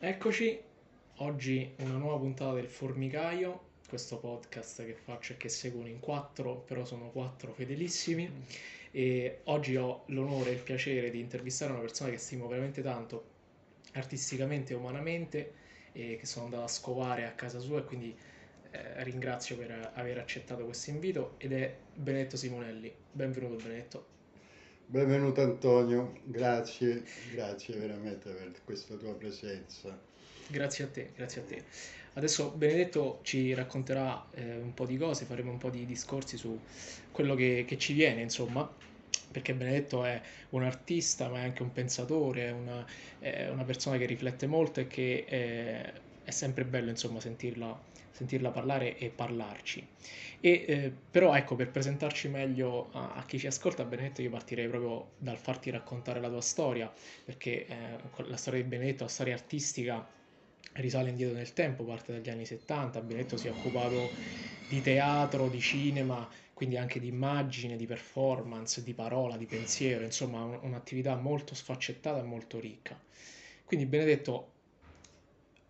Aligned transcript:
Eccoci, 0.00 0.56
oggi 1.16 1.74
una 1.78 1.96
nuova 1.96 2.18
puntata 2.18 2.52
del 2.52 2.68
Formicaio, 2.68 3.62
questo 3.88 4.18
podcast 4.18 4.84
che 4.84 4.94
faccio 4.94 5.32
e 5.32 5.36
che 5.36 5.48
seguono 5.48 5.88
in 5.88 5.98
quattro, 5.98 6.54
però 6.54 6.84
sono 6.84 7.10
quattro 7.10 7.52
fedelissimi 7.52 8.30
e 8.92 9.40
oggi 9.46 9.74
ho 9.74 10.04
l'onore 10.06 10.50
e 10.50 10.52
il 10.52 10.60
piacere 10.60 11.10
di 11.10 11.18
intervistare 11.18 11.72
una 11.72 11.80
persona 11.80 12.10
che 12.10 12.18
stimo 12.18 12.46
veramente 12.46 12.80
tanto 12.80 13.24
artisticamente 13.94 14.72
e 14.72 14.76
umanamente 14.76 15.52
e 15.90 16.16
che 16.16 16.26
sono 16.26 16.44
andato 16.44 16.62
a 16.62 16.68
scovare 16.68 17.26
a 17.26 17.32
casa 17.32 17.58
sua 17.58 17.80
e 17.80 17.84
quindi 17.84 18.16
eh, 18.70 19.02
ringrazio 19.02 19.56
per 19.56 19.90
aver 19.94 20.18
accettato 20.18 20.64
questo 20.64 20.90
invito 20.90 21.34
ed 21.38 21.52
è 21.52 21.76
Benedetto 21.92 22.36
Simonelli. 22.36 22.94
Benvenuto 23.10 23.56
Benedetto. 23.56 24.17
Benvenuto 24.90 25.42
Antonio, 25.42 26.14
grazie, 26.24 27.02
grazie 27.30 27.76
veramente 27.76 28.30
per 28.30 28.52
questa 28.64 28.94
tua 28.94 29.12
presenza. 29.12 29.94
Grazie 30.46 30.84
a 30.84 30.86
te, 30.86 31.10
grazie 31.14 31.42
a 31.42 31.44
te. 31.44 31.62
Adesso 32.14 32.52
Benedetto 32.52 33.20
ci 33.22 33.52
racconterà 33.52 34.30
eh, 34.32 34.56
un 34.56 34.72
po' 34.72 34.86
di 34.86 34.96
cose, 34.96 35.26
faremo 35.26 35.50
un 35.50 35.58
po' 35.58 35.68
di 35.68 35.84
discorsi 35.84 36.38
su 36.38 36.58
quello 37.12 37.34
che, 37.34 37.66
che 37.68 37.76
ci 37.76 37.92
viene, 37.92 38.22
insomma, 38.22 38.66
perché 39.30 39.52
Benedetto 39.52 40.06
è 40.06 40.22
un 40.50 40.62
artista, 40.62 41.28
ma 41.28 41.40
è 41.40 41.44
anche 41.44 41.60
un 41.60 41.70
pensatore, 41.70 42.50
una, 42.50 42.86
è 43.18 43.46
una 43.50 43.64
persona 43.64 43.98
che 43.98 44.06
riflette 44.06 44.46
molto 44.46 44.80
e 44.80 44.86
che 44.86 45.26
eh, 45.28 45.92
è 46.24 46.30
sempre 46.30 46.64
bello, 46.64 46.88
insomma, 46.88 47.20
sentirla, 47.20 47.78
sentirla 48.18 48.50
parlare 48.50 48.98
e 48.98 49.10
parlarci. 49.10 49.86
E, 50.40 50.64
eh, 50.66 50.92
però 51.10 51.36
ecco, 51.36 51.54
per 51.54 51.70
presentarci 51.70 52.28
meglio 52.28 52.88
a, 52.92 53.14
a, 53.14 53.24
chi 53.24 53.38
ci 53.38 53.46
ascolta, 53.46 53.84
Benedetto, 53.84 54.22
io 54.22 54.30
partirei 54.30 54.66
proprio 54.66 55.10
dal 55.18 55.38
farti 55.38 55.70
raccontare 55.70 56.20
la 56.20 56.28
tua 56.28 56.40
storia, 56.40 56.92
perché 57.24 57.66
eh, 57.66 57.74
la 58.26 58.36
storia 58.36 58.60
di 58.60 58.68
Benedetto, 58.68 59.04
la 59.04 59.10
storia 59.10 59.34
artistica, 59.34 60.04
risale 60.72 61.10
indietro 61.10 61.36
nel 61.36 61.52
tempo, 61.52 61.84
parte 61.84 62.12
dagli 62.12 62.28
anni 62.28 62.44
70. 62.44 63.00
Benedetto 63.02 63.36
si 63.36 63.46
è 63.46 63.50
occupato 63.50 64.10
di 64.68 64.80
teatro, 64.80 65.48
di 65.48 65.60
cinema, 65.60 66.28
quindi 66.54 66.76
anche 66.76 66.98
di 66.98 67.06
immagine, 67.06 67.76
di 67.76 67.86
performance, 67.86 68.82
di 68.82 68.94
parola, 68.94 69.36
di 69.36 69.46
pensiero, 69.46 70.04
insomma 70.04 70.42
un, 70.42 70.58
un'attività 70.62 71.14
molto 71.14 71.54
sfaccettata 71.54 72.18
e 72.18 72.22
molto 72.22 72.58
ricca. 72.58 73.00
Quindi 73.64 73.86
Benedetto, 73.86 74.52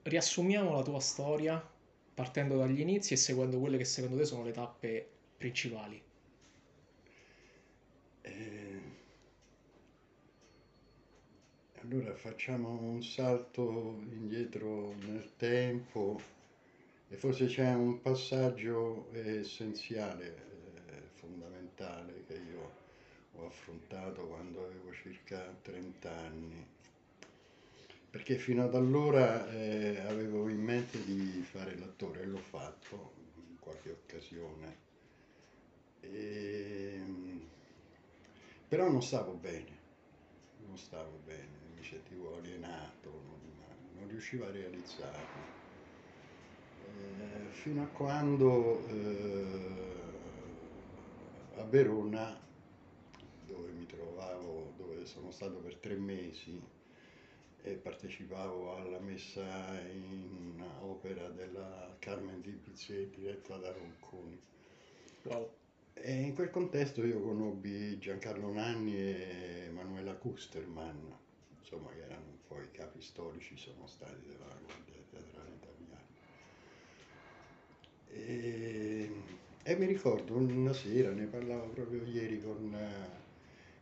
riassumiamo 0.02 0.72
la 0.72 0.82
tua 0.82 1.00
storia 1.00 1.76
partendo 2.18 2.56
dagli 2.56 2.80
inizi 2.80 3.14
e 3.14 3.16
seguendo 3.16 3.60
quelle 3.60 3.78
che 3.78 3.84
secondo 3.84 4.16
te 4.16 4.24
sono 4.24 4.42
le 4.42 4.50
tappe 4.50 5.08
principali. 5.36 6.02
Eh, 8.22 8.80
allora 11.80 12.12
facciamo 12.16 12.70
un 12.70 13.04
salto 13.04 14.00
indietro 14.10 14.94
nel 14.94 15.30
tempo 15.36 16.20
e 17.08 17.16
forse 17.16 17.46
c'è 17.46 17.72
un 17.72 18.00
passaggio 18.00 19.10
essenziale, 19.12 20.26
eh, 20.88 21.00
fondamentale 21.20 22.24
che 22.26 22.34
io 22.34 22.72
ho 23.36 23.46
affrontato 23.46 24.26
quando 24.26 24.64
avevo 24.64 24.92
circa 24.92 25.56
30 25.62 26.16
anni 26.16 26.66
perché 28.10 28.36
fino 28.36 28.64
ad 28.64 28.74
allora 28.74 29.50
eh, 29.50 30.00
avevo 30.06 30.48
in 30.48 30.60
mente 30.60 31.04
di 31.04 31.42
fare 31.42 31.76
l'attore 31.76 32.24
l'ho 32.24 32.38
fatto 32.38 33.12
in 33.36 33.58
qualche 33.60 33.90
occasione. 33.90 34.76
E, 36.00 36.94
ehm, 36.96 37.48
però 38.66 38.90
non 38.90 39.02
stavo 39.02 39.32
bene, 39.34 39.76
non 40.66 40.78
stavo 40.78 41.20
bene, 41.24 41.58
mi 41.74 41.82
sentivo 41.84 42.36
alienato, 42.36 43.10
non, 43.10 43.40
non 43.94 44.08
riuscivo 44.08 44.46
a 44.46 44.50
realizzarlo. 44.50 45.56
Eh, 46.80 47.50
fino 47.50 47.82
a 47.82 47.86
quando 47.86 48.86
eh, 48.86 49.98
a 51.56 51.64
Verona, 51.64 52.40
dove 53.40 53.70
mi 53.72 53.86
trovavo, 53.86 54.72
dove 54.76 55.04
sono 55.06 55.30
stato 55.30 55.58
per 55.58 55.76
tre 55.76 55.96
mesi, 55.96 56.60
e 57.62 57.74
partecipavo 57.74 58.76
alla 58.76 59.00
messa 59.00 59.80
in 59.90 60.64
opera 60.80 61.28
della 61.28 61.96
Carmen 61.98 62.40
di 62.40 62.52
Pizzetti 62.52 63.20
diretta 63.20 63.56
da 63.56 63.72
Ronconi. 63.72 64.40
Wow. 65.24 65.50
E 65.94 66.12
in 66.12 66.34
quel 66.34 66.50
contesto 66.50 67.04
io 67.04 67.20
conobbi 67.20 67.98
Giancarlo 67.98 68.52
Nanni 68.52 68.96
e 68.96 69.64
Emanuela 69.66 70.14
Kusterman, 70.14 71.12
insomma 71.58 71.90
che 71.90 72.02
erano 72.02 72.24
un 72.26 72.38
po' 72.46 72.60
i 72.60 72.70
capi 72.70 73.00
storici 73.00 73.56
sono 73.56 73.86
stati 73.86 74.26
della 74.26 74.56
Guardia 74.64 75.02
Teatrale 75.10 75.50
Italiana. 75.56 76.02
E, 78.10 79.10
e, 79.64 79.76
mi 79.76 79.86
ricordo 79.86 80.36
una 80.36 80.72
sera, 80.72 81.10
ne 81.10 81.26
parlavo 81.26 81.66
proprio 81.70 82.04
ieri 82.04 82.40
con, 82.40 82.76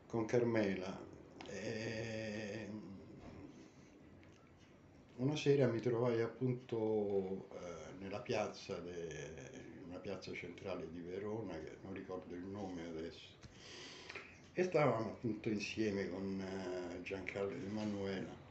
con 0.07 0.25
Carmela, 0.25 0.99
e, 1.49 2.56
una 5.17 5.37
sera 5.37 5.67
mi 5.67 5.81
trovai 5.81 6.21
appunto 6.21 7.49
eh, 7.53 7.95
nella 8.01 8.21
piazza, 8.21 8.79
de, 8.79 9.09
una 9.87 9.99
piazza 9.99 10.33
centrale 10.33 10.89
di 10.91 11.01
Verona, 11.01 11.55
che 11.55 11.77
non 11.83 11.95
ricordo 11.95 12.35
il 12.35 12.45
nome 12.45 12.85
adesso, 12.87 13.29
e 14.53 14.63
stavamo 14.63 15.07
appunto 15.07 15.49
insieme 15.49 16.09
con 16.11 16.41
eh, 16.41 17.03
Giancarlo 17.03 17.53
Emanuela. 17.53 18.45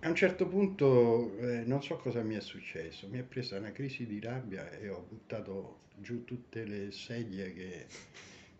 A 0.00 0.08
un 0.08 0.14
certo 0.14 0.46
punto 0.46 1.36
eh, 1.38 1.64
non 1.64 1.82
so 1.82 1.96
cosa 1.96 2.22
mi 2.22 2.36
è 2.36 2.40
successo, 2.40 3.08
mi 3.08 3.18
è 3.18 3.22
presa 3.22 3.58
una 3.58 3.72
crisi 3.72 4.06
di 4.06 4.20
rabbia 4.20 4.70
e 4.70 4.88
ho 4.88 5.04
buttato 5.08 5.80
giù 5.96 6.24
tutte 6.24 6.64
le 6.64 6.92
sedie 6.92 7.52
che, 7.52 7.86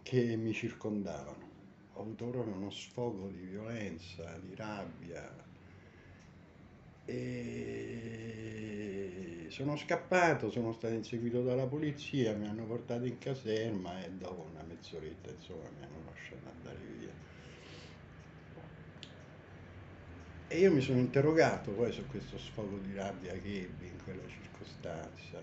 che 0.03 0.37
mi 0.37 0.53
circondavano. 0.53 1.54
Ho 1.94 2.00
avuto 2.00 2.26
proprio 2.26 2.54
uno 2.54 2.70
sfogo 2.70 3.28
di 3.28 3.47
violenza, 3.47 4.38
di 4.38 4.54
rabbia, 4.54 5.44
e 7.06 8.27
sono 9.56 9.75
scappato, 9.77 10.50
sono 10.50 10.72
stato 10.72 10.93
inseguito 10.93 11.43
dalla 11.43 11.67
polizia, 11.67 12.34
mi 12.34 12.47
hanno 12.47 12.67
portato 12.67 13.06
in 13.06 13.17
caserma 13.17 14.05
e 14.05 14.11
dopo 14.11 14.49
una 14.50 14.62
mezz'oretta 14.62 15.31
insomma 15.31 15.71
mi 15.78 15.83
hanno 15.83 16.05
lasciato 16.05 16.43
andare 16.55 16.78
via. 16.99 17.12
E 20.49 20.59
io 20.59 20.71
mi 20.71 20.83
sono 20.83 20.99
interrogato 20.99 21.72
poi 21.72 21.91
su 21.91 22.05
questo 22.06 22.37
sfogo 22.37 22.77
di 22.78 22.93
rabbia 22.94 23.33
che 23.33 23.62
ebbi 23.62 23.87
in 23.87 24.03
quella 24.05 24.28
circostanza 24.28 25.43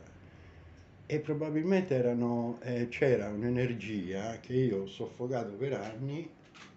e 1.07 1.19
probabilmente 1.19 1.95
erano, 1.95 2.59
eh, 2.61 2.87
c'era 2.89 3.29
un'energia 3.29 4.39
che 4.39 4.53
io 4.53 4.83
ho 4.83 4.85
soffocato 4.85 5.53
per 5.53 5.73
anni, 5.73 6.29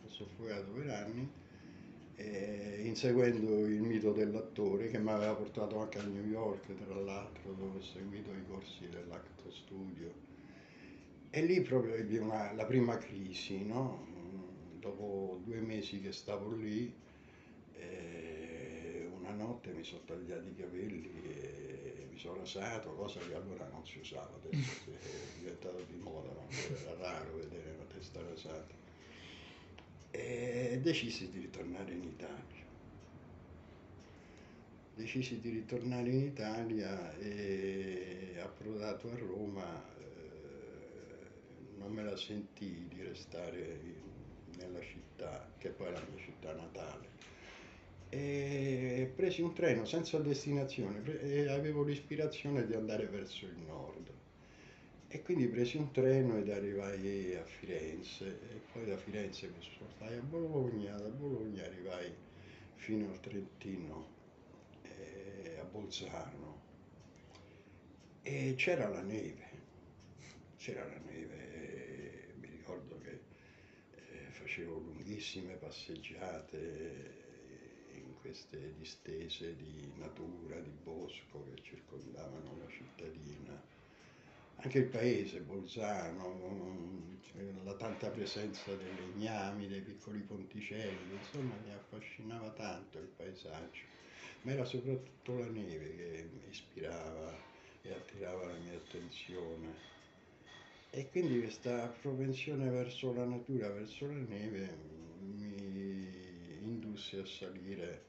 ho 0.04 0.08
soffocato 0.08 0.70
per 0.70 0.88
anni 0.88 1.44
eh, 2.16 2.80
inseguendo 2.84 3.66
il 3.66 3.82
mito 3.82 4.12
dell'attore 4.12 4.88
che 4.88 4.98
mi 4.98 5.10
aveva 5.10 5.34
portato 5.34 5.78
anche 5.78 5.98
a 5.98 6.02
New 6.02 6.26
York, 6.26 6.74
tra 6.74 6.94
l'altro, 6.94 7.52
dove 7.52 7.78
ho 7.78 7.82
seguito 7.82 8.30
i 8.32 8.44
corsi 8.48 8.88
dell'Acto 8.88 9.50
Studio. 9.50 10.24
E 11.30 11.44
lì 11.44 11.60
proprio 11.60 11.94
ebbi 11.94 12.16
una, 12.16 12.52
la 12.52 12.64
prima 12.64 12.96
crisi, 12.96 13.64
no? 13.64 14.14
Dopo 14.80 15.40
due 15.44 15.60
mesi 15.60 16.00
che 16.00 16.12
stavo 16.12 16.52
lì, 16.52 16.94
eh, 17.74 19.10
una 19.18 19.32
notte 19.32 19.72
mi 19.72 19.84
sono 19.84 20.02
tagliati 20.06 20.48
i 20.48 20.54
capelli 20.54 21.10
e 21.24 22.06
mi 22.10 22.18
sono 22.18 22.36
rasato, 22.36 22.94
cosa 22.94 23.20
che 23.20 23.34
allora 23.34 23.68
non 23.70 23.84
si 23.84 23.98
usava, 23.98 24.32
adesso 24.42 24.90
è 24.90 25.38
diventato 25.38 25.84
di 25.86 26.00
moda, 26.00 26.30
no? 26.30 26.46
era 26.48 26.96
raro 26.98 27.36
vedere 27.36 27.72
una 27.72 27.84
testa 27.92 28.22
rasata 28.22 28.85
e 30.18 30.80
decisi 30.82 31.30
di 31.30 31.40
ritornare 31.40 31.92
in 31.92 32.04
Italia. 32.04 32.64
Decisi 34.94 35.40
di 35.40 35.50
ritornare 35.50 36.08
in 36.08 36.22
Italia 36.22 37.14
e 37.18 38.38
approdato 38.40 39.10
a 39.10 39.16
Roma 39.16 39.84
eh, 39.98 40.06
non 41.78 41.92
me 41.92 42.02
la 42.02 42.16
sentii 42.16 42.88
di 42.88 43.02
restare 43.02 43.78
nella 44.56 44.80
città, 44.80 45.52
che 45.58 45.68
poi 45.68 45.88
è 45.88 45.90
la 45.90 46.02
mia 46.08 46.22
città 46.22 46.52
natale. 46.54 47.14
E 48.08 49.12
presi 49.14 49.42
un 49.42 49.52
treno 49.52 49.84
senza 49.84 50.18
destinazione 50.18 51.02
e 51.20 51.48
avevo 51.48 51.82
l'ispirazione 51.82 52.64
di 52.64 52.74
andare 52.74 53.06
verso 53.06 53.44
il 53.44 53.58
nord 53.66 54.15
e 55.08 55.22
quindi 55.22 55.46
presi 55.46 55.76
un 55.76 55.92
treno 55.92 56.36
ed 56.36 56.50
arrivai 56.50 57.34
a 57.36 57.44
Firenze 57.44 58.26
e 58.26 58.60
poi 58.72 58.86
da 58.86 58.96
Firenze 58.96 59.48
mi 59.48 59.62
spostai 59.62 60.16
a 60.16 60.22
Bologna, 60.22 60.96
da 60.96 61.08
Bologna 61.08 61.64
arrivai 61.64 62.12
fino 62.74 63.10
al 63.10 63.20
Trentino, 63.20 64.08
eh, 64.82 65.58
a 65.60 65.64
Bolzano 65.64 66.64
e 68.22 68.54
c'era 68.56 68.88
la 68.88 69.02
neve, 69.02 69.48
c'era 70.56 70.84
la 70.84 70.98
neve, 70.98 72.34
mi 72.40 72.48
ricordo 72.48 73.00
che 73.00 73.20
eh, 73.94 74.30
facevo 74.30 74.78
lunghissime 74.78 75.54
passeggiate 75.54 77.24
in 77.92 78.14
queste 78.20 78.74
distese 78.76 79.54
di 79.54 79.92
natura, 79.96 80.58
di 80.58 80.74
bosco 80.82 81.44
che 81.44 81.62
circondavano 81.62 82.56
la 82.58 82.68
cittadina. 82.68 83.75
Anche 84.56 84.78
il 84.78 84.86
paese, 84.86 85.40
Bolzano, 85.40 87.14
la 87.62 87.74
tanta 87.74 88.08
presenza 88.10 88.74
dei 88.74 88.94
legnami, 88.96 89.68
dei 89.68 89.82
piccoli 89.82 90.20
ponticelli, 90.20 91.14
insomma 91.14 91.54
mi 91.64 91.72
affascinava 91.72 92.50
tanto 92.50 92.98
il 92.98 93.08
paesaggio, 93.16 93.82
ma 94.42 94.52
era 94.52 94.64
soprattutto 94.64 95.38
la 95.38 95.46
neve 95.46 95.94
che 95.94 96.28
mi 96.32 96.48
ispirava 96.48 97.36
e 97.82 97.92
attirava 97.92 98.46
la 98.46 98.58
mia 98.58 98.74
attenzione. 98.74 99.74
E 100.90 101.10
quindi 101.10 101.40
questa 101.40 101.88
propensione 102.00 102.70
verso 102.70 103.12
la 103.12 103.24
natura, 103.24 103.68
verso 103.68 104.06
la 104.06 104.14
neve, 104.14 104.76
mi 105.20 106.58
indusse 106.62 107.20
a 107.20 107.26
salire 107.26 108.04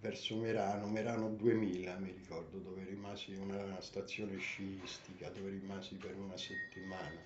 verso 0.00 0.36
Merano, 0.36 0.86
Merano 0.86 1.30
2000 1.30 1.96
mi 1.98 2.12
ricordo, 2.12 2.58
dove 2.58 2.84
rimasi 2.84 3.34
una 3.34 3.80
stazione 3.80 4.36
sciistica, 4.38 5.28
dove 5.30 5.50
rimasi 5.50 5.94
per 5.96 6.16
una 6.16 6.36
settimana. 6.36 7.20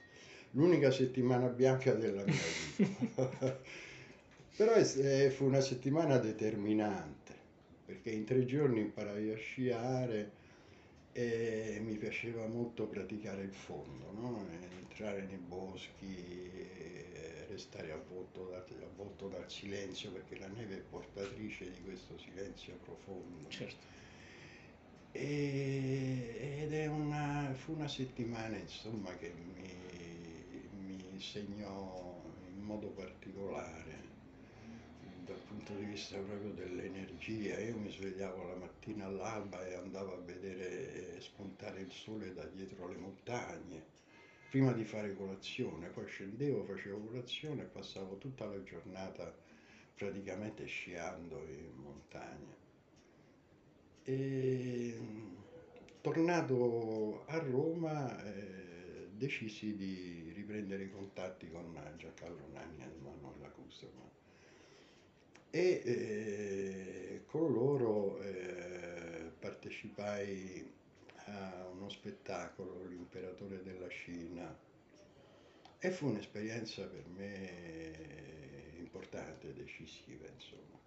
L'unica 0.53 0.91
settimana 0.91 1.49
bianca 1.49 1.93
della 1.95 2.25
mia 2.25 2.35
vita. 2.77 3.61
Però 4.55 4.73
è, 4.73 5.31
fu 5.31 5.47
una 5.47 5.61
settimana 5.61 6.19
determinante, 6.19 7.35
perché 7.87 8.11
in 8.11 8.25
tre 8.25 8.45
giorni 8.45 8.81
imparai 8.81 9.31
a 9.31 9.37
sciare 9.37 10.41
e 11.13 11.81
mi 11.83 11.97
piaceva 11.97 12.47
molto 12.47 12.87
praticare 12.87 13.43
il 13.43 13.53
fondo, 13.53 14.13
no? 14.13 14.47
entrare 14.81 15.27
nei 15.27 15.39
boschi, 15.39 16.63
restare 17.53 17.93
avvolto, 17.93 18.49
da, 18.51 18.65
avvolto 18.85 19.29
dal 19.29 19.51
silenzio 19.51 20.11
perché 20.11 20.39
la 20.39 20.49
neve 20.49 20.77
è 20.77 20.81
portatrice 20.81 21.71
di 21.71 21.83
questo 21.83 22.19
silenzio 22.19 22.75
profondo. 22.85 23.49
Certo. 23.49 24.01
E, 25.13 26.61
ed 26.63 26.73
è 26.73 26.87
una, 26.87 27.53
fu 27.55 27.73
una 27.75 27.89
settimana 27.89 28.57
insomma 28.57 29.15
che 29.17 29.31
mi, 29.31 30.99
mi 31.11 31.21
segnò 31.21 32.21
in 32.55 32.63
modo 32.63 32.89
particolare 32.89 34.11
dal 35.25 35.41
punto 35.47 35.75
di 35.75 35.85
vista 35.85 36.17
proprio 36.19 36.51
dell'energia. 36.53 37.59
Io 37.61 37.77
mi 37.77 37.91
svegliavo 37.91 38.49
la 38.49 38.57
mattina 38.57 39.07
all'alba 39.07 39.67
e 39.67 39.75
andavo 39.75 40.15
a 40.15 40.21
vedere 40.21 41.21
spuntare 41.21 41.81
il 41.81 41.93
sole 41.93 42.33
da 42.33 42.45
dietro 42.47 42.89
le 42.89 42.97
montagne, 42.97 43.85
prima 44.53 44.73
di 44.73 44.85
fare 44.85 45.15
colazione, 45.15 45.89
poi 45.89 46.07
scendevo, 46.07 46.65
facevo 46.65 46.99
colazione 47.07 47.63
e 47.63 47.65
passavo 47.65 48.19
tutta 48.19 48.45
la 48.45 48.63
giornata 48.63 49.35
praticamente 49.95 50.67
sciando 50.67 51.43
in 51.49 51.73
montagna. 51.75 52.55
E 54.05 55.01
tornato 56.03 57.25
a 57.29 57.39
Roma 57.39 58.23
eh, 58.25 59.09
decisi 59.13 59.75
di 59.75 60.33
riprendere 60.35 60.83
i 60.83 60.91
contatti 60.91 61.49
con 61.49 61.73
Giancarlo 61.97 62.49
Nanni 62.53 62.83
e 62.83 62.91
Emanuela 62.95 63.49
Custerman 63.49 64.11
e 65.49 65.83
eh, 65.83 67.23
con 67.25 67.51
loro 67.51 68.21
eh, 68.21 69.31
partecipai 69.39 70.81
a 71.27 71.69
uno 71.73 71.89
spettacolo, 71.89 72.85
L'imperatore 72.87 73.63
della 73.63 73.89
Cina, 73.89 74.57
e 75.79 75.91
fu 75.91 76.07
un'esperienza 76.07 76.87
per 76.87 77.07
me 77.09 78.77
importante, 78.79 79.53
decisiva, 79.53 80.27
insomma. 80.29 80.79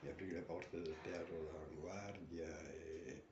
Mi 0.00 0.08
aprì 0.10 0.30
le 0.30 0.40
porte 0.40 0.80
del 0.80 0.96
teatro 1.02 1.36
d'avanguardia 1.36 2.70
e, 2.70 3.22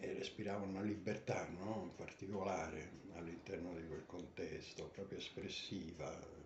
e 0.00 0.12
respiravo 0.14 0.64
una 0.64 0.80
libertà 0.82 1.46
no? 1.48 1.92
particolare 1.96 2.90
all'interno 3.14 3.74
di 3.74 3.86
quel 3.86 4.04
contesto, 4.06 4.90
proprio 4.94 5.18
espressiva 5.18 6.39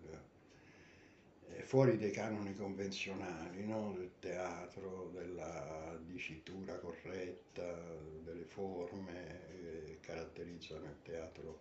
fuori 1.63 1.97
dai 1.97 2.11
canoni 2.11 2.53
convenzionali 2.55 3.65
no? 3.65 3.93
del 3.97 4.11
teatro, 4.19 5.09
della 5.13 5.97
dicitura 6.05 6.77
corretta, 6.79 7.81
delle 8.23 8.45
forme 8.45 9.39
che 9.85 9.97
caratterizzano 10.01 10.85
il 10.85 11.01
teatro, 11.03 11.59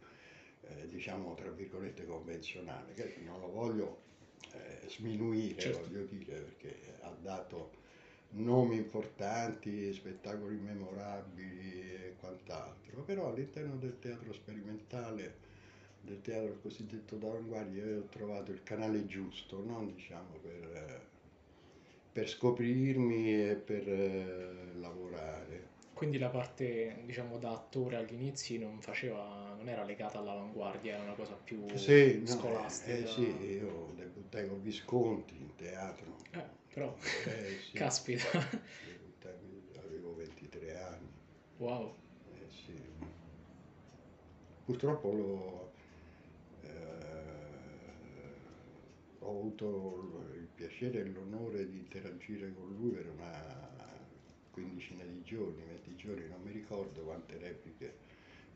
eh, 0.63 0.87
diciamo 0.89 1.35
tra 1.35 1.51
virgolette 1.51 2.05
convenzionale, 2.05 2.93
che 2.95 3.17
non 3.25 3.41
lo 3.41 3.51
voglio 3.51 4.03
eh, 4.53 4.89
sminuire, 4.89 5.61
certo. 5.61 5.81
voglio 5.81 6.05
dire, 6.05 6.41
perché 6.41 6.97
ha 7.01 7.15
dato 7.21 7.83
nomi 8.31 8.77
importanti, 8.77 9.93
spettacoli 9.93 10.57
memorabili 10.57 11.95
e 11.95 12.15
quant'altro, 12.19 13.03
però 13.03 13.29
all'interno 13.29 13.77
del 13.77 13.99
teatro 13.99 14.33
sperimentale 14.33 15.53
del 16.05 16.21
teatro 16.21 16.59
cosiddetto 16.61 17.17
d'avanguardia 17.17 17.85
io 17.85 17.99
ho 18.01 18.09
trovato 18.09 18.53
il 18.53 18.63
canale 18.63 19.07
giusto, 19.07 19.63
no? 19.65 19.85
diciamo, 19.87 20.37
per, 20.43 21.09
per, 22.13 22.29
scoprirmi 22.29 23.51
e 23.51 23.55
per 23.57 23.89
eh, 23.89 24.75
lavorare. 24.75 25.73
Quindi 25.95 26.19
la 26.19 26.29
parte, 26.29 27.03
diciamo, 27.07 27.39
da 27.39 27.53
attore 27.53 27.97
agli 27.97 28.13
inizi 28.13 28.59
non 28.59 28.81
faceva, 28.81 29.55
non 29.57 29.69
era 29.69 29.85
legata 29.85 30.19
all'avanguardia, 30.19 30.95
era 30.95 31.03
una 31.03 31.15
cosa 31.15 31.35
più 31.35 31.65
sì, 31.77 32.21
scolastica. 32.27 32.99
No, 32.99 33.05
eh, 33.05 33.07
sì, 33.07 33.43
io 33.43 33.93
debuttai 33.95 34.49
con 34.49 34.61
Visconti 34.61 35.37
in 35.37 35.55
teatro. 35.55 36.17
Eh, 36.33 36.45
però, 36.73 36.95
eh, 37.27 37.59
sì. 37.61 37.73
caspita. 37.79 38.29
Debuttai, 38.85 39.33
avevo 39.79 40.15
23 40.17 40.77
anni. 40.77 41.13
Wow. 41.59 41.95
Eh, 42.35 42.51
sì. 42.51 42.83
Purtroppo 44.65 45.13
lo, 45.13 45.74
ho 49.25 49.39
avuto 49.39 50.31
il 50.35 50.49
piacere 50.55 51.01
e 51.01 51.05
l'onore 51.05 51.69
di 51.69 51.79
interagire 51.79 52.53
con 52.55 52.75
lui 52.77 52.91
per 52.91 53.09
una 53.09 53.73
quindicina 54.51 55.03
di 55.03 55.23
giorni, 55.25 55.65
20 55.65 55.97
giorni, 55.97 56.29
non 56.29 56.41
mi 56.43 56.53
ricordo 56.53 57.03
quante 57.03 57.37
repliche 57.39 57.93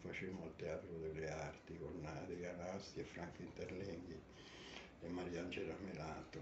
facemmo 0.00 0.44
al 0.44 0.54
Teatro 0.56 0.96
delle 0.98 1.28
Arti 1.28 1.76
con 1.78 2.04
Adriana 2.04 2.72
Asti 2.72 3.00
e 3.00 3.04
Franco 3.04 3.42
Interlenghi 3.42 4.16
e 5.00 5.08
Mariangela 5.08 5.74
Melato. 5.84 6.38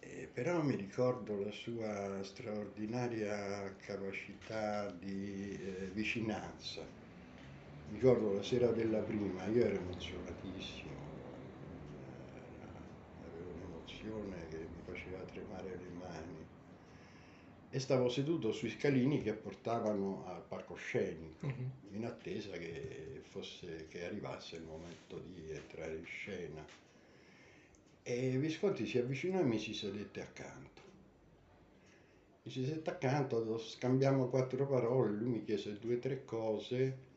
E 0.00 0.28
però 0.32 0.62
mi 0.62 0.74
ricordo 0.74 1.42
la 1.42 1.50
sua 1.52 2.22
straordinaria 2.22 3.74
capacità 3.76 4.90
di 4.90 5.52
eh, 5.52 5.90
vicinanza. 5.92 6.82
Mi 7.88 7.98
ricordo 7.98 8.34
la 8.34 8.42
sera 8.42 8.70
della 8.72 9.00
prima, 9.00 9.46
io 9.46 9.64
ero 9.64 9.76
emozionatissimo, 9.76 11.01
passione 14.02 14.48
che 14.48 14.56
mi 14.56 14.82
faceva 14.84 15.18
tremare 15.24 15.68
le 15.68 15.88
mani. 15.98 16.46
E 17.70 17.78
stavo 17.78 18.08
seduto 18.08 18.52
sui 18.52 18.68
scalini 18.68 19.22
che 19.22 19.32
portavano 19.32 20.24
al 20.26 20.42
palcoscenico 20.46 21.46
uh-huh. 21.46 21.70
in 21.92 22.04
attesa 22.04 22.50
che, 22.58 23.22
fosse, 23.30 23.86
che 23.88 24.04
arrivasse 24.04 24.56
il 24.56 24.64
momento 24.64 25.18
di 25.32 25.50
entrare 25.50 25.96
in 25.96 26.04
scena. 26.04 26.64
E 28.02 28.36
Visconti 28.38 28.86
si 28.86 28.98
avvicinò 28.98 29.38
e 29.38 29.44
mi 29.44 29.58
si 29.58 29.72
sedette 29.72 30.20
accanto. 30.20 30.82
Mi 32.42 32.50
si 32.50 32.64
sedette 32.64 32.90
accanto, 32.90 33.56
scambiamo 33.58 34.26
quattro 34.28 34.66
parole, 34.66 35.16
lui 35.16 35.30
mi 35.30 35.44
chiese 35.44 35.78
due 35.78 35.94
o 35.94 35.98
tre 35.98 36.24
cose 36.24 37.10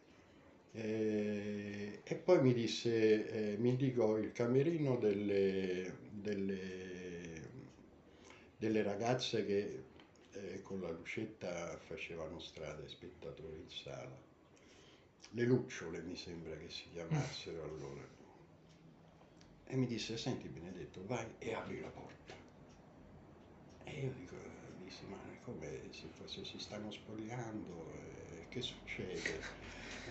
eh, 0.75 2.01
e 2.03 2.15
poi 2.15 2.41
mi 2.41 2.53
disse, 2.53 3.53
eh, 3.53 3.57
mi 3.57 3.69
indicò 3.69 4.17
il 4.17 4.33
camerino 4.33 4.97
delle, 4.97 5.95
delle, 6.11 7.41
delle 8.57 8.83
ragazze 8.83 9.45
che 9.45 9.83
eh, 10.31 10.61
con 10.63 10.81
la 10.81 10.91
lucetta 10.91 11.77
facevano 11.77 12.39
strada 12.39 12.81
ai 12.81 12.89
spettatori 12.89 13.57
in 13.57 13.69
sala. 13.69 14.21
Le 15.31 15.43
lucciole 15.45 16.01
mi 16.01 16.15
sembra 16.17 16.55
che 16.57 16.69
si 16.69 16.89
chiamassero 16.91 17.63
allora. 17.71 18.05
E 19.67 19.75
mi 19.77 19.87
disse, 19.87 20.17
senti 20.17 20.49
Benedetto, 20.49 21.05
vai 21.05 21.25
e 21.39 21.53
apri 21.53 21.79
la 21.79 21.89
porta. 21.89 22.33
E 23.85 23.91
io 23.91 24.11
dico, 24.11 24.35
dissi, 24.83 25.05
ma 25.05 25.17
come 25.43 25.87
se, 25.91 26.09
se 26.25 26.43
si 26.43 26.59
stanno 26.59 26.91
spogliando, 26.91 27.91
eh, 27.93 28.24
che 28.55 28.61
succede? 28.61 29.63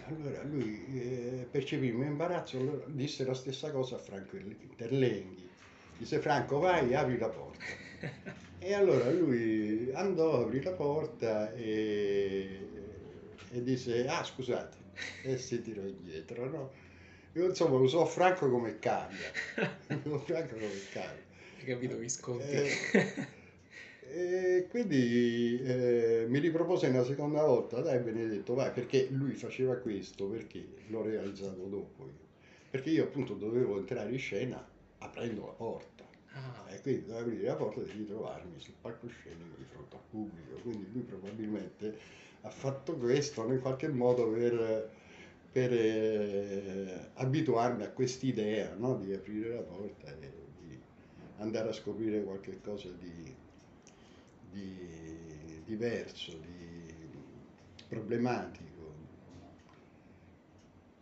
Allora 0.08 0.42
lui 0.42 0.84
eh, 0.92 1.48
percepì 1.50 1.88
un 1.88 2.04
imbarazzo, 2.04 2.58
allora 2.58 2.84
disse 2.88 3.24
la 3.24 3.32
stessa 3.32 3.70
cosa 3.70 3.96
a 3.96 3.98
Franco 3.98 4.36
Interlenghi. 4.36 5.48
Disse 5.96 6.18
Franco 6.18 6.58
vai, 6.58 6.94
apri 6.94 7.16
la 7.16 7.28
porta. 7.28 7.64
E 8.58 8.74
allora 8.74 9.10
lui 9.10 9.90
andò, 9.94 10.42
aprì 10.42 10.62
la 10.62 10.72
porta 10.72 11.54
e, 11.54 12.68
e 13.50 13.62
disse 13.62 14.06
ah 14.06 14.22
scusate, 14.22 14.76
e 15.22 15.38
si 15.38 15.62
tirò 15.62 15.80
indietro. 15.80 16.44
No? 16.50 16.72
Io 17.32 17.46
insomma 17.46 17.78
usò 17.78 18.04
Franco 18.04 18.50
come 18.50 18.78
cambia. 18.78 19.30
Franco 19.86 20.54
come 20.54 20.80
cambia. 20.92 21.22
anche 21.58 21.64
capito 21.64 21.96
Visconti. 21.96 22.44
Eh, 22.44 23.42
e 24.16 24.68
quindi 24.68 25.60
eh, 25.60 26.26
mi 26.28 26.38
ripropose 26.38 26.86
una 26.86 27.02
seconda 27.02 27.42
volta, 27.42 27.80
dai 27.80 27.98
Benedetto, 27.98 28.54
vai, 28.54 28.70
perché 28.70 29.08
lui 29.10 29.32
faceva 29.32 29.74
questo, 29.74 30.26
perché 30.26 30.64
l'ho 30.86 31.02
realizzato 31.02 31.66
dopo 31.66 32.04
io. 32.04 32.22
Perché 32.70 32.90
io 32.90 33.04
appunto 33.04 33.34
dovevo 33.34 33.76
entrare 33.76 34.12
in 34.12 34.18
scena 34.18 34.64
aprendo 34.98 35.46
la 35.46 35.52
porta. 35.52 36.04
Ah, 36.32 36.70
E 36.70 36.80
quindi 36.80 37.06
dovevo 37.06 37.26
aprire 37.26 37.46
la 37.46 37.56
porta 37.56 37.80
e 37.80 37.86
devi 37.86 38.06
trovarmi 38.06 38.60
sul 38.60 38.74
palcoscenico 38.80 39.56
di 39.56 39.64
fronte 39.64 39.96
al 39.96 40.02
pubblico. 40.08 40.54
Quindi 40.62 40.86
lui 40.92 41.02
probabilmente 41.02 41.98
ha 42.42 42.50
fatto 42.50 42.96
questo 42.96 43.44
in 43.50 43.60
qualche 43.60 43.88
modo 43.88 44.30
per, 44.30 44.90
per, 45.50 45.72
eh, 45.72 47.10
abituarmi 47.14 47.82
a 47.82 47.90
quest'idea 47.90 48.74
no? 48.76 48.96
di 48.96 49.12
aprire 49.12 49.54
la 49.54 49.62
porta 49.62 50.06
e 50.20 50.30
di 50.60 50.78
andare 51.38 51.70
a 51.70 51.72
scoprire 51.72 52.22
qualche 52.22 52.60
cosa 52.60 52.90
di, 52.90 53.42
di 54.54 55.62
diverso, 55.64 56.38
di 56.38 56.86
problematico. 57.88 58.82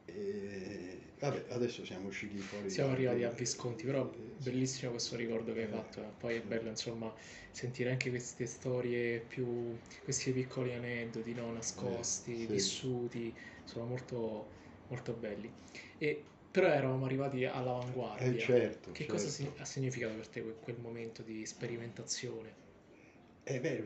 E, 0.07 1.15
vabbè, 1.19 1.47
adesso 1.51 1.85
siamo 1.85 2.07
usciti 2.09 2.41
fuori. 2.43 2.71
siamo 2.71 2.93
arrivati 2.93 3.23
a 3.25 3.31
Visconti, 3.31 3.85
però 3.85 4.11
bellissimo 4.37 4.91
questo 4.93 5.17
ricordo 5.17 5.53
che 5.53 5.61
hai 5.63 5.69
Eh, 5.69 5.71
fatto. 5.71 6.15
Poi 6.19 6.37
è 6.37 6.43
bello, 6.43 6.69
insomma, 6.71 7.13
sentire 7.51 7.91
anche 7.91 8.11
queste 8.11 8.47
storie 8.47 9.21
più, 9.21 9.79
questi 10.03 10.33
piccoli 10.33 10.73
aneddoti, 10.75 11.35
no? 11.35 11.51
Nascosti, 11.53 12.47
Eh, 12.47 12.49
sì. 12.49 12.49
vissuti, 12.49 13.37
sono 13.65 13.87
molto, 13.87 14.53
molto 14.89 15.13
belli. 15.15 15.55
E, 15.99 16.25
però 16.51 16.69
eravamo 16.69 17.05
arrivati 17.05 17.45
all'avanguardia. 17.45 18.31
Eh, 18.33 18.39
certo, 18.39 18.91
Che 18.91 19.07
cosa 19.07 19.29
certo. 19.29 19.55
si- 19.55 19.55
ha 19.59 19.65
significato 19.65 20.15
per 20.17 20.29
te 20.29 20.43
quel 20.61 20.79
momento 20.79 21.23
di 21.23 21.45
sperimentazione? 21.47 22.57
Eh 23.45 23.59
beh, 23.61 23.83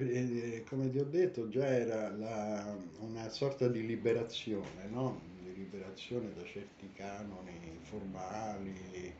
eh, 0.59 0.65
come 0.65 0.91
ti 0.91 0.99
ho 0.99 1.05
detto, 1.05 1.49
già 1.49 1.67
era 1.67 2.11
la- 2.11 2.77
una 2.99 3.29
sorta 3.31 3.69
di 3.69 3.85
liberazione, 3.87 4.87
no? 4.89 5.23
Di 5.41 5.53
liberazione 5.55 6.33
da 6.35 6.45
certi 6.45 6.93
canoni 6.93 7.79
formali, 7.83 9.17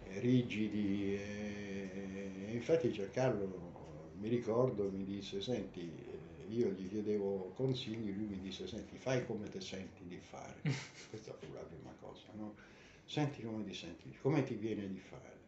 eh, 0.00 0.18
rigidi. 0.20 1.14
E, 1.14 2.50
infatti 2.52 2.90
Giancarlo, 2.90 4.10
mi 4.14 4.28
ricordo, 4.28 4.90
mi 4.90 5.04
disse, 5.04 5.40
senti, 5.40 5.80
eh, 5.96 6.46
io 6.48 6.70
gli 6.70 6.88
chiedevo 6.88 7.52
consigli, 7.54 8.12
lui 8.12 8.26
mi 8.26 8.40
disse, 8.40 8.66
senti, 8.66 8.96
fai 8.98 9.24
come 9.24 9.48
ti 9.48 9.60
senti 9.60 10.04
di 10.06 10.18
fare. 10.18 10.60
Questa 11.10 11.32
fu 11.34 11.52
la 11.52 11.60
prima 11.62 11.94
cosa, 12.00 12.26
no? 12.34 12.56
Senti 13.04 13.42
come 13.42 13.64
ti 13.64 13.74
senti, 13.74 14.12
come 14.20 14.42
ti 14.44 14.54
viene 14.56 14.88
di 14.88 14.98
fare. 14.98 15.39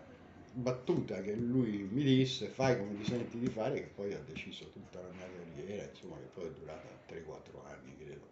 battuta 0.54 1.21
che 1.21 1.35
lui 1.35 1.87
mi 1.90 2.02
disse, 2.02 2.49
fai 2.49 2.78
come 2.78 2.97
ti 2.97 3.04
senti 3.04 3.38
di 3.38 3.49
fare, 3.49 3.80
che 3.80 3.88
poi 3.88 4.14
ha 4.14 4.21
deciso 4.21 4.71
tutta 4.71 4.99
la 5.02 5.11
mia 5.11 5.28
carriera, 5.28 5.90
insomma, 5.90 6.16
che 6.16 6.30
poi 6.33 6.47
è 6.47 6.52
durata 6.52 6.88
3-4 7.07 7.66
anni, 7.66 7.99
credo, 7.99 8.26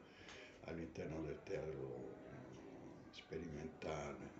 all'interno 0.64 1.20
del 1.20 1.38
teatro 1.44 2.14
sperimentale. 3.10 4.30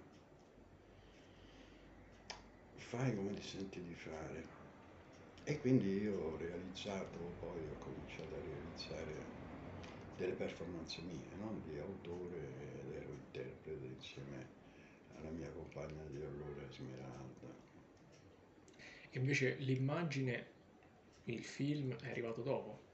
Fai 2.76 3.14
come 3.14 3.34
ti 3.34 3.42
senti 3.42 3.82
di 3.82 3.94
fare. 3.94 4.46
E 5.44 5.60
quindi 5.60 6.00
io 6.00 6.18
ho 6.18 6.36
realizzato, 6.38 7.18
poi 7.40 7.60
ho 7.60 7.76
cominciato 7.78 8.34
a 8.34 8.40
realizzare 8.40 9.36
delle 10.16 10.32
performance 10.32 11.00
mie, 11.02 11.36
no? 11.38 11.60
di 11.64 11.78
autore 11.78 12.36
ed 12.36 12.92
ero 12.92 13.17
interprete 13.28 13.86
insieme 13.86 14.46
alla 15.16 15.30
mia 15.30 15.50
compagna 15.50 16.02
di 16.10 16.20
allora 16.20 16.66
Esmeralda. 16.68 17.54
E 19.10 19.18
invece 19.18 19.56
l'immagine, 19.58 20.46
il 21.24 21.44
film 21.44 21.94
è 21.96 22.10
arrivato 22.10 22.42
dopo. 22.42 22.86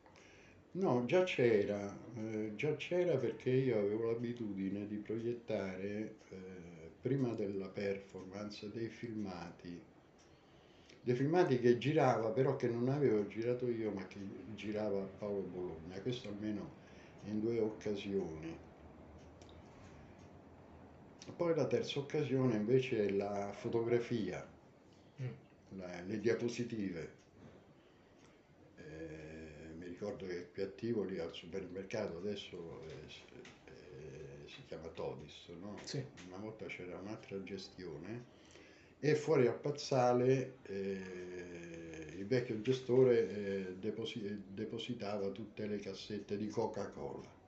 No, 0.73 1.05
già 1.05 1.23
c'era, 1.23 1.97
eh, 2.17 2.53
già 2.57 2.75
c'era 2.75 3.17
perché 3.17 3.51
io 3.51 3.79
avevo 3.79 4.11
l'abitudine 4.11 4.89
di 4.89 4.97
proiettare 4.97 6.17
eh, 6.31 6.37
prima 7.01 7.33
della 7.35 7.69
performance 7.69 8.69
dei 8.73 8.89
filmati, 8.89 9.81
dei 11.01 11.15
filmati 11.15 11.61
che 11.61 11.79
girava 11.79 12.31
però 12.31 12.57
che 12.57 12.69
non 12.69 12.89
avevo 12.89 13.27
girato 13.29 13.69
io 13.69 13.93
ma 13.93 14.05
che 14.09 14.19
girava 14.57 15.01
Paolo 15.03 15.43
Bologna, 15.43 16.01
questo 16.01 16.29
almeno 16.29 16.83
in 17.25 17.41
due 17.41 17.61
occasioni. 17.61 18.74
Poi 21.37 21.55
la 21.55 21.67
terza 21.67 21.99
occasione 21.99 22.55
invece 22.55 23.07
è 23.07 23.11
la 23.11 23.53
fotografia, 23.53 24.47
Mm. 25.21 25.27
la- 25.79 26.01
le 26.03 26.21
diapositive. 26.21 27.23
Eh, 28.77 29.73
mi 29.77 29.87
ricordo 29.87 30.27
che 30.27 30.49
qui 30.53 30.63
a 30.63 30.67
Tivoli 30.69 31.19
al 31.19 31.33
supermercato 31.33 32.19
adesso 32.19 32.83
eh, 32.87 33.09
si- 33.09 33.23
eh, 33.67 34.47
si 34.49 34.65
chiama 34.67 34.89
Todis, 34.89 35.49
no? 35.61 35.77
Sì. 35.83 36.05
Una 36.29 36.37
volta 36.37 36.67
c'era 36.67 36.99
un'altra 36.99 37.43
gestione 37.43 38.25
e 39.01 39.15
fuori 39.17 39.47
al 39.47 39.59
Pazzale 39.59 40.59
eh, 40.63 42.15
il 42.17 42.27
vecchio 42.27 42.61
gestore 42.61 43.29
eh, 43.29 43.75
deposi- 43.79 44.43
depositava 44.49 45.29
tutte 45.31 45.67
le 45.67 45.79
cassette 45.79 46.37
di 46.37 46.49
Coca-Cola 46.49 47.43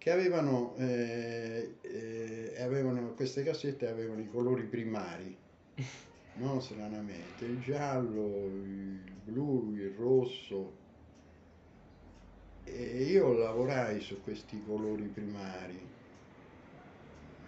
che 0.00 0.10
avevano, 0.10 0.74
eh, 0.76 1.76
eh, 1.82 2.62
avevano 2.62 3.12
queste 3.12 3.42
cassette 3.42 3.86
avevano 3.86 4.22
i 4.22 4.28
colori 4.28 4.64
primari 4.64 5.36
no? 6.40 6.58
Stranamente, 6.60 7.44
il 7.44 7.60
giallo, 7.60 8.46
il 8.46 9.02
blu, 9.24 9.74
il 9.74 9.90
rosso. 9.94 10.78
E 12.64 13.02
io 13.04 13.32
lavorai 13.34 14.00
su 14.00 14.22
questi 14.22 14.62
colori 14.64 15.08
primari, 15.08 15.78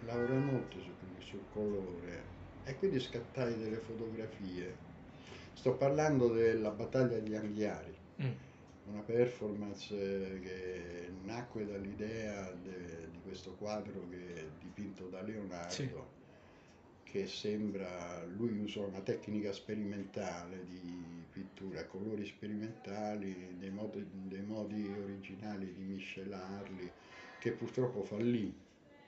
lavorai 0.05 0.39
molto 0.39 0.79
su, 0.79 0.91
sul 1.19 1.47
colore 1.49 2.23
e 2.63 2.75
quindi 2.77 2.99
scattai 2.99 3.57
delle 3.57 3.79
fotografie. 3.79 4.75
Sto 5.53 5.75
parlando 5.77 6.29
della 6.29 6.69
battaglia 6.71 7.19
di 7.19 7.35
Anghiari, 7.35 8.01
Mm. 8.21 8.31
Una 8.85 9.01
performance 9.01 9.95
che 10.41 11.09
nacque 11.23 11.65
dall'idea 11.65 12.51
de- 12.51 13.09
di 13.11 13.19
questo 13.23 13.53
quadro 13.55 14.07
che 14.09 14.33
è 14.33 14.45
dipinto 14.59 15.07
da 15.07 15.21
Leonardo 15.21 15.71
Sì. 15.71 15.89
che 17.03 17.27
sembra, 17.27 18.23
lui 18.25 18.57
usò 18.59 18.85
una 18.87 19.01
tecnica 19.01 19.51
sperimentale 19.53 20.65
di 20.65 21.21
pittura 21.31 21.85
colori 21.85 22.25
sperimentali, 22.25 23.55
dei 23.57 23.69
modi, 23.69 24.05
dei 24.11 24.41
modi 24.41 24.87
originali 24.87 25.73
di 25.73 25.83
miscelarli, 25.83 26.91
che 27.39 27.51
purtroppo 27.51 28.03
fallì, 28.03 28.51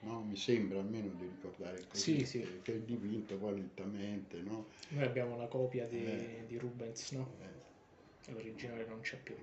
no? 0.01 0.21
mi 0.23 0.35
sembra 0.35 0.79
almeno 0.79 1.09
di 1.13 1.25
ricordare 1.25 1.83
così, 1.87 2.19
Sì, 2.19 2.25
sì. 2.25 2.39
Che, 2.41 2.61
che 2.61 2.73
è 2.75 2.79
dipinto 2.79 3.37
poi 3.37 3.55
lentamente, 3.55 4.39
no? 4.41 4.65
Noi 4.89 5.03
abbiamo 5.03 5.35
una 5.35 5.47
copia 5.47 5.85
di, 5.87 6.05
Eh. 6.05 6.43
di 6.47 6.57
Rubens, 6.57 7.11
no? 7.11 7.31
Eh, 7.41 8.31
L'originale 8.31 8.85
non 8.85 9.01
c'è 9.01 9.17
più. 9.17 9.35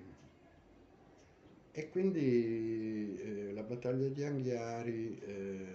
E 1.75 1.89
quindi 1.89 3.17
eh, 3.19 3.51
la 3.53 3.63
battaglia 3.63 4.07
di 4.07 4.23
Anghiari 4.23 5.19
eh, 5.19 5.65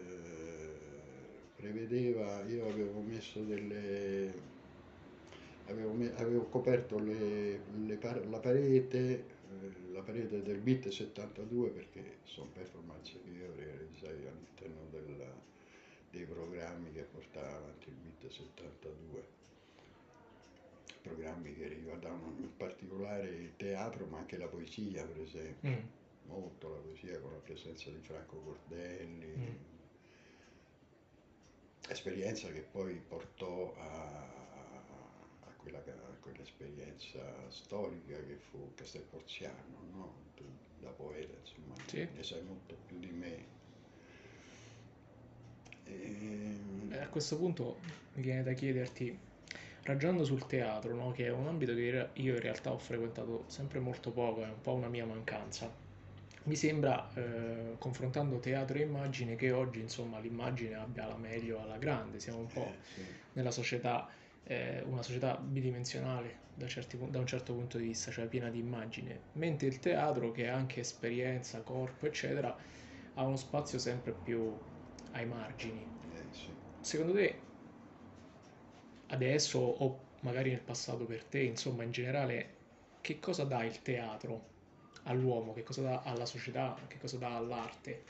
prevedeva, 1.56 2.42
io 2.46 2.68
avevo 2.68 3.00
messo 3.00 3.42
delle, 3.42 4.32
avevo, 5.66 5.92
me- 5.92 6.14
avevo 6.16 6.44
coperto 6.48 6.98
le- 6.98 7.60
le 7.86 7.96
par- 7.96 8.26
la 8.28 8.38
parete, 8.38 9.24
eh, 9.50 9.90
la 9.92 10.00
parete 10.02 10.42
del 10.42 10.58
BIT 10.58 10.88
72 10.88 11.68
perché 11.70 12.18
sono 12.24 12.50
performance 12.52 13.12
che 13.22 13.30
io 13.30 13.52
realizzai 13.56 14.26
all'interno 14.26 14.86
dei 16.10 16.24
programmi 16.24 16.92
che 16.92 17.02
portava 17.02 17.56
avanti 17.56 17.88
il 17.88 17.94
BIT 17.94 18.28
72 18.30 19.22
programmi 21.08 21.54
che 21.54 21.66
riguardavano 21.68 22.34
in 22.38 22.56
particolare 22.56 23.28
il 23.28 23.56
teatro 23.56 24.06
ma 24.06 24.18
anche 24.18 24.36
la 24.36 24.46
poesia 24.46 25.04
per 25.04 25.20
esempio 25.20 25.70
Mm. 25.70 25.86
molto 26.28 26.68
la 26.68 26.80
poesia 26.80 27.18
con 27.20 27.32
la 27.32 27.38
presenza 27.38 27.90
di 27.90 28.00
Franco 28.02 28.36
Cordelli, 28.40 29.26
Mm. 29.36 29.66
esperienza 31.88 32.48
che 32.48 32.60
poi 32.70 32.94
portò 33.08 33.74
a, 33.78 34.22
a 35.46 35.52
quella, 35.56 35.78
a 35.78 36.16
quell'esperienza 36.20 37.20
storica 37.50 38.16
che 38.26 38.36
fu 38.50 38.72
Castelporziano, 38.74 39.78
no? 39.90 40.14
Da 40.80 40.90
poeta 40.90 41.34
insomma 41.40 41.74
Sì. 41.86 42.06
ne 42.14 42.22
sai 42.22 42.42
molto 42.42 42.76
più 42.86 42.98
di 42.98 43.10
me. 43.10 43.56
Ehm, 45.84 46.92
Eh, 46.92 46.98
a 46.98 47.08
questo 47.08 47.36
punto 47.36 47.78
mi 48.14 48.22
viene 48.22 48.42
da 48.42 48.52
chiederti, 48.52 49.18
ragionando 49.88 50.24
sul 50.24 50.46
teatro, 50.46 50.94
no? 50.94 51.10
Che 51.12 51.26
è 51.26 51.30
un 51.30 51.46
ambito 51.46 51.74
che 51.74 52.10
io 52.14 52.34
in 52.34 52.40
realtà 52.40 52.72
ho 52.72 52.78
frequentato 52.78 53.44
sempre 53.48 53.80
molto 53.80 54.12
poco, 54.12 54.42
è 54.44 54.48
un 54.48 54.60
po' 54.60 54.74
una 54.74 54.88
mia 54.88 55.06
mancanza. 55.06 55.74
mi 56.44 56.56
sembra, 56.56 57.12
eh, 57.14 57.76
confrontando 57.78 58.38
teatro 58.40 58.78
e 58.78 58.82
immagine, 58.82 59.36
che 59.36 59.50
oggi 59.52 59.80
insomma 59.80 60.18
l'immagine 60.20 60.74
abbia 60.76 61.06
la 61.06 61.16
meglio 61.16 61.60
alla 61.60 61.78
grande, 61.78 62.20
siamo 62.20 62.38
un 62.40 62.50
po' 62.52 62.74
Eh, 62.74 62.80
sì. 62.82 63.06
nella 63.32 63.50
società, 63.50 64.08
eh, 64.44 64.82
una 64.86 65.02
società 65.02 65.36
bidimensionale 65.36 66.46
da, 66.54 66.66
certi 66.66 66.98
da 67.10 67.18
un 67.18 67.26
certo 67.26 67.54
punto 67.54 67.78
di 67.78 67.84
vista, 67.86 68.10
cioè 68.10 68.28
piena 68.28 68.50
di 68.50 68.58
immagine, 68.60 69.28
mentre 69.32 69.68
il 69.68 69.78
teatro, 69.80 70.30
che 70.32 70.44
è 70.44 70.48
anche 70.48 70.80
esperienza, 70.80 71.62
corpo, 71.62 72.06
eccetera, 72.06 72.56
ha 73.14 73.22
uno 73.24 73.36
spazio 73.36 73.78
sempre 73.78 74.12
più 74.14 74.58
ai 75.12 75.26
margini. 75.26 75.86
Eh, 76.10 76.26
sì. 76.30 76.56
Secondo 76.80 77.12
te, 77.12 77.47
adesso 79.08 79.58
o 79.58 80.06
magari 80.20 80.50
nel 80.50 80.60
passato 80.60 81.04
per 81.04 81.24
te, 81.24 81.40
insomma, 81.40 81.82
in 81.84 81.90
generale, 81.90 82.56
che 83.00 83.18
cosa 83.20 83.44
dà 83.44 83.64
il 83.64 83.80
teatro 83.82 84.56
all'uomo, 85.04 85.54
che 85.54 85.62
cosa 85.62 85.82
dà 85.82 86.02
alla 86.02 86.26
società, 86.26 86.76
che 86.88 86.98
cosa 86.98 87.16
dà 87.18 87.36
all'arte? 87.36 88.04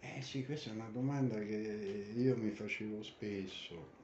Eh 0.00 0.22
sì, 0.22 0.44
questa 0.44 0.70
è 0.70 0.72
una 0.72 0.88
domanda 0.92 1.38
che 1.38 2.12
io 2.16 2.36
mi 2.36 2.50
facevo 2.50 3.02
spesso. 3.02 3.94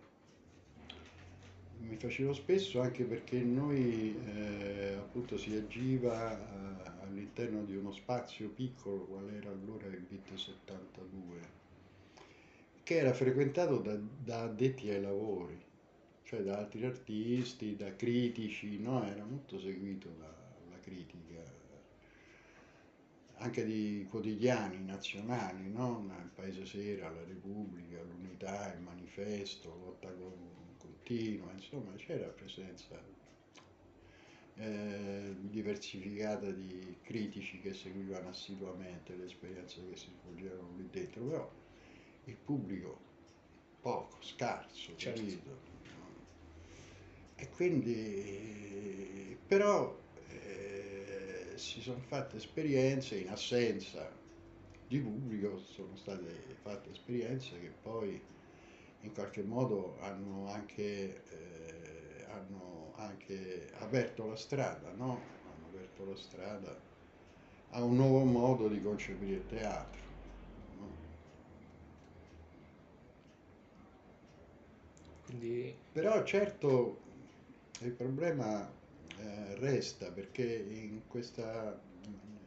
Mi 1.78 1.96
facevo 1.96 2.32
spesso 2.32 2.80
anche 2.80 3.04
perché 3.04 3.40
noi 3.40 4.16
eh, 4.24 4.94
appunto 4.98 5.36
si 5.36 5.54
agiva 5.54 6.38
eh, 6.38 6.90
all'interno 7.02 7.64
di 7.64 7.76
uno 7.76 7.92
spazio 7.92 8.48
piccolo, 8.50 9.04
qual 9.04 9.28
era 9.34 9.50
allora 9.50 9.86
il 9.88 10.00
BIT 10.00 10.34
72, 10.34 11.40
che 12.84 12.96
era 12.96 13.12
frequentato 13.12 13.78
da, 13.78 13.96
da 13.96 14.42
addetti 14.42 14.90
ai 14.90 15.00
lavori, 15.00 15.60
cioè 16.32 16.40
da 16.40 16.56
altri 16.56 16.86
artisti, 16.86 17.76
da 17.76 17.94
critici, 17.94 18.78
no? 18.78 19.04
Era 19.04 19.22
molto 19.22 19.58
seguito 19.58 20.08
dalla 20.08 20.78
critica 20.80 21.42
anche 23.34 23.66
di 23.66 24.06
quotidiani 24.08 24.82
nazionali, 24.82 25.68
no? 25.68 26.02
Il 26.22 26.30
Paese 26.34 26.64
Sera, 26.64 27.10
la 27.10 27.24
Repubblica, 27.24 28.00
l'Unità, 28.00 28.72
il 28.72 28.80
Manifesto, 28.80 29.68
Lotta 29.76 30.10
con- 30.14 30.60
Continua, 30.78 31.52
insomma 31.52 31.92
c'era 31.96 32.26
presenza 32.28 32.98
eh, 34.54 35.36
diversificata 35.38 36.50
di 36.50 36.96
critici 37.02 37.60
che 37.60 37.74
seguivano 37.74 38.30
assiduamente 38.30 39.14
le 39.16 39.26
esperienze 39.26 39.86
che 39.90 39.96
si 39.96 40.10
svolgevano 40.22 40.76
lì 40.76 40.88
dentro, 40.90 41.24
però 41.24 41.52
il 42.24 42.36
pubblico 42.36 42.98
poco, 43.80 44.16
scarso, 44.22 44.96
Certo. 44.96 45.20
capito? 45.20 45.71
E 47.42 47.48
quindi, 47.48 49.36
però, 49.44 50.00
eh, 50.14 51.54
si 51.56 51.80
sono 51.80 52.00
fatte 52.00 52.36
esperienze 52.36 53.18
in 53.18 53.28
assenza 53.30 54.16
di 54.86 55.00
pubblico, 55.00 55.58
sono 55.58 55.96
state 55.96 56.54
fatte 56.54 56.90
esperienze 56.90 57.58
che 57.60 57.70
poi 57.72 58.24
in 59.00 59.12
qualche 59.12 59.42
modo 59.42 59.98
hanno 59.98 60.46
anche, 60.48 61.24
eh, 62.20 62.24
hanno 62.30 62.92
anche 62.96 63.70
aperto 63.74 64.26
la 64.26 64.36
strada, 64.36 64.92
no? 64.92 65.40
Hanno 65.42 65.66
aperto 65.66 66.04
la 66.04 66.16
strada 66.16 66.80
a 67.70 67.82
un 67.82 67.96
nuovo 67.96 68.24
modo 68.24 68.68
di 68.68 68.80
concepire 68.80 69.34
il 69.36 69.46
teatro. 69.46 70.00
no? 70.74 71.00
Quindi, 75.20 75.88
Però 75.90 76.22
certo 76.24 77.01
il 77.86 77.92
problema 77.92 78.70
eh, 79.18 79.54
resta 79.56 80.10
perché 80.10 81.00
questa, 81.08 81.80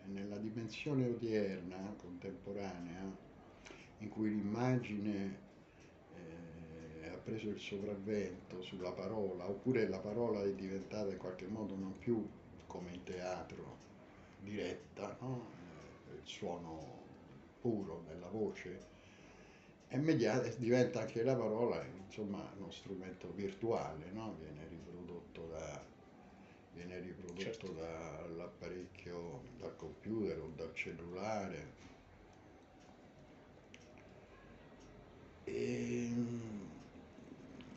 nella 0.06 0.38
dimensione 0.38 1.08
odierna, 1.08 1.94
contemporanea, 1.98 3.24
in 4.00 4.10
cui 4.10 4.30
l'immagine 4.30 5.40
eh, 6.16 7.08
ha 7.10 7.18
preso 7.18 7.50
il 7.50 7.60
sopravvento 7.60 8.62
sulla 8.62 8.92
parola, 8.92 9.48
oppure 9.48 9.88
la 9.88 10.00
parola 10.00 10.44
è 10.44 10.54
diventata 10.54 11.12
in 11.12 11.18
qualche 11.18 11.48
modo 11.48 11.76
non 11.76 11.98
più 11.98 12.28
come 12.68 12.94
in 12.94 13.04
teatro 13.04 13.78
diretta, 14.42 15.18
no? 15.22 15.48
Eh, 16.10 16.16
il 16.16 16.22
suono 16.24 17.04
puro 17.62 18.04
della 18.08 18.28
voce, 18.28 18.94
immediata, 19.90 20.48
diventa 20.58 21.02
anche 21.02 21.24
la 21.24 21.36
parola 21.36 21.84
insomma 22.06 22.50
uno 22.58 22.72
strumento 22.72 23.32
virtuale, 23.34 24.10
no? 24.12 24.36
viene 24.40 24.66
riprodotto, 24.70 25.15
da, 25.44 25.86
viene 26.72 27.00
riprodotto 27.00 27.42
Certo. 27.42 27.72
dall'apparecchio, 27.74 29.42
dal 29.58 29.76
computer 29.76 30.40
o 30.40 30.48
dal 30.56 30.74
cellulare. 30.74 31.74
E, 35.46 36.14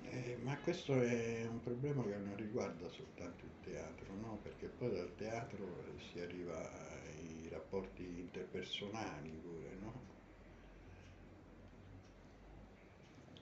eh, 0.03 0.37
ma 0.43 0.59
questo 0.59 0.95
è 1.01 1.47
un 1.47 1.61
problema 1.61 2.03
che 2.03 2.17
non 2.17 2.37
riguarda 2.37 2.89
soltanto 2.89 3.45
il 3.45 3.61
teatro, 3.61 4.15
no? 4.15 4.39
perché 4.43 4.69
poi 4.69 4.91
dal 4.93 5.15
teatro 5.15 5.85
si 5.99 6.19
arriva 6.21 6.71
ai 7.03 7.49
rapporti 7.51 8.03
interpersonali 8.21 9.31
pure, 9.31 9.75
no? 9.81 10.07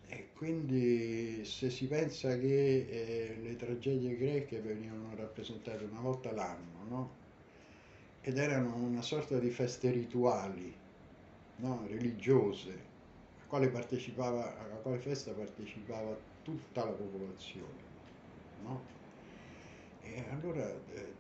E 0.09 0.26
quindi 0.37 1.47
se 1.47 1.71
si 1.71 1.87
pensa 1.87 2.39
che 2.39 2.87
eh, 2.89 3.39
le 3.41 3.57
tragedie 3.57 4.17
greche 4.17 4.61
venivano 4.61 5.15
rappresentate 5.17 5.85
una 5.85 6.01
volta 6.01 6.31
l'anno, 6.31 6.85
no? 6.89 7.11
Ed 8.21 8.37
erano 8.37 8.75
una 8.75 9.01
sorta 9.01 9.39
di 9.39 9.49
feste 9.49 9.91
rituali, 9.91 10.75
no? 11.57 11.87
religiose, 11.87 12.71
a 13.41 13.47
quale 13.47 13.73
alla 13.73 14.75
quale 14.83 14.99
festa 14.99 15.33
partecipava 15.33 16.15
tutta 16.43 16.85
la 16.85 16.91
popolazione, 16.91 17.83
no? 18.63 18.83
E 20.03 20.25
allora 20.31 20.69
eh, 20.69 21.15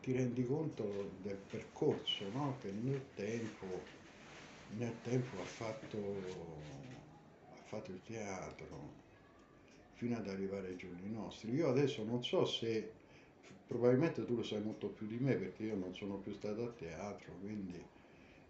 ti 0.00 0.12
rendi 0.12 0.46
conto 0.46 1.10
del 1.20 1.38
percorso, 1.50 2.28
no? 2.32 2.56
Che 2.60 2.70
nel 2.70 3.02
tempo, 3.14 3.66
nel 4.76 4.94
tempo 5.02 5.40
ha 5.40 5.44
fatto 5.44 6.85
fatto 7.66 7.90
il 7.92 8.02
teatro 8.02 9.02
fino 9.92 10.16
ad 10.16 10.28
arrivare 10.28 10.68
ai 10.68 10.76
giorni 10.76 11.10
nostri. 11.10 11.52
Io 11.52 11.68
adesso 11.68 12.04
non 12.04 12.22
so 12.22 12.44
se, 12.44 12.94
probabilmente 13.66 14.24
tu 14.24 14.36
lo 14.36 14.42
sai 14.42 14.62
molto 14.62 14.90
più 14.90 15.06
di 15.06 15.18
me 15.18 15.36
perché 15.36 15.64
io 15.64 15.76
non 15.76 15.94
sono 15.94 16.18
più 16.18 16.32
stato 16.32 16.64
a 16.64 16.72
teatro, 16.72 17.38
quindi 17.38 17.88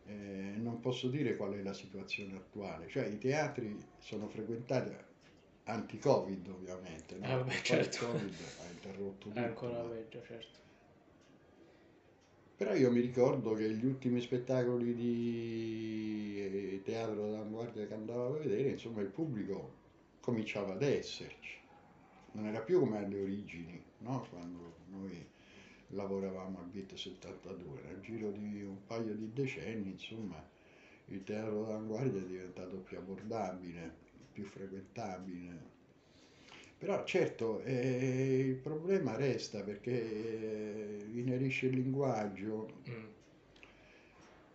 eh, 0.04 0.54
non 0.58 0.80
posso 0.80 1.08
dire 1.08 1.36
qual 1.36 1.54
è 1.54 1.62
la 1.62 1.72
situazione 1.74 2.36
attuale. 2.36 2.88
Cioè 2.88 3.06
i 3.06 3.18
teatri 3.18 3.92
sono 3.98 4.28
frequentati 4.28 4.94
anti-Covid 5.64 6.48
ovviamente, 6.48 7.16
no? 7.18 7.30
Ah, 7.30 7.44
Perché 7.44 7.60
poi 7.62 7.80
il 7.82 7.92
certo. 7.92 7.98
Covid 7.98 8.40
ha 8.58 8.68
interrotto 8.68 9.30
tutto. 9.32 9.38
è 9.40 9.40
ancora 9.40 9.82
ma- 9.82 9.84
peggio, 9.84 10.20
certo. 10.24 10.58
Però 12.56 12.74
io 12.74 12.90
mi 12.90 13.00
ricordo 13.00 13.52
che 13.52 13.70
gli 13.70 13.84
ultimi 13.84 14.18
spettacoli 14.18 14.94
di 14.94 16.36
eh, 16.38 16.80
teatro 16.82 17.30
d'avanguardia 17.30 17.86
che 17.86 17.92
andavo 17.92 18.28
a 18.28 18.38
vedere, 18.38 18.70
insomma, 18.70 19.02
il 19.02 19.08
pubblico 19.08 19.74
cominciava 20.20 20.72
ad 20.72 20.82
esserci. 20.82 21.58
Non 22.32 22.46
era 22.46 22.60
più 22.60 22.80
come 22.80 23.04
alle 23.04 23.20
origini, 23.20 23.82
no? 23.98 24.26
Quando 24.30 24.76
noi 24.88 25.22
lavoravamo 25.88 26.60
al 26.60 26.66
Beat 26.68 26.94
72. 26.94 27.82
Nel 27.82 28.00
giro 28.00 28.30
di 28.30 28.62
un 28.62 28.86
paio 28.86 29.14
di 29.14 29.30
decenni, 29.34 29.90
insomma, 29.90 30.42
il 31.08 31.22
teatro 31.24 31.60
d'avanguardia 31.60 32.22
è 32.22 32.24
diventato 32.24 32.78
più 32.78 32.96
abbordabile, 32.96 33.94
più 34.32 34.44
frequentabile. 34.44 35.74
Però 36.78 37.04
certo 37.04 37.62
eh, 37.62 38.38
il 38.48 38.56
problema 38.56 39.16
resta 39.16 39.62
perché 39.62 39.92
eh, 39.92 41.10
inerisce 41.14 41.66
il 41.66 41.74
linguaggio 41.76 42.82
Mm. 42.88 43.04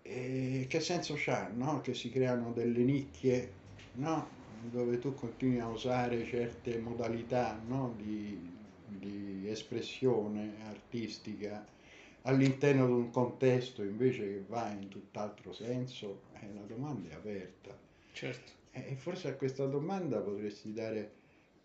e 0.03 0.65
che 0.69 0.79
senso 0.79 1.15
c'ha, 1.17 1.49
no? 1.53 1.81
Che 1.81 1.93
si 1.93 2.09
creano 2.09 2.51
delle 2.53 2.83
nicchie, 2.83 3.59
no? 3.93 4.39
Dove 4.63 4.99
tu 4.99 5.13
continui 5.15 5.59
a 5.59 5.67
usare 5.67 6.25
certe 6.25 6.77
modalità, 6.79 7.59
no? 7.65 7.93
Di, 7.97 8.39
di 8.85 9.47
espressione 9.49 10.57
artistica 10.63 11.65
all'interno 12.23 12.85
di 12.85 12.91
un 12.93 13.09
contesto 13.09 13.83
invece 13.83 14.23
che 14.27 14.43
va 14.47 14.69
in 14.71 14.87
tutt'altro 14.89 15.53
senso, 15.53 16.23
eh, 16.33 16.53
la 16.53 16.61
domanda 16.61 17.09
è 17.09 17.13
aperta. 17.13 17.77
Certo. 18.11 18.51
E 18.71 18.95
forse 18.95 19.27
a 19.29 19.35
questa 19.35 19.65
domanda 19.65 20.19
potresti 20.21 20.71
dare 20.73 21.20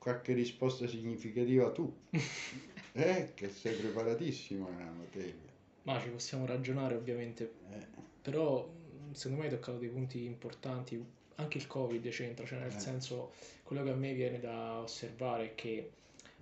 qualche 0.07 0.35
risposta 0.35 0.87
significativa 0.87 1.73
tu, 1.73 1.93
eh? 2.93 3.33
Che 3.35 3.49
sei 3.51 3.75
preparatissimo 3.75 4.69
nella 4.71 4.93
materia. 4.93 5.35
Ma 5.83 6.01
ci 6.01 6.11
possiamo 6.11 6.47
ragionare 6.47 6.95
ovviamente, 6.95 7.55
eh. 7.73 7.87
però 8.23 8.65
mh, 8.69 9.13
secondo 9.15 9.43
me 9.43 9.49
hai 9.49 9.55
toccato 9.55 9.79
dei 9.79 9.89
punti 9.89 10.25
importanti, 10.25 11.05
anche 11.35 11.59
il 11.59 11.67
Covid 11.67 12.09
c'entra, 12.11 12.47
cioè 12.47 12.61
nel 12.61 12.69
Eh. 12.73 12.79
senso 12.79 13.33
quello 13.65 13.83
che 13.83 13.91
a 13.91 13.95
me 13.97 14.13
viene 14.15 14.39
da 14.39 14.79
osservare 14.79 15.45
è 15.47 15.55
che 15.57 15.91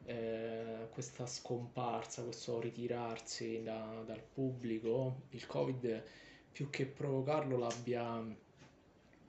eh, 0.05 0.88
questa 0.92 1.27
scomparsa, 1.27 2.22
questo 2.22 2.61
ritirarsi 2.61 3.62
da- 3.62 4.03
dal 4.05 4.20
pubblico, 4.22 5.22
il 5.31 5.46
Covid 5.46 6.03
più 6.53 6.68
che 6.68 6.85
provocarlo 6.85 7.57
l'abbia 7.57 8.22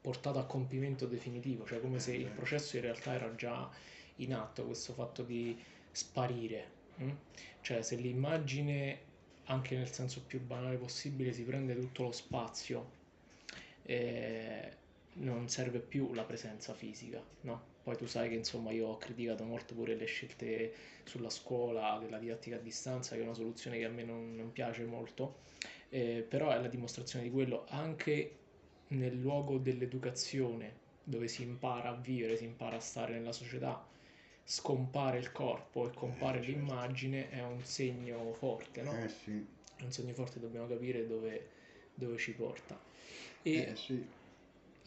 portato 0.01 0.39
a 0.39 0.45
compimento 0.45 1.07
definitivo, 1.07 1.65
cioè 1.65 1.79
come 1.81 1.99
se 1.99 2.13
il 2.13 2.29
processo 2.29 2.75
in 2.75 2.83
realtà 2.83 3.13
era 3.13 3.33
già 3.35 3.69
in 4.17 4.33
atto, 4.33 4.65
questo 4.65 4.93
fatto 4.93 5.23
di 5.23 5.57
sparire. 5.91 6.67
hm? 6.97 7.11
Cioè 7.61 7.81
se 7.81 7.95
l'immagine, 7.95 8.99
anche 9.45 9.75
nel 9.75 9.91
senso 9.91 10.21
più 10.25 10.41
banale 10.41 10.77
possibile, 10.77 11.33
si 11.33 11.43
prende 11.43 11.75
tutto 11.79 12.03
lo 12.03 12.11
spazio, 12.11 12.91
eh, 13.83 14.71
non 15.13 15.47
serve 15.47 15.79
più 15.79 16.13
la 16.13 16.23
presenza 16.23 16.73
fisica, 16.73 17.21
no? 17.41 17.73
Poi 17.83 17.95
tu 17.97 18.05
sai 18.07 18.29
che 18.29 18.35
insomma 18.35 18.71
io 18.71 18.87
ho 18.87 18.97
criticato 18.97 19.43
molto 19.43 19.75
pure 19.75 19.95
le 19.95 20.05
scelte 20.05 20.73
sulla 21.03 21.29
scuola, 21.29 21.99
della 22.01 22.17
didattica 22.17 22.55
a 22.55 22.59
distanza, 22.59 23.15
che 23.15 23.21
è 23.21 23.23
una 23.23 23.33
soluzione 23.33 23.77
che 23.77 23.85
a 23.85 23.89
me 23.89 24.03
non, 24.03 24.35
non 24.35 24.51
piace 24.51 24.83
molto, 24.85 25.37
eh, 25.89 26.25
però 26.27 26.49
è 26.49 26.59
la 26.59 26.67
dimostrazione 26.67 27.25
di 27.25 27.31
quello 27.31 27.65
anche 27.69 28.37
nel 28.87 29.15
luogo 29.15 29.57
dell'educazione, 29.57 30.83
dove 31.03 31.27
si 31.27 31.43
impara 31.43 31.89
a 31.89 31.95
vivere, 31.95 32.35
si 32.37 32.43
impara 32.45 32.77
a 32.77 32.79
stare 32.79 33.13
nella 33.13 33.31
società, 33.31 33.85
scompare 34.45 35.17
il 35.19 35.31
corpo 35.31 35.87
e 35.87 35.93
compare 35.93 36.39
Eh, 36.39 36.43
certo. 36.43 36.51
l'immagine 36.51 37.29
è 37.29 37.43
un 37.43 37.63
segno 37.63 38.33
forte, 38.33 38.81
no? 38.83 38.91
Eh 38.93 39.09
sì, 39.09 39.45
È 39.75 39.83
un 39.83 39.91
segno 39.91 40.13
forte, 40.13 40.39
dobbiamo 40.39 40.67
capire 40.67 41.07
dove, 41.07 41.49
dove 41.95 42.17
ci 42.17 42.33
porta. 42.35 42.79
E 43.43 43.71
eh 43.71 43.75
sì, 43.75 44.05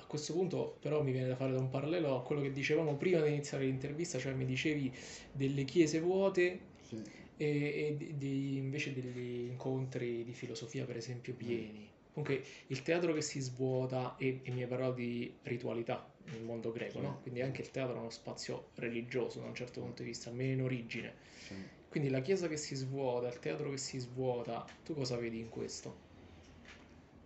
a 0.00 0.04
questo 0.06 0.32
punto 0.32 0.78
però 0.80 1.02
mi 1.02 1.12
viene 1.12 1.28
da 1.28 1.36
fare 1.36 1.52
da 1.52 1.58
un 1.58 1.68
parallelo 1.68 2.16
a 2.16 2.22
quello 2.22 2.40
che 2.40 2.52
dicevamo 2.52 2.96
prima 2.96 3.20
di 3.20 3.28
iniziare 3.30 3.64
l'intervista, 3.64 4.18
cioè 4.18 4.32
mi 4.32 4.44
dicevi 4.46 4.94
delle 5.32 5.64
chiese 5.64 6.00
vuote 6.00 6.60
sì. 6.82 7.04
e, 7.36 7.96
e 7.98 8.14
di- 8.16 8.56
invece 8.56 8.92
degli 8.94 9.46
incontri 9.48 10.24
di 10.24 10.32
filosofia, 10.32 10.84
per 10.86 10.96
esempio, 10.96 11.34
pieni. 11.34 11.90
Comunque 12.18 12.44
il 12.68 12.82
teatro 12.82 13.12
che 13.12 13.22
si 13.22 13.40
svuota, 13.40 14.16
e, 14.16 14.40
e 14.44 14.50
mi 14.50 14.62
hai 14.62 14.68
parlato 14.68 14.94
di 14.94 15.38
ritualità 15.44 16.12
nel 16.30 16.42
mondo 16.42 16.72
greco, 16.72 16.98
Sì. 16.98 17.00
no? 17.00 17.20
Quindi 17.20 17.42
anche 17.42 17.62
il 17.62 17.70
teatro 17.70 17.94
è 17.96 17.98
uno 17.98 18.10
spazio 18.10 18.70
religioso 18.74 19.40
da 19.40 19.46
un 19.46 19.54
certo 19.54 19.80
punto 19.80 20.02
di 20.02 20.08
vista, 20.08 20.28
almeno 20.30 20.52
in 20.52 20.62
origine. 20.62 21.14
sì. 21.38 21.54
Quindi 21.88 22.08
la 22.10 22.20
chiesa 22.20 22.48
che 22.48 22.56
si 22.56 22.74
svuota, 22.74 23.28
il 23.28 23.38
teatro 23.38 23.70
che 23.70 23.76
si 23.78 23.98
svuota, 23.98 24.64
tu 24.82 24.94
cosa 24.94 25.16
vedi 25.16 25.38
in 25.38 25.48
questo? 25.48 26.06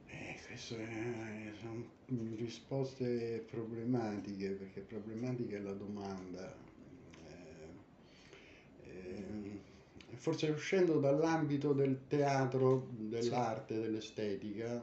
Eh, 0.06 0.38
queste 0.46 1.54
sono 1.58 1.84
risposte 2.36 3.44
problematiche, 3.50 4.50
perché 4.50 4.80
problematica 4.82 5.56
è 5.56 5.60
la 5.60 5.72
domanda. 5.72 6.54
Eh, 7.26 7.80
ehm, 8.84 9.51
forse 10.22 10.48
uscendo 10.50 11.00
dall'ambito 11.00 11.72
del 11.72 12.06
teatro, 12.06 12.86
dell'arte, 12.96 13.80
dell'estetica, 13.80 14.80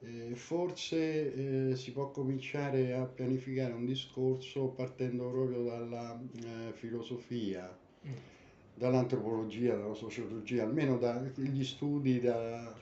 eh, 0.00 0.34
forse 0.34 1.70
eh, 1.70 1.74
si 1.74 1.90
può 1.92 2.10
cominciare 2.10 2.92
a 2.92 3.06
pianificare 3.06 3.72
un 3.72 3.86
discorso 3.86 4.66
partendo 4.68 5.30
proprio 5.30 5.62
dalla 5.62 6.20
eh, 6.44 6.72
filosofia, 6.74 7.74
Mm. 8.06 8.12
dall'antropologia, 8.74 9.74
dalla 9.74 9.94
sociologia, 9.94 10.64
almeno 10.64 10.98
dagli 10.98 11.64
studi 11.64 12.20
da- 12.20 12.74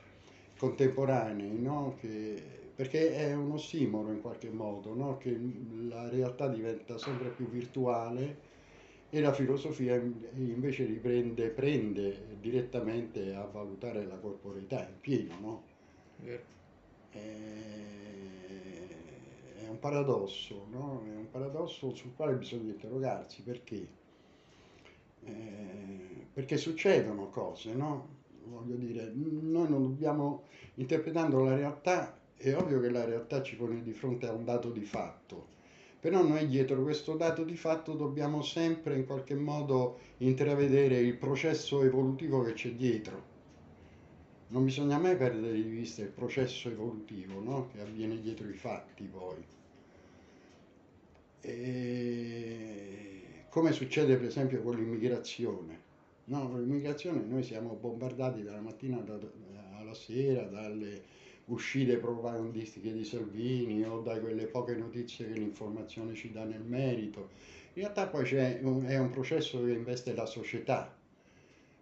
contemporanei, 0.59 1.57
no? 1.61 1.95
Che- 2.01 2.43
perché 2.75 3.15
è 3.15 3.33
un 3.33 3.53
ossimoro 3.53 4.11
in 4.11 4.21
qualche 4.21 4.51
modo, 4.51 4.93
no? 4.93 5.19
Che 5.19 5.39
la 5.89 6.09
realtà 6.09 6.49
diventa 6.49 6.99
sempre 6.99 7.29
più 7.29 7.49
virtuale 7.49 8.53
e 9.15 9.21
la 9.21 9.33
filosofia 9.33 9.95
invece 9.95 10.85
riprende, 10.87 11.49
prende 11.51 12.37
direttamente 12.41 13.33
a 13.33 13.45
valutare 13.45 14.05
la 14.07 14.17
corporeità 14.17 14.89
in 14.89 14.99
pieno, 15.01 15.39
no? 15.39 15.63
Eh, 17.11 18.89
È 19.65 19.69
un 19.69 19.79
paradosso, 19.79 20.67
no? 20.71 21.03
È 21.05 21.15
un 21.15 21.31
paradosso 21.31 21.95
sul 21.95 22.15
quale 22.17 22.35
bisogna 22.35 22.73
interrogarsi 22.73 23.43
perché? 23.43 23.89
Eh, 25.21 26.27
perché 26.33 26.57
succedono 26.57 27.29
cose, 27.31 27.73
no? 27.73 28.09
Voglio 28.47 28.75
dire, 28.75 29.13
noi 29.15 29.69
non 29.69 29.83
dobbiamo, 29.83 30.49
interpretando 30.75 31.45
la 31.45 31.55
realtà, 31.55 32.21
è 32.37 32.53
ovvio 32.55 32.81
che 32.81 32.91
la 32.91 33.05
realtà 33.05 33.43
ci 33.43 33.57
pone 33.57 33.81
di 33.83 33.93
fronte 33.93 34.27
a 34.27 34.33
un 34.33 34.45
dato 34.45 34.71
di 34.73 34.85
fatto, 34.85 35.54
però 36.05 36.23
noi 36.23 36.47
dietro 36.49 36.83
questo 36.83 37.15
dato 37.15 37.45
di 37.45 37.57
fatto 37.57 37.95
dobbiamo 37.95 38.43
sempre 38.43 38.95
in 38.95 39.07
qualche 39.07 39.35
modo 39.35 40.01
intravedere 40.19 40.99
il 40.99 41.17
processo 41.17 41.83
evolutivo 41.83 42.43
che 42.43 42.53
c'è 42.53 42.73
dietro. 42.73 43.23
Non 44.49 44.65
bisogna 44.65 44.99
mai 44.99 45.17
perdere 45.17 45.55
di 45.55 45.63
vista 45.63 46.03
il 46.03 46.11
processo 46.11 46.69
evolutivo, 46.69 47.41
no? 47.41 47.69
Che 47.73 47.81
avviene 47.81 48.21
dietro 48.21 48.47
i 48.51 48.53
fatti 48.53 49.05
poi. 49.05 49.43
E 51.41 53.23
come 53.49 53.73
succede 53.73 54.17
per 54.17 54.27
esempio 54.27 54.61
con 54.61 54.77
l'immigrazione. 54.77 55.81
No, 56.25 56.51
con 56.51 56.61
l'immigrazione 56.61 57.25
noi 57.27 57.43
siamo 57.43 57.79
bombardati 57.81 58.43
dalla 58.43 58.61
mattina 58.61 59.03
alla 59.79 59.95
sera 59.95 60.43
dalle 60.43 61.14
uscite 61.47 61.97
propagandistiche 61.97 62.93
di 62.93 63.05
Salvini 63.05 63.85
o 63.85 64.01
da 64.01 64.19
quelle 64.19 64.47
poche 64.47 64.75
notizie 64.75 65.27
che 65.27 65.39
l'informazione 65.39 66.15
ci 66.15 66.31
dà 66.31 66.45
nel 66.45 66.63
merito. 66.63 67.29
In 67.75 67.83
realtà 67.83 68.07
poi 68.07 68.33
un, 68.63 68.85
è 68.87 68.99
un 68.99 69.11
processo 69.11 69.63
che 69.65 69.73
investe 69.73 70.15
la 70.15 70.27
società, 70.27 70.95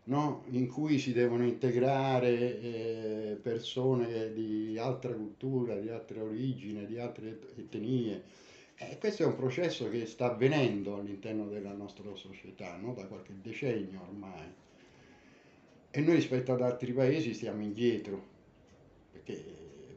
no? 0.04 0.44
in 0.50 0.68
cui 0.68 0.98
si 0.98 1.12
devono 1.12 1.44
integrare 1.44 2.60
eh, 2.60 3.38
persone 3.40 4.32
di 4.32 4.78
altra 4.78 5.12
cultura, 5.12 5.76
di 5.76 5.90
altra 5.90 6.22
origine, 6.22 6.86
di 6.86 6.98
altre 6.98 7.28
et- 7.28 7.58
etnie. 7.58 8.22
E 8.74 8.98
questo 8.98 9.22
è 9.22 9.26
un 9.26 9.36
processo 9.36 9.88
che 9.88 10.06
sta 10.06 10.32
avvenendo 10.32 10.96
all'interno 10.96 11.46
della 11.46 11.72
nostra 11.72 12.12
società 12.14 12.76
no? 12.78 12.94
da 12.94 13.06
qualche 13.06 13.34
decennio 13.40 14.00
ormai. 14.08 14.60
E 15.90 16.00
noi 16.00 16.14
rispetto 16.14 16.52
ad 16.52 16.62
altri 16.62 16.92
paesi 16.92 17.34
stiamo 17.34 17.62
indietro, 17.62 18.31
perché 19.24 19.44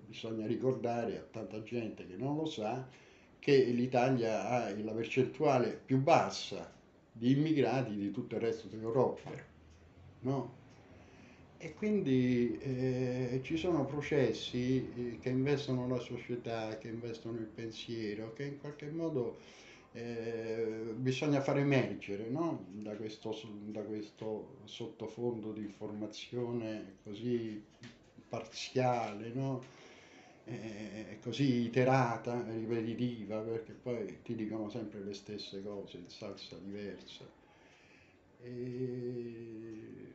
bisogna 0.05 0.45
ricordare 0.45 1.17
a 1.17 1.21
tanta 1.21 1.61
gente 1.63 2.05
che 2.05 2.15
non 2.15 2.35
lo 2.35 2.45
sa 2.45 2.88
che 3.39 3.63
l'Italia 3.65 4.47
ha 4.47 4.75
la 4.81 4.91
percentuale 4.91 5.79
più 5.85 5.99
bassa 5.99 6.73
di 7.11 7.31
immigrati 7.31 7.95
di 7.95 8.11
tutto 8.11 8.35
il 8.35 8.41
resto. 8.41 8.67
Vero. 8.69 9.19
No? 10.21 10.63
E 11.57 11.73
quindi 11.73 12.57
eh, 12.59 13.39
ci 13.43 13.57
sono 13.57 13.85
processi 13.85 14.91
eh, 14.95 15.19
che 15.19 15.29
investono 15.29 15.88
la 15.88 15.99
società, 15.99 16.77
che 16.77 16.89
investono 16.89 17.38
il 17.38 17.45
pensiero, 17.45 18.33
che 18.33 18.43
in 18.43 18.59
qualche 18.59 18.89
modo 18.89 19.38
eh, 19.93 20.93
bisogna 20.95 21.39
far 21.41 21.57
emergere 21.59 22.27
no? 22.29 22.65
da, 22.71 22.95
questo, 22.95 23.33
da 23.67 23.81
questo 23.81 24.57
sottofondo 24.65 25.51
di 25.53 25.61
informazione 25.61 26.97
così 27.03 27.63
parziale, 28.37 29.29
no? 29.33 29.63
Eh, 30.45 31.17
così 31.23 31.61
iterata, 31.65 32.43
ripetitiva, 32.47 33.39
perché 33.39 33.71
poi 33.71 34.21
ti 34.21 34.35
dicono 34.35 34.69
sempre 34.69 34.99
le 35.03 35.13
stesse 35.13 35.63
cose 35.63 35.97
in 35.97 36.09
salsa 36.09 36.55
diversa. 36.57 37.23
E... 38.43 40.13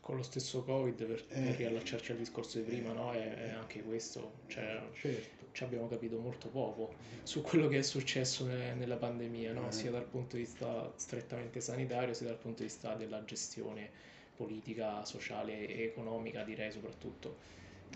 Con 0.00 0.16
lo 0.16 0.22
stesso 0.22 0.62
Covid, 0.62 1.04
per, 1.04 1.24
per 1.26 1.36
Eh. 1.36 1.56
riallacciarci 1.56 2.12
al 2.12 2.18
discorso 2.18 2.58
di 2.58 2.64
prima, 2.64 2.92
no? 2.92 3.12
È, 3.12 3.34
è 3.34 3.50
anche 3.50 3.82
questo, 3.82 4.34
cioè, 4.46 4.80
Certo. 5.00 5.46
ci 5.52 5.64
abbiamo 5.64 5.88
capito 5.88 6.18
molto 6.20 6.48
poco 6.48 6.94
su 7.24 7.42
quello 7.42 7.66
che 7.66 7.78
è 7.78 7.82
successo 7.82 8.46
ne- 8.46 8.74
nella 8.74 8.96
pandemia, 8.96 9.52
no? 9.52 9.66
Eh. 9.68 9.72
Sia 9.72 9.90
dal 9.90 10.04
punto 10.04 10.36
di 10.36 10.42
vista 10.42 10.92
strettamente 10.96 11.60
sanitario, 11.60 12.14
sia 12.14 12.26
dal 12.26 12.38
punto 12.38 12.58
di 12.62 12.68
vista 12.68 12.94
della 12.94 13.24
gestione 13.24 13.90
politica, 14.36 15.04
sociale 15.04 15.66
e 15.66 15.82
economica, 15.84 16.44
direi 16.44 16.70
soprattutto. 16.72 17.38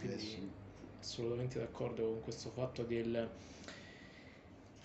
Eh 0.03 0.19
Quindi 0.19 0.19
sì. 0.19 0.51
assolutamente 1.01 1.59
d'accordo 1.59 2.11
con 2.11 2.21
questo 2.21 2.51
fatto 2.51 2.85
del, 2.85 3.31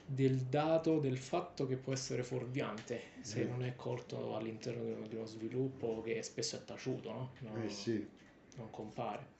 del 0.06 0.46
dato, 0.46 1.00
del 1.00 1.18
fatto 1.18 1.66
che 1.68 1.78
può 1.78 1.92
essere 1.94 2.24
fuorviante 2.24 3.14
se 3.20 3.44
Eh. 3.44 3.46
non 3.46 3.64
è 3.64 3.76
colto 3.76 4.36
all'interno 4.36 4.84
di 4.84 4.92
uno, 4.92 5.08
di 5.08 5.16
uno 5.16 5.26
sviluppo 5.26 6.02
che 6.02 6.22
spesso 6.24 6.56
è 6.56 6.64
taciuto, 6.64 7.12
no? 7.12 7.32
No- 7.40 7.64
Eh 7.64 7.70
sì. 7.70 8.08
non 8.56 8.70
compare. 8.70 9.34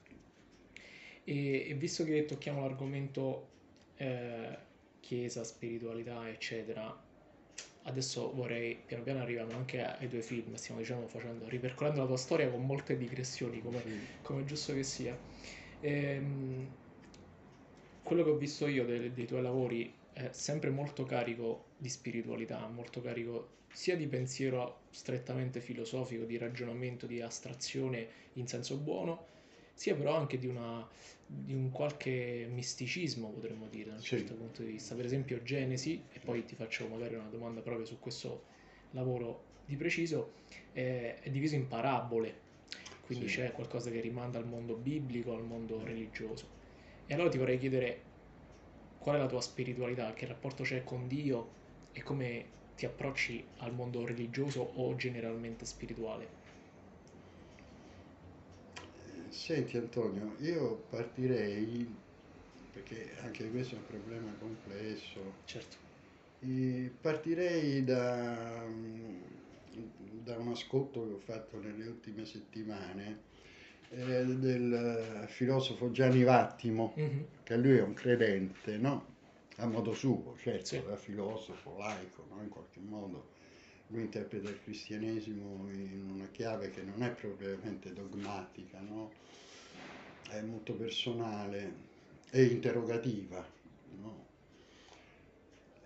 E, 1.24 1.68
e 1.70 1.74
visto 1.74 2.04
che 2.04 2.24
tocchiamo 2.24 2.60
l'argomento 2.60 3.48
eh, 3.96 4.56
chiesa, 5.00 5.44
spiritualità, 5.44 6.28
eccetera, 6.28 7.05
adesso 7.86 8.32
vorrei 8.34 8.76
piano 8.76 9.02
piano 9.02 9.20
arriviamo 9.20 9.54
anche 9.56 9.82
ai 9.84 10.08
tuoi 10.08 10.22
film, 10.22 10.54
stiamo 10.54 10.80
diciamo 10.80 11.06
facendo, 11.08 11.48
ripercorrendo 11.48 12.00
la 12.00 12.06
tua 12.06 12.16
storia 12.16 12.50
con 12.50 12.64
molte 12.64 12.96
digressioni, 12.96 13.60
come, 13.62 13.82
Sì. 13.82 14.06
come 14.22 14.44
giusto 14.44 14.72
che 14.74 14.82
sia. 14.82 15.18
Ehm, 15.80 16.74
quello 18.02 18.22
che 18.22 18.30
ho 18.30 18.36
visto 18.36 18.66
io 18.66 18.84
dei, 18.84 19.12
dei 19.12 19.26
tuoi 19.26 19.42
lavori 19.42 19.92
è 20.12 20.30
sempre 20.32 20.70
molto 20.70 21.04
carico 21.04 21.72
di 21.76 21.88
spiritualità, 21.88 22.66
molto 22.68 23.00
carico 23.00 23.64
sia 23.72 23.96
di 23.96 24.06
pensiero 24.06 24.86
strettamente 24.90 25.60
filosofico, 25.60 26.24
di 26.24 26.38
ragionamento, 26.38 27.06
di 27.06 27.20
astrazione 27.20 28.08
in 28.34 28.46
senso 28.46 28.78
buono, 28.78 29.26
sia 29.76 29.94
però 29.94 30.14
anche 30.16 30.38
di, 30.38 30.46
una, 30.46 30.88
di 31.26 31.52
un 31.52 31.70
qualche 31.70 32.46
misticismo, 32.50 33.30
potremmo 33.30 33.68
dire, 33.68 33.90
da 33.90 33.96
un 33.96 34.00
Sì. 34.00 34.08
certo 34.16 34.34
punto 34.34 34.62
di 34.62 34.70
vista. 34.72 34.94
Per 34.94 35.04
esempio 35.04 35.42
Genesi, 35.42 36.06
e 36.10 36.18
poi 36.20 36.44
ti 36.46 36.54
faccio 36.54 36.88
magari 36.88 37.14
una 37.14 37.28
domanda 37.28 37.60
proprio 37.60 37.84
su 37.84 37.98
questo 37.98 38.46
lavoro 38.90 39.50
di 39.64 39.76
preciso, 39.76 40.32
è, 40.72 41.18
è 41.22 41.30
diviso 41.30 41.56
in 41.56 41.68
parabole, 41.68 42.44
quindi 43.02 43.26
Sì. 43.28 43.34
c'è 43.34 43.52
qualcosa 43.52 43.90
che 43.90 44.00
rimanda 44.00 44.38
al 44.38 44.46
mondo 44.46 44.76
biblico, 44.76 45.34
al 45.34 45.44
mondo 45.44 45.84
religioso. 45.84 46.54
E 47.04 47.12
allora 47.12 47.28
ti 47.28 47.36
vorrei 47.38 47.58
chiedere 47.58 48.04
qual 48.96 49.16
è 49.16 49.18
la 49.18 49.26
tua 49.26 49.42
spiritualità, 49.42 50.12
che 50.14 50.24
rapporto 50.26 50.62
c'è 50.62 50.82
con 50.84 51.06
Dio 51.06 51.52
e 51.92 52.02
come 52.02 52.52
ti 52.74 52.86
approcci 52.86 53.52
al 53.58 53.74
mondo 53.74 54.06
religioso 54.06 54.62
o 54.62 54.94
generalmente 54.96 55.66
spirituale. 55.66 56.44
Senti 59.36 59.76
Antonio, 59.76 60.34
io 60.40 60.86
partirei, 60.88 61.86
perché 62.72 63.14
anche 63.22 63.50
questo 63.50 63.74
è 63.74 63.78
un 63.78 63.86
problema 63.86 64.32
complesso, 64.38 65.34
Certo. 65.44 65.76
partirei 67.00 67.84
da, 67.84 68.66
da 70.24 70.38
un 70.38 70.48
ascolto 70.48 71.06
che 71.06 71.12
ho 71.12 71.18
fatto 71.18 71.60
nelle 71.60 71.86
ultime 71.86 72.24
settimane 72.24 73.24
eh, 73.90 74.24
del 74.24 75.26
filosofo 75.28 75.90
Gianni 75.90 76.22
Vattimo, 76.24 76.94
Mhm. 76.96 77.24
che 77.44 77.56
lui 77.56 77.76
è 77.76 77.82
un 77.82 77.94
credente, 77.94 78.78
no? 78.78 79.14
A 79.58 79.66
modo 79.66 79.94
suo, 79.94 80.34
certo, 80.38 80.64
Sì. 80.66 80.82
da 80.82 80.96
filosofo, 80.96 81.76
laico, 81.78 82.26
no? 82.30 82.42
In 82.42 82.48
qualche 82.48 82.80
modo. 82.80 83.34
Lui 83.88 84.02
interpreta 84.02 84.48
il 84.48 84.60
cristianesimo 84.62 85.70
in 85.70 86.10
una 86.14 86.28
chiave 86.30 86.70
che 86.70 86.82
non 86.82 87.02
è 87.02 87.12
propriamente 87.12 87.92
dogmatica, 87.92 88.80
no? 88.80 89.12
È 90.28 90.40
molto 90.40 90.74
personale 90.74 91.72
e 92.30 92.44
interrogativa, 92.44 93.46
no? 94.00 94.26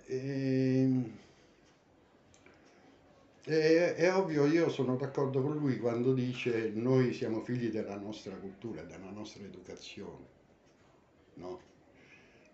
E, 0.07 1.03
è, 3.43 3.95
è 3.95 4.15
ovvio, 4.15 4.47
io 4.47 4.71
sono 4.71 4.97
d'accordo 4.97 5.43
con 5.43 5.57
lui 5.57 5.79
quando 5.79 6.15
dice 6.15 6.71
noi 6.71 7.13
siamo 7.13 7.41
figli 7.43 7.69
della 7.69 7.97
nostra 7.97 8.35
cultura, 8.37 8.83
della 8.83 9.11
nostra 9.11 9.45
educazione, 9.45 10.27
no? 11.35 11.61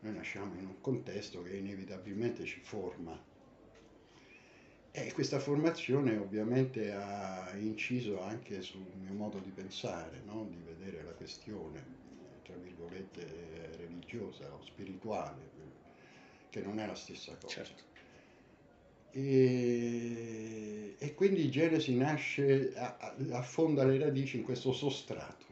Noi 0.00 0.14
nasciamo 0.14 0.58
in 0.58 0.66
un 0.66 0.80
contesto 0.80 1.42
che 1.42 1.56
inevitabilmente 1.56 2.44
ci 2.44 2.60
forma 2.60 3.34
e 5.04 5.12
questa 5.12 5.38
formazione 5.38 6.16
ovviamente 6.16 6.90
ha 6.90 7.52
inciso 7.58 8.22
anche 8.22 8.62
sul 8.62 8.86
mio 8.98 9.12
modo 9.12 9.38
di 9.40 9.50
pensare, 9.50 10.22
no? 10.24 10.46
Di 10.48 10.56
vedere 10.64 11.04
la 11.04 11.10
questione, 11.10 11.84
tra 12.42 12.54
virgolette, 12.54 13.72
religiosa 13.76 14.50
o 14.50 14.62
spirituale, 14.64 15.50
che 16.48 16.62
non 16.62 16.80
è 16.80 16.86
la 16.86 16.94
stessa 16.94 17.36
cosa. 17.36 17.62
Certo. 17.62 17.82
E, 19.10 20.96
e 20.98 21.14
quindi 21.14 21.50
Genesi 21.50 21.94
nasce, 21.94 22.72
affonda 23.32 23.84
le 23.84 23.98
radici 23.98 24.38
in 24.38 24.44
questo 24.44 24.72
sostrato 24.72 25.44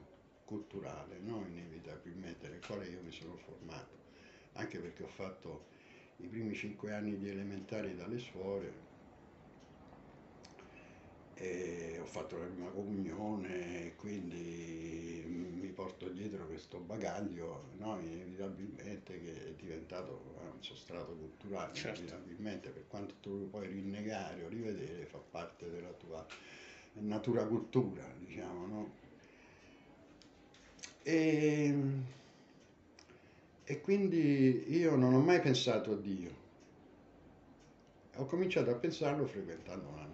culturale, 0.46 1.18
no? 1.18 1.44
inevitabilmente, 1.46 2.48
nel 2.48 2.64
quale 2.64 2.86
io 2.86 3.02
mi 3.02 3.12
sono 3.12 3.36
formato, 3.36 3.94
anche 4.52 4.78
perché 4.78 5.02
ho 5.02 5.08
fatto 5.08 5.66
i 6.18 6.26
primi 6.28 6.54
cinque 6.54 6.94
anni 6.94 7.18
di 7.18 7.28
elementari 7.28 7.94
dalle 7.94 8.18
suore, 8.18 8.92
e 11.36 11.98
ho 12.00 12.04
fatto 12.04 12.38
la 12.38 12.44
prima 12.46 12.70
comunione, 12.70 13.86
e 13.86 13.96
quindi 13.96 15.24
mi 15.60 15.68
porto 15.68 16.08
dietro 16.08 16.46
questo 16.46 16.78
bagaglio, 16.78 17.70
no? 17.78 17.98
inevitabilmente 18.00 19.20
che 19.20 19.48
è 19.48 19.52
diventato 19.52 20.34
un 20.40 20.62
sostrato 20.62 21.14
culturale, 21.14 21.74
Certo. 21.74 22.00
inevitabilmente 22.00 22.70
per 22.70 22.86
quanto 22.86 23.14
tu 23.20 23.38
lo 23.38 23.44
puoi 23.46 23.66
rinnegare 23.66 24.44
o 24.44 24.48
rivedere 24.48 25.06
fa 25.06 25.18
parte 25.18 25.68
della 25.70 25.92
tua 25.92 26.24
natura 26.94 27.44
cultura, 27.44 28.04
diciamo, 28.18 28.66
no? 28.66 28.92
E, 31.02 31.74
e 33.64 33.80
quindi 33.80 34.72
io 34.76 34.94
non 34.94 35.12
ho 35.12 35.20
mai 35.20 35.40
pensato 35.40 35.92
a 35.92 35.96
Dio, 35.96 36.42
ho 38.16 38.26
cominciato 38.26 38.70
a 38.70 38.74
pensarlo 38.74 39.26
frequentando 39.26 39.90
natura. 39.90 40.13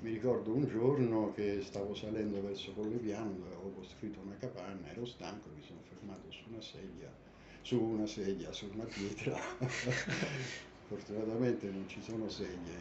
Mi 0.00 0.12
ricordo 0.12 0.54
un 0.54 0.66
giorno 0.66 1.30
che 1.34 1.60
stavo 1.60 1.94
salendo 1.94 2.40
verso 2.40 2.72
Collepiano, 2.72 3.34
dove 3.34 3.54
avevo 3.54 3.70
costruito 3.72 4.18
una 4.20 4.34
capanna, 4.38 4.90
ero 4.90 5.04
stanco, 5.04 5.50
mi 5.54 5.60
sono 5.60 5.82
fermato 5.82 6.30
su 6.30 6.44
una 6.48 6.62
sedia, 6.62 7.12
su 7.60 7.78
una 7.78 8.06
sedia, 8.06 8.50
su 8.50 8.70
una 8.72 8.84
pietra. 8.84 9.36
Fortunatamente 10.88 11.70
non 11.70 11.86
ci 11.86 12.00
sono 12.00 12.30
sedie 12.30 12.78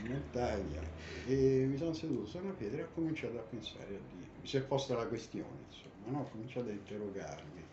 in 0.00 0.12
montagna 0.12 0.80
e 1.26 1.66
mi 1.68 1.76
sono 1.76 1.92
seduto 1.92 2.26
su 2.26 2.38
una 2.38 2.52
pietra 2.52 2.78
e 2.78 2.82
ho 2.84 2.90
cominciato 2.94 3.36
a 3.36 3.42
pensare 3.42 3.96
a 3.96 4.00
Dio. 4.08 4.26
Mi 4.40 4.46
si 4.46 4.56
è 4.56 4.62
posta 4.62 4.94
la 4.94 5.08
questione, 5.08 5.64
insomma, 5.66 6.10
no? 6.16 6.20
ho 6.20 6.28
cominciato 6.30 6.68
a 6.68 6.72
interrogarmi. 6.72 7.64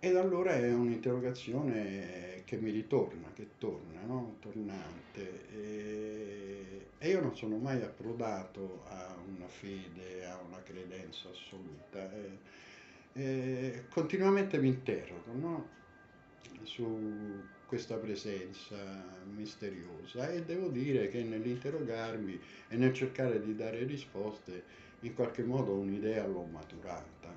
Ed 0.00 0.16
allora 0.16 0.54
è 0.54 0.72
un'interrogazione 0.72 2.42
che 2.46 2.56
mi 2.56 2.70
ritorna, 2.70 3.32
che 3.34 3.50
torna, 3.58 4.00
no? 4.00 4.36
tornante. 4.40 5.48
E, 5.50 6.85
e 6.98 7.08
io 7.08 7.20
non 7.20 7.36
sono 7.36 7.56
mai 7.56 7.82
approdato 7.82 8.82
a 8.88 9.14
una 9.26 9.48
fede, 9.48 10.24
a 10.24 10.40
una 10.40 10.62
credenza 10.62 11.28
assoluta. 11.28 12.10
E, 12.12 12.38
e 13.12 13.84
continuamente 13.88 14.58
mi 14.58 14.68
interrogo 14.68 15.32
no? 15.32 15.68
su 16.62 17.44
questa 17.66 17.96
presenza 17.96 18.76
misteriosa 19.34 20.30
e 20.30 20.44
devo 20.44 20.68
dire 20.68 21.08
che 21.08 21.22
nell'interrogarmi 21.22 22.40
e 22.68 22.76
nel 22.76 22.92
cercare 22.92 23.42
di 23.42 23.56
dare 23.56 23.84
risposte, 23.84 24.84
in 25.00 25.14
qualche 25.14 25.42
modo 25.42 25.74
un'idea 25.74 26.26
l'ho 26.26 26.44
maturata 26.44 27.34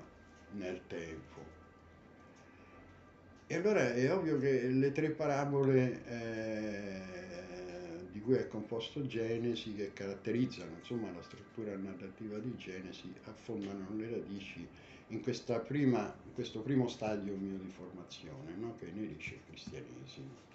nel 0.52 0.80
tempo. 0.86 1.58
E 3.46 3.56
allora 3.56 3.92
è 3.92 4.12
ovvio 4.12 4.38
che 4.38 4.68
le 4.68 4.92
tre 4.92 5.10
parabole 5.10 6.04
eh, 6.06 7.02
di 8.20 8.26
cui 8.26 8.34
è 8.34 8.48
composto 8.48 9.06
Genesi, 9.06 9.74
che 9.74 9.94
caratterizzano 9.94 10.76
insomma, 10.78 11.10
la 11.10 11.22
struttura 11.22 11.74
narrativa 11.74 12.38
di 12.38 12.54
Genesi, 12.56 13.10
affondano 13.24 13.86
le 13.96 14.10
radici 14.10 14.66
in, 15.08 15.22
prima, 15.66 16.14
in 16.26 16.34
questo 16.34 16.60
primo 16.60 16.86
stadio 16.86 17.34
mio 17.34 17.56
di 17.56 17.70
formazione, 17.70 18.54
no? 18.56 18.76
che 18.76 18.88
inerisce 18.88 19.34
il 19.34 19.40
cristianesimo. 19.46 20.48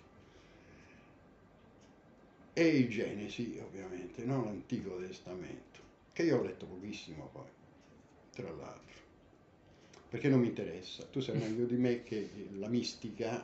E 2.54 2.68
il 2.68 2.88
Genesi, 2.88 3.60
ovviamente, 3.60 4.24
no? 4.24 4.46
l'Antico 4.46 4.98
Testamento, 5.00 5.80
che 6.14 6.24
io 6.24 6.38
ho 6.38 6.44
letto 6.44 6.68
pochissimo 6.68 7.30
poi, 7.34 7.50
tra 8.32 8.52
l'altro 8.52 8.84
perché 10.08 10.30
non 10.30 10.40
mi 10.40 10.48
interessa. 10.48 11.04
Tu 11.12 11.20
sai 11.20 11.38
meglio 11.38 11.66
di 11.66 11.76
me 11.76 12.04
che 12.04 12.30
la 12.54 12.70
mistica 12.70 13.44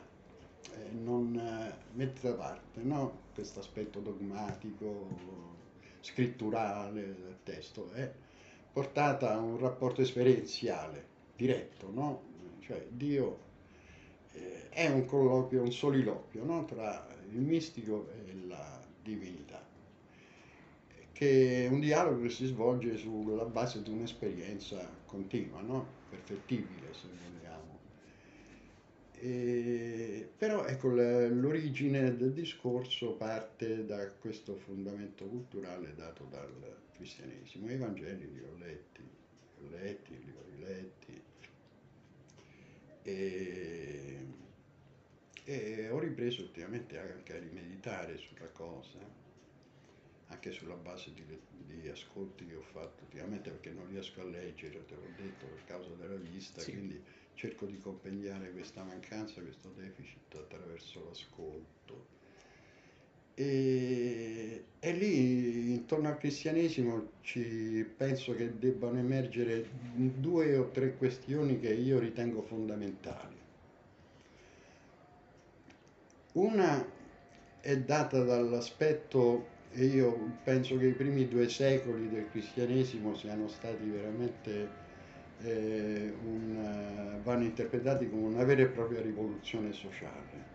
eh, 0.74 0.92
non 0.92 1.36
eh, 1.36 1.74
mette 1.94 2.30
da 2.30 2.34
parte 2.36 2.82
no? 2.82 3.20
questo 3.34 3.60
aspetto 3.60 4.00
dogmatico, 4.00 5.08
scritturale 6.02 7.02
del 7.02 7.38
testo, 7.44 7.92
è 7.92 8.12
portata 8.72 9.34
a 9.34 9.40
un 9.40 9.58
rapporto 9.60 10.02
esperienziale, 10.02 11.06
diretto, 11.36 11.90
no? 11.92 12.22
Cioè 12.60 12.86
Dio 12.90 13.40
eh, 14.34 14.70
è 14.70 14.90
un 14.90 15.06
colloquio, 15.06 15.62
un 15.62 15.72
soliloquio 15.72 16.44
no? 16.44 16.66
tra 16.66 17.08
il 17.32 17.40
mistico 17.40 18.10
e 18.10 18.48
la 18.48 18.80
divinità 19.02 19.70
che 21.22 21.66
è 21.66 21.68
un 21.68 21.80
dialogo 21.80 22.24
che 22.24 22.32
si 22.32 22.48
svolge 22.48 22.98
sulla 22.98 23.46
base 23.46 23.84
di 23.84 23.92
un'esperienza 23.92 24.90
continua, 25.06 25.62
no? 25.62 25.86
perfettibile 26.10 26.92
se 26.94 27.10
vogliamo. 27.10 27.41
E, 29.24 30.30
però 30.36 30.66
ecco, 30.66 30.88
l'origine 30.88 32.18
del 32.18 32.34
discorso 32.34 33.12
parte 33.12 33.86
da 33.86 34.10
questo 34.14 34.56
fondamento 34.56 35.26
culturale 35.26 35.94
dato 35.96 36.26
dal 36.32 36.52
cristianesimo. 36.96 37.72
I 37.72 37.78
Vangeli 37.78 38.32
li 38.34 38.42
ho 38.42 38.56
letti, 38.58 39.02
li 39.02 39.68
ho 39.68 39.70
letti, 39.70 40.24
li 40.24 40.32
ho 40.36 40.44
riletti 40.56 41.22
e, 43.04 44.18
e 45.44 45.90
ho 45.90 46.00
ripreso 46.00 46.42
ultimamente 46.42 46.98
anche 46.98 47.36
a 47.36 47.40
rimeditare 47.40 48.18
sulla 48.18 48.48
cosa 48.48 49.21
anche 50.32 50.52
sulla 50.52 50.76
base 50.76 51.12
di, 51.14 51.24
di, 51.68 51.88
ascolti 51.90 52.46
che 52.48 52.56
ho 52.56 52.62
fatto 52.62 53.04
ultimamente 53.04 53.50
perché 53.50 53.72
non 53.72 53.88
riesco 53.90 54.22
a 54.22 54.24
leggere, 54.24 54.86
te 54.86 54.96
l'ho 54.96 55.12
detto, 55.16 55.46
per 55.46 55.64
causa 55.66 55.90
della 56.00 56.16
vista, 56.16 56.62
Sì. 56.62 56.72
quindi 56.72 57.02
cerco 57.34 57.66
di 57.66 57.78
compendiare 57.78 58.52
questa 58.52 58.84
mancanza, 58.84 59.42
questo 59.42 59.74
deficit 59.76 60.36
attraverso 60.36 61.04
l'ascolto. 61.06 62.20
E, 63.34 64.64
e 64.80 64.94
lì 64.94 65.76
attorno 65.76 66.10
al 66.10 66.18
cristianesimo 66.18 67.12
ci 67.22 67.90
penso 67.96 68.36
che 68.36 68.58
debbano 68.58 69.00
emergere 69.00 69.68
due 69.94 70.56
o 70.56 70.70
tre 70.70 70.96
questioni 70.96 71.60
che 71.60 71.74
io 71.74 72.00
ritengo 72.00 72.42
fondamentali. 72.42 73.40
Una 76.34 76.86
è 77.60 77.78
data 77.78 78.24
dall'aspetto, 78.24 79.51
e 79.74 79.86
io 79.86 80.38
penso 80.44 80.78
che 80.78 80.88
i 80.88 80.94
primi 80.94 81.28
due 81.28 81.48
secoli 81.48 82.10
del 82.10 82.30
cristianesimo 82.30 83.16
siano 83.16 83.48
stati 83.48 83.88
veramente, 83.90 84.70
eh, 85.44 86.14
un, 86.24 87.20
vanno 87.24 87.44
interpretati 87.44 88.10
come 88.10 88.28
una 88.28 88.44
vera 88.44 88.62
e 88.62 88.68
propria 88.68 89.02
rivoluzione 89.02 89.72
sociale 89.72 90.52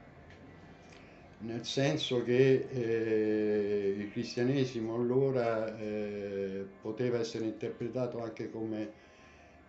nel 1.39 1.65
senso 1.65 2.23
che 2.23 2.67
eh, 2.71 3.95
il 3.99 4.11
cristianesimo 4.11 4.95
allora 4.95 5.77
eh, 5.79 6.65
poteva 6.81 7.19
essere 7.19 7.45
interpretato 7.45 8.23
anche 8.23 8.51
come, 8.51 8.91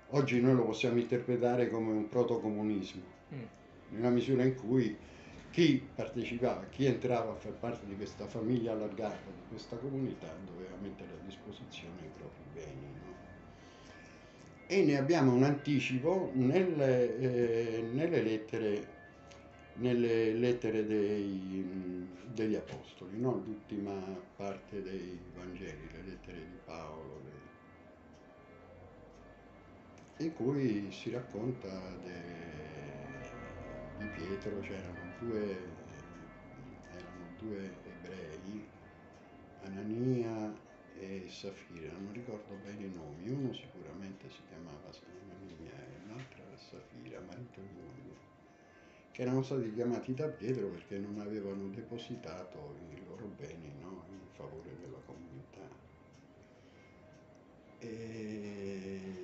oggi 0.10 0.39
noi 0.39 0.55
lo 0.55 0.65
possiamo 0.65 0.97
interpretare 0.97 1.69
come 1.69 1.91
un 1.91 2.07
protocomunismo, 2.07 3.03
mm. 3.33 3.41
nella 3.89 4.10
misura 4.10 4.43
in 4.43 4.55
cui 4.55 4.95
chi 5.58 5.84
partecipava, 5.96 6.67
chi 6.70 6.86
entrava 6.86 7.32
a 7.32 7.36
far 7.36 7.54
parte 7.54 7.88
di 7.88 7.96
questa 7.96 8.28
famiglia 8.28 8.74
allargata, 8.74 9.26
di 9.26 9.41
questa 9.50 9.76
comunità, 9.78 10.28
doveva 10.46 10.76
mettere 10.80 11.10
a 11.13 11.26
disposizione 11.26 11.96
i 12.00 12.10
propri 12.15 12.43
beni. 12.54 12.88
No? 13.04 13.15
E 14.67 14.84
ne 14.84 14.98
abbiamo 14.98 15.34
un 15.34 15.41
anticipo 15.41 16.30
nelle, 16.36 17.17
eh, 17.17 17.82
nelle 17.91 18.22
lettere 18.22 18.96
nelle 19.78 20.34
lettere 20.34 20.86
dei, 20.86 22.08
degli 22.34 22.56
Apostoli, 22.56 23.20
no? 23.20 23.41
l'ultima 23.43 23.93
parte 24.36 24.84
dei 24.84 25.20
Vangeli, 25.36 25.89
le 25.91 26.04
lettere 26.04 26.38
di 26.38 26.58
Paolo, 26.65 27.22
in 30.17 30.34
cui 30.34 30.91
si 30.91 31.12
racconta 31.12 31.67
de... 32.04 32.22
di 34.00 34.08
Pietro, 34.15 34.60
c'erano 34.62 35.07
due, 35.19 35.58
erano 36.95 37.25
due 37.38 37.73
ebrei, 37.84 38.67
Anania 39.63 40.53
e 40.99 41.25
Safira, 41.30 41.93
non 41.93 42.13
ricordo 42.13 42.56
bene 42.63 42.86
i 42.86 42.91
nomi, 42.91 43.30
uno 43.30 43.53
sicuramente 43.53 44.30
si 44.30 44.41
chiamava 44.47 44.89
Anania 45.30 45.71
e 45.71 46.08
l'altra 46.08 46.43
Safira, 46.56 47.19
marito 47.21 47.62
di 47.62 47.73
moglie 47.73 48.36
che 49.17 49.23
erano 49.23 49.41
stati 49.41 49.73
chiamati 49.73 50.13
da 50.13 50.27
Pietro 50.27 50.67
perché 50.67 50.99
non 50.99 51.19
avevano 51.19 51.69
depositato 51.69 52.75
i 52.91 53.03
loro 53.03 53.25
beni 53.36 53.73
no? 53.82 54.03
in 54.10 54.19
favore 54.34 54.77
della 54.80 54.99
comunità. 55.08 55.67
E 57.80 59.16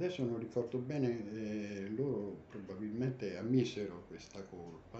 adesso 0.00 0.24
non 0.24 0.38
ricordo 0.38 0.78
bene, 0.78 1.30
eh, 1.34 1.88
loro 1.90 2.44
probabilmente 2.48 3.36
ammisero 3.36 4.04
questa 4.08 4.42
colpa 4.44 4.98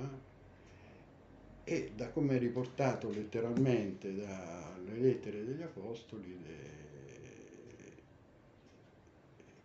e 1.65 1.93
da 1.95 2.11
come 2.11 2.37
è 2.37 2.39
riportato 2.39 3.11
letteralmente 3.11 4.15
dalle 4.15 4.99
lettere 4.99 5.45
degli 5.45 5.63
Apostoli, 5.63 6.39
le... 6.43 6.79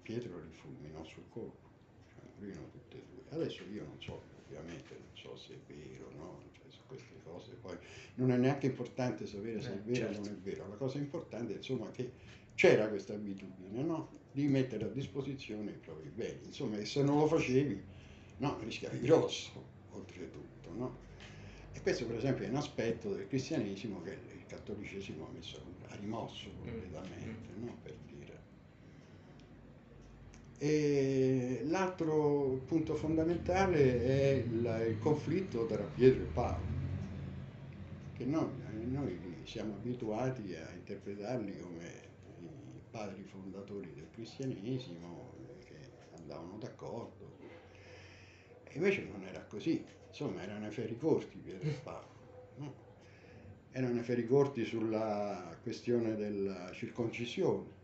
Pietro 0.02 0.40
li 0.40 0.52
fulminò 0.54 1.04
sul 1.04 1.24
colpo, 1.30 1.68
cioè 2.14 2.24
morirono 2.38 2.70
tutti 2.70 2.96
e 2.96 3.04
due. 3.10 3.24
Adesso 3.30 3.64
io 3.74 3.84
non 3.84 4.00
so, 4.00 4.22
ovviamente 4.46 4.94
non 4.94 5.10
so 5.16 5.36
se 5.36 5.54
è 5.54 5.58
vero, 5.74 6.12
no? 6.16 6.44
Cioè, 6.54 6.66
su 6.70 6.80
queste 6.88 7.16
cose 7.24 7.54
poi 7.56 7.76
non 8.16 8.32
è 8.32 8.38
neanche 8.38 8.68
importante 8.68 9.26
sapere 9.26 9.60
se 9.60 9.72
è 9.72 9.76
eh, 9.76 9.80
vero 9.80 9.96
certo. 9.96 10.12
o 10.12 10.24
non 10.24 10.24
è 10.24 10.28
certo. 10.28 10.42
vero, 10.44 10.70
la 10.70 10.76
cosa 10.76 10.98
importante 11.00 11.54
è 11.54 11.58
insomma 11.58 11.90
che 11.90 12.12
c'era 12.54 12.88
questa 12.88 13.16
abitudine, 13.16 13.82
no? 13.82 14.24
Di 14.36 14.48
mettere 14.48 14.84
a 14.84 14.90
disposizione 14.90 15.72
i 15.72 15.78
propri 15.78 16.10
beni, 16.14 16.40
insomma, 16.48 16.84
se 16.84 17.02
non 17.02 17.20
lo 17.20 17.28
facevi, 17.28 17.82
no, 18.38 18.60
rischiavi 18.60 19.00
grosso, 19.00 19.52
oltretutto, 19.92 20.74
no? 20.74 20.98
E 21.72 21.82
questo 21.82 22.06
per 22.06 22.18
esempio 22.18 22.46
è 22.46 22.50
un 22.50 22.58
aspetto 22.58 23.14
del 23.14 23.28
cristianesimo 23.28 24.02
che 24.02 24.12
il 24.12 24.46
cattolicesimo 24.46 25.26
ha, 25.26 25.30
messo, 25.34 25.62
ha 25.88 25.96
rimosso 25.96 26.50
mm. 26.50 26.68
completamente, 26.68 27.54
no? 27.60 27.78
Per 27.82 27.94
e 30.58 31.62
l'altro 31.66 32.62
punto 32.66 32.96
fondamentale 32.96 34.06
è 34.06 34.32
il, 34.34 34.98
conflitto 35.00 35.66
tra 35.66 35.84
Pietro 35.84 36.24
e 36.24 36.28
Paolo, 36.28 36.64
che 38.16 38.26
noi, 38.26 38.48
noi 38.88 39.20
siamo 39.44 39.74
abituati 39.74 40.56
a 40.56 40.72
interpretarli 40.74 41.60
come 41.60 41.95
padri 42.96 43.24
fondatori 43.24 43.94
del 43.94 44.08
cristianesimo, 44.12 45.34
che 45.66 45.76
andavano 46.16 46.58
d'accordo. 46.58 47.38
E 48.64 48.72
invece 48.74 49.04
non 49.04 49.22
era 49.24 49.44
così, 49.44 49.86
insomma 50.08 50.42
erano 50.42 50.68
affari 50.68 50.98
corti 50.98 51.38
Pietro 51.38 51.68
e 51.68 51.74
Paolo. 51.84 52.54
No? 52.56 52.74
Erano 53.72 54.00
affari 54.00 54.26
corti 54.26 54.64
sulla 54.64 55.58
questione 55.62 56.16
della 56.16 56.72
circoncisione 56.72 57.76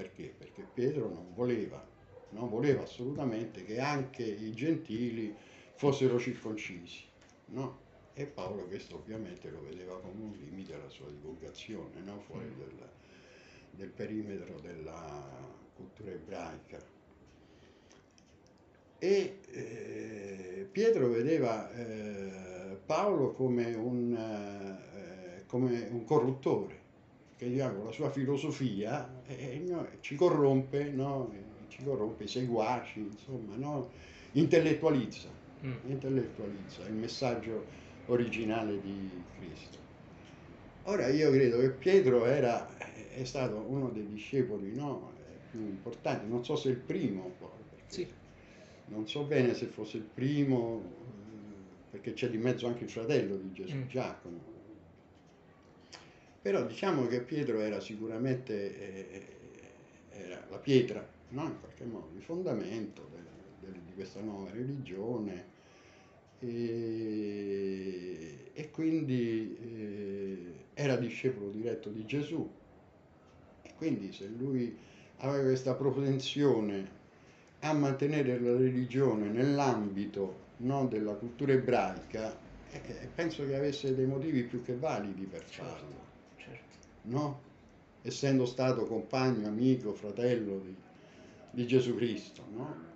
perché? 0.00 0.34
Perché 0.36 0.66
Pietro 0.72 1.08
non 1.08 1.34
voleva, 1.34 1.86
non 2.30 2.48
voleva 2.48 2.82
assolutamente 2.82 3.64
che 3.64 3.80
anche 3.80 4.22
i 4.22 4.52
gentili 4.52 5.34
fossero 5.74 6.18
circoncisi, 6.18 7.04
no? 7.46 7.88
E 8.14 8.24
Paolo 8.26 8.64
questo 8.64 8.96
ovviamente 8.96 9.50
lo 9.50 9.62
vedeva 9.62 9.98
come 10.00 10.22
un 10.22 10.32
limite 10.38 10.74
alla 10.74 10.88
sua 10.88 11.08
divulgazione, 11.08 12.00
no? 12.00 12.18
fuori 12.20 12.46
mm. 12.46 12.58
Del, 13.70 13.88
perimetro 13.88 14.58
della 14.60 15.22
cultura 15.74 16.10
ebraica. 16.10 16.78
E 18.98 19.38
eh, 19.50 20.68
Pietro 20.70 21.08
vedeva 21.08 21.72
eh, 21.72 22.78
Paolo 22.84 23.32
come 23.32 23.74
un, 23.74 24.14
eh, 24.14 25.44
come 25.46 25.88
un 25.90 26.04
corruttore, 26.04 26.78
che 27.36 27.48
diciamo, 27.48 27.84
la 27.84 27.92
sua 27.92 28.10
filosofia 28.10 29.08
no, 29.66 29.88
ci 30.00 30.14
corrompe, 30.16 30.90
no? 30.90 31.32
ci 31.68 31.82
corrompe 31.82 32.24
i 32.24 32.28
seguaci, 32.28 33.00
insomma, 33.00 33.56
no? 33.56 33.90
intellettualizza, 34.32 35.28
mm. 35.64 35.72
intellettualizza 35.86 36.86
il 36.86 36.94
messaggio 36.94 37.64
originale 38.06 38.80
di 38.80 39.10
Cristo. 39.38 39.78
Ora 40.84 41.08
io 41.08 41.30
credo 41.30 41.58
che 41.60 41.70
Pietro 41.70 42.26
era, 42.26 42.68
è 43.14 43.24
stato 43.24 43.56
uno 43.56 43.90
dei 43.90 44.08
discepoli 44.08 44.74
no? 44.74 45.12
più 45.50 45.60
importanti, 45.60 46.28
non 46.28 46.44
so 46.44 46.56
se 46.56 46.70
il 46.70 46.76
primo, 46.76 47.34
sì. 47.86 48.06
non 48.86 49.06
so 49.06 49.24
bene 49.24 49.54
se 49.54 49.66
fosse 49.66 49.96
il 49.96 50.04
primo, 50.04 50.82
perché 51.90 52.12
c'è 52.12 52.30
di 52.30 52.38
mezzo 52.38 52.66
anche 52.66 52.84
il 52.84 52.90
fratello 52.90 53.36
di 53.36 53.52
Gesù, 53.52 53.76
mm. 53.76 53.88
Giacomo, 53.88 54.40
però 56.40 56.64
diciamo 56.64 57.06
che 57.06 57.20
Pietro 57.20 57.60
era 57.60 57.80
sicuramente 57.80 59.10
eh, 59.10 59.26
era 60.10 60.44
la 60.48 60.58
pietra, 60.58 61.06
no? 61.30 61.44
in 61.44 61.60
qualche 61.60 61.84
modo, 61.84 62.10
il 62.16 62.22
fondamento 62.22 63.08
de, 63.10 63.66
de, 63.66 63.72
di 63.84 63.92
questa 63.94 64.20
nuova 64.20 64.50
religione 64.50 65.58
e, 66.38 68.50
e 68.52 68.70
quindi 68.70 69.56
eh, 69.60 70.52
era 70.74 70.96
discepolo 70.96 71.50
diretto 71.50 71.90
di 71.90 72.04
Gesù. 72.04 72.58
Quindi 73.80 74.12
se 74.12 74.26
lui 74.26 74.76
aveva 75.20 75.44
questa 75.44 75.72
propensione 75.72 76.98
a 77.60 77.72
mantenere 77.72 78.38
la 78.38 78.52
religione 78.58 79.28
nell'ambito 79.28 80.48
no, 80.58 80.86
della 80.86 81.14
cultura 81.14 81.54
ebraica, 81.54 82.38
eh, 82.72 83.08
penso 83.14 83.46
che 83.46 83.56
avesse 83.56 83.94
dei 83.94 84.04
motivi 84.04 84.42
più 84.42 84.62
che 84.62 84.76
validi 84.76 85.24
per 85.24 85.42
farlo 85.44 86.08
no? 87.04 87.40
essendo 88.02 88.44
stato 88.44 88.84
compagno, 88.84 89.48
amico, 89.48 89.94
fratello 89.94 90.58
di, 90.58 90.76
di 91.52 91.66
Gesù 91.66 91.96
Cristo. 91.96 92.44
No? 92.52 92.88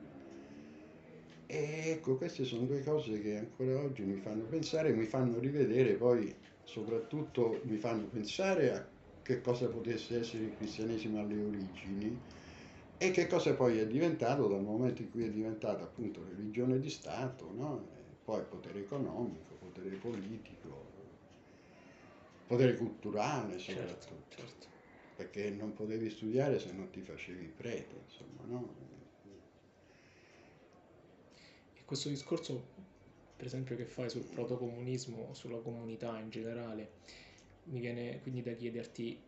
E 1.46 1.82
ecco, 1.92 2.16
queste 2.16 2.44
sono 2.44 2.66
due 2.66 2.82
cose 2.82 3.22
che 3.22 3.38
ancora 3.38 3.80
oggi 3.80 4.02
mi 4.02 4.16
fanno 4.16 4.44
pensare, 4.44 4.92
mi 4.92 5.06
fanno 5.06 5.38
rivedere 5.38 5.94
poi, 5.94 6.34
soprattutto 6.64 7.60
mi 7.64 7.78
fanno 7.78 8.04
pensare 8.04 8.70
a 8.70 8.93
che 9.24 9.40
cosa 9.40 9.66
potesse 9.68 10.20
essere 10.20 10.44
il 10.44 10.56
cristianesimo 10.56 11.18
alle 11.18 11.40
origini 11.42 12.20
e 12.98 13.10
che 13.10 13.26
cosa 13.26 13.54
poi 13.54 13.78
è 13.78 13.86
diventato 13.86 14.46
dal 14.46 14.62
momento 14.62 15.00
in 15.00 15.10
cui 15.10 15.24
è 15.24 15.30
diventata 15.30 15.82
appunto 15.82 16.22
religione 16.28 16.78
di 16.78 16.90
Stato, 16.90 17.50
no? 17.54 17.88
poi 18.22 18.42
potere 18.44 18.80
economico, 18.80 19.54
potere 19.54 19.96
politico, 19.96 20.92
potere 22.46 22.76
culturale 22.76 23.58
certo, 23.58 23.80
soprattutto, 23.80 24.36
certo, 24.36 24.50
certo. 24.50 24.66
perché 25.16 25.50
non 25.50 25.72
potevi 25.72 26.10
studiare 26.10 26.58
se 26.58 26.72
non 26.72 26.90
ti 26.90 27.00
facevi 27.00 27.46
prete, 27.56 27.96
insomma, 28.04 28.42
no? 28.44 28.74
E 31.74 31.82
questo 31.86 32.10
discorso, 32.10 32.62
per 33.36 33.46
esempio, 33.46 33.74
che 33.74 33.86
fai 33.86 34.10
sul 34.10 34.24
protocomunismo, 34.24 35.32
sulla 35.32 35.58
comunità 35.58 36.18
in 36.18 36.28
generale, 36.28 36.90
mi 37.64 37.80
viene 37.80 38.20
quindi 38.20 38.42
da 38.42 38.52
chiederti 38.52 39.22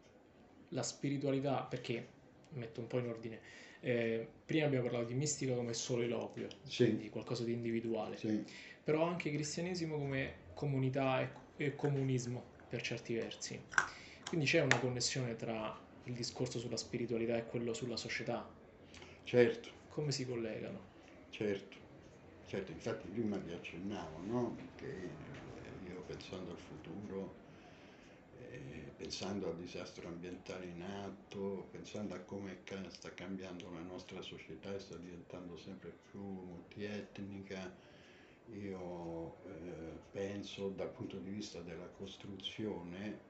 la 0.70 0.82
spiritualità, 0.82 1.62
perché 1.64 2.14
metto 2.50 2.80
un 2.80 2.86
po' 2.86 2.98
in 2.98 3.08
ordine. 3.08 3.40
Eh, 3.80 4.26
prima 4.44 4.66
abbiamo 4.66 4.84
parlato 4.88 5.06
di 5.08 5.14
mistica 5.14 5.54
come 5.54 5.74
soliloquio, 5.74 6.48
Sì. 6.64 6.84
quindi 6.84 7.08
qualcosa 7.08 7.44
di 7.44 7.52
individuale, 7.52 8.16
Sì, 8.16 8.44
però 8.82 9.04
anche 9.04 9.30
cristianesimo 9.30 9.96
come 9.98 10.44
comunità 10.54 11.20
e, 11.20 11.64
e 11.64 11.74
comunismo 11.74 12.54
per 12.66 12.82
certi 12.82 13.14
versi. 13.14 13.62
Quindi 14.26 14.46
c'è 14.46 14.60
una 14.60 14.78
connessione 14.78 15.36
tra 15.36 15.80
il 16.04 16.14
discorso 16.14 16.58
sulla 16.58 16.76
spiritualità 16.76 17.36
e 17.36 17.46
quello 17.46 17.72
sulla 17.74 17.96
società. 17.96 18.52
certo, 19.24 19.70
Come 19.88 20.12
si 20.12 20.24
collegano? 20.26 20.94
certo. 21.30 21.84
Certo, 22.44 22.70
infatti 22.72 23.08
prima 23.08 23.36
vi 23.38 23.52
accennavo, 23.52 24.18
no? 24.22 24.56
Che 24.76 24.86
io 25.82 26.02
pensando 26.02 26.52
al 26.52 26.58
futuro, 26.58 27.45
eh, 28.56 28.92
pensando 28.96 29.48
al 29.50 29.56
disastro 29.56 30.08
ambientale 30.08 30.66
in 30.66 30.82
atto, 30.82 31.68
pensando 31.70 32.14
a 32.14 32.20
come 32.20 32.62
sta 32.88 33.12
cambiando 33.14 33.70
la 33.70 33.82
nostra 33.82 34.22
società 34.22 34.74
e 34.74 34.78
sta 34.80 34.96
diventando 34.96 35.56
sempre 35.56 35.90
più 36.10 36.20
multietnica, 36.20 37.74
io 38.46 39.42
eh, 39.44 40.00
penso 40.10 40.68
dal 40.70 40.90
punto 40.92 41.18
di 41.18 41.30
vista 41.30 41.60
della 41.62 41.88
costruzione, 41.88 43.20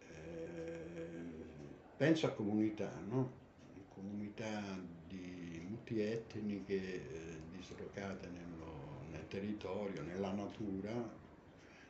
eh, 0.00 1.64
penso 1.96 2.26
a 2.26 2.32
comunità, 2.32 3.00
no? 3.00 3.40
Comunità 3.88 4.78
di 5.06 5.60
multietniche 5.68 6.74
eh, 6.74 7.42
dislocate 7.50 8.28
nello- 8.28 9.04
nel 9.10 9.26
territorio, 9.28 10.02
nella 10.02 10.32
natura, 10.32 11.20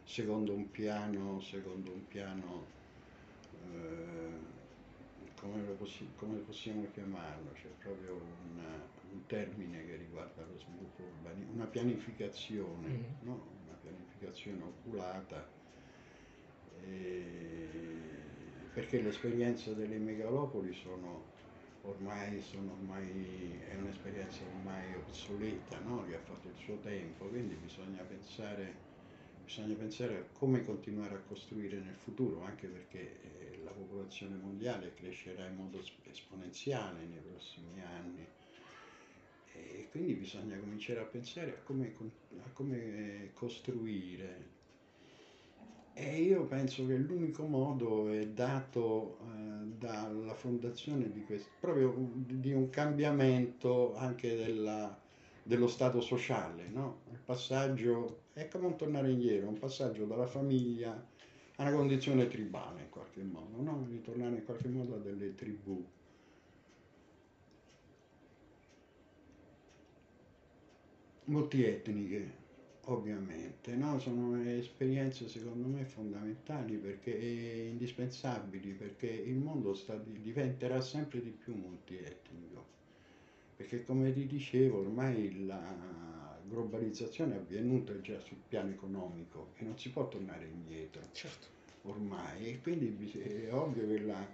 secondo 0.03 0.55
un 0.55 0.71
piano, 0.71 1.41
secondo 1.41 1.93
un 1.93 2.07
piano 2.07 2.71
eh, 3.53 4.41
come, 5.35 5.65
lo 5.65 5.75
possi- 5.77 6.13
come 6.15 6.39
possiamo 6.39 6.91
chiamarlo? 6.91 7.53
C'è 7.53 7.69
proprio 7.71 8.17
una- 8.45 8.91
un 9.11 9.27
termine 9.27 9.85
che 9.87 9.97
riguarda 9.97 10.45
lo 10.47 10.59
sviluppo 10.59 11.05
urbano, 11.05 11.51
una 11.51 11.67
pianificazione, 11.67 12.89
Mhm. 12.89 13.17
no? 13.21 13.59
una 13.65 13.75
pianificazione 13.75 14.63
oculata, 14.63 15.53
eh, 16.65 18.69
perché 18.73 19.01
l'esperienza 19.01 19.75
delle 19.75 19.99
megalopoli 19.99 20.73
sono 20.73 21.31
ormai, 21.83 22.41
sono 22.43 22.73
ormai, 22.73 23.59
è 23.61 23.77
un'esperienza 23.77 24.47
ormai 24.47 24.95
obsoleta, 24.95 25.81
no? 25.81 26.05
che 26.07 26.15
ha 26.17 26.21
fatto 26.21 26.49
il 26.49 26.57
suo 26.57 26.79
tempo, 26.79 27.29
quindi 27.29 27.57
bisogna 27.57 28.03
pensare, 28.05 28.91
bisogna 29.55 29.75
pensare 29.75 30.17
a 30.17 30.25
come 30.33 30.65
continuare 30.65 31.17
a 31.17 31.21
costruire 31.29 31.77
nel 31.79 31.95
futuro, 31.95 32.43
anche 32.43 32.67
perché 32.69 33.21
eh, 33.21 33.61
la 33.63 33.71
popolazione 33.71 34.37
mondiale 34.37 34.95
crescerà 34.95 35.47
in 35.47 35.57
modo 35.57 35.79
es- 35.79 35.93
esponenziale 36.05 37.05
nei 37.05 37.19
prossimi 37.19 37.83
anni 37.83 38.27
e 39.55 39.89
quindi 39.91 40.15
bisogna 40.15 40.57
cominciare 40.57 41.01
a 41.01 41.05
pensare 41.05 41.51
a 41.51 41.63
come, 41.65 41.95
a 42.43 42.49
come 42.55 43.31
costruire. 43.35 44.49
E 45.93 46.23
io 46.23 46.47
penso 46.47 46.87
che 46.87 46.97
l'unico 46.97 47.45
modo 47.45 48.09
è 48.11 48.27
dato 48.29 49.19
eh, 49.21 49.67
dalla 49.77 50.33
fondazione 50.35 51.13
di 51.13 51.25
questo, 51.27 51.51
proprio 51.61 51.95
di 52.15 52.55
un 52.55 52.71
cambiamento 52.71 53.95
anche 53.97 54.35
della- 54.35 55.02
dello 55.43 55.66
stato 55.66 56.01
sociale, 56.01 56.68
no? 56.68 57.03
Il 57.11 57.18
passaggio 57.24 58.22
è 58.32 58.49
come 58.49 58.66
un 58.66 58.76
tornare 58.76 59.11
indietro, 59.11 59.49
un 59.49 59.59
passaggio 59.59 60.05
dalla 60.05 60.26
famiglia 60.26 60.90
a 61.57 61.62
una 61.62 61.76
condizione 61.76 62.28
tribale 62.28 62.82
in 62.82 62.90
qualche 62.90 63.22
modo, 63.22 63.61
no? 63.61 63.86
Ritornare 63.88 64.36
in 64.36 64.45
qualche 64.45 64.68
modo 64.68 64.95
a 64.95 64.99
delle 64.99 65.34
tribù. 65.34 65.84
multietniche, 71.24 72.30
ovviamente, 72.86 73.74
no? 73.76 73.99
Sono 73.99 74.40
esperienze 74.43 75.28
secondo 75.28 75.68
me 75.68 75.84
fondamentali 75.84 76.76
perché 76.76 77.11
indispensabili, 77.11 78.72
perché 78.72 79.07
il 79.09 79.36
mondo 79.36 79.74
sta, 79.74 79.97
diventerà 79.97 80.80
sempre 80.80 81.22
di 81.22 81.30
più 81.30 81.55
multietnico. 81.55 82.82
Perché 83.63 83.85
come 83.85 84.13
ti 84.13 84.27
dicevo, 84.27 84.81
ormai 84.81 85.47
la 85.47 86.37
globalizzazione 86.49 87.37
è 87.37 87.39
avvenuta 87.39 87.99
già 88.01 88.19
sul 88.19 88.39
piano 88.49 88.71
economico 88.71 89.53
e 89.57 89.65
non 89.65 89.79
si 89.79 89.91
può 89.91 90.09
tornare 90.09 90.47
indietro 90.47 91.01
Certo. 91.13 91.47
ormai 91.83 92.49
e 92.49 92.61
quindi 92.61 93.09
è 93.13 93.55
ovvio 93.55 93.87
che 93.87 94.01
la 94.01 94.27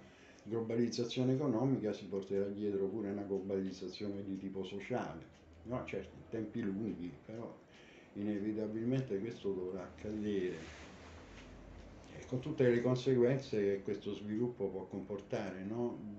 globalizzazione 0.45 1.35
economica 1.35 1.93
si 1.93 2.07
porterà 2.07 2.47
dietro 2.47 2.87
pure 2.87 3.11
una 3.11 3.23
globalizzazione 3.23 4.25
di 4.25 4.39
tipo 4.39 4.65
sociale. 4.65 5.21
No, 5.65 5.85
certo, 5.85 6.17
in 6.17 6.29
tempi 6.31 6.63
lunghi, 6.63 7.13
però 7.27 7.55
inevitabilmente 8.15 9.19
questo 9.19 9.53
dovrà 9.53 9.83
accadere 9.83 10.57
e 12.17 12.25
con 12.27 12.41
tutte 12.41 12.67
le 12.67 12.81
conseguenze 12.81 13.59
che 13.61 13.83
questo 13.83 14.15
sviluppo 14.15 14.69
può 14.69 14.87
comportare, 14.87 15.65
no? 15.65 16.17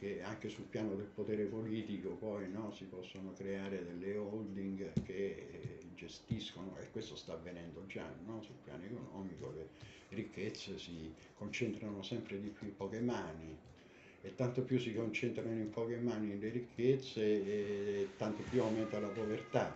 Eh, 0.00 0.06
perché 0.06 0.22
anche 0.22 0.48
sul 0.48 0.64
piano 0.64 0.94
del 0.94 1.06
potere 1.06 1.44
politico 1.44 2.10
poi 2.10 2.50
no, 2.50 2.72
si 2.72 2.84
possono 2.84 3.32
creare 3.34 3.84
delle 3.84 4.16
holding 4.16 4.92
che 5.04 5.48
eh, 5.50 5.78
gestiscono, 5.94 6.76
e 6.78 6.90
questo 6.90 7.14
sta 7.16 7.34
avvenendo 7.34 7.84
già 7.86 8.10
no, 8.24 8.40
sul 8.42 8.56
piano 8.64 8.84
economico, 8.84 9.52
le 9.54 9.68
ricchezze 10.08 10.78
si 10.78 11.12
concentrano 11.34 12.02
sempre 12.02 12.40
di 12.40 12.48
più 12.48 12.66
in 12.66 12.76
poche 12.76 13.00
mani 13.00 13.54
e 14.22 14.34
tanto 14.34 14.62
più 14.62 14.78
si 14.78 14.94
concentrano 14.94 15.52
in 15.52 15.70
poche 15.70 15.96
mani 15.96 16.38
le 16.38 16.48
ricchezze 16.48 17.22
e 17.22 18.08
tanto 18.16 18.42
più 18.48 18.62
aumenta 18.62 18.98
la 18.98 19.08
povertà. 19.08 19.74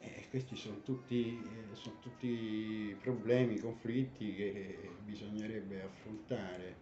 E 0.00 0.26
questi 0.30 0.56
sono 0.56 0.80
tutti, 0.84 1.38
eh, 1.42 1.74
sono 1.74 1.96
tutti 2.00 2.96
problemi, 3.00 3.58
conflitti 3.58 4.34
che 4.34 4.90
bisognerebbe 5.04 5.82
affrontare 5.82 6.76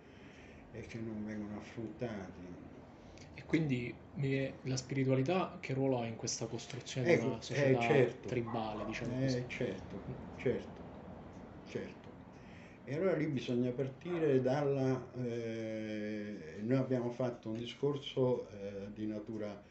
e 0.72 0.82
che 0.82 0.98
non 0.98 1.24
vengono 1.24 1.56
affrontati. 1.56 2.65
Quindi 3.46 3.96
la 4.62 4.76
spiritualità 4.76 5.58
che 5.60 5.72
ruolo 5.74 6.00
ha 6.00 6.06
in 6.06 6.16
questa 6.16 6.46
costruzione 6.46 7.12
Ecco, 7.12 7.22
di 7.22 7.26
una 7.28 7.36
eh, 7.38 7.42
società 7.42 7.80
certo. 7.80 8.28
tribale, 8.28 8.84
diciamo 8.84 9.12
Eh, 9.12 9.20
così? 9.22 9.46
certo, 9.48 10.04
certo, 10.36 10.82
certo. 11.64 12.14
E 12.84 12.94
allora 12.94 13.16
lì 13.16 13.26
bisogna 13.26 13.70
partire 13.72 14.40
dalla... 14.40 15.10
eh, 15.14 16.58
noi 16.62 16.78
abbiamo 16.78 17.10
fatto 17.10 17.50
un 17.50 17.56
discorso 17.58 18.48
eh, 18.50 18.92
di 18.92 19.06
natura 19.06 19.62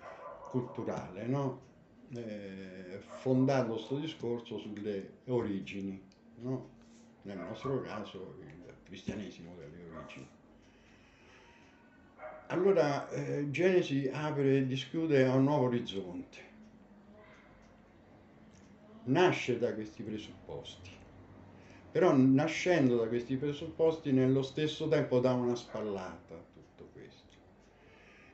culturale, 0.50 1.26
no? 1.28 1.64
Eh, 2.16 3.00
fondato 3.00 3.74
questo 3.74 3.98
discorso 4.00 4.58
sulle 4.60 5.22
origini, 5.26 6.02
no? 6.36 6.74
Nel 7.22 7.40
nostro 7.40 7.82
caso 7.82 8.38
il 8.42 8.80
cristianesimo 8.84 9.56
delle 9.56 9.82
origini. 9.84 10.28
Allora 12.48 13.10
eh, 13.10 13.50
Genesi 13.50 14.08
apre 14.12 14.58
e 14.58 14.68
dischiude 14.68 15.26
a 15.26 15.34
un 15.34 15.46
nuovo 15.46 15.66
orizzonte. 15.66 16.54
Nasce 19.06 19.58
da 19.58 19.74
questi 19.74 20.04
presupposti, 20.04 20.92
però 21.92 22.16
nascendo 22.16 22.98
da 22.98 23.08
questi 23.08 23.36
presupposti 23.36 24.12
nello 24.12 24.44
stesso 24.44 24.88
tempo 24.88 25.20
dà 25.20 25.34
una 25.34 25.56
spallata 25.56 26.36
a 26.36 26.44
tutto 26.54 26.90
questo. 26.94 27.34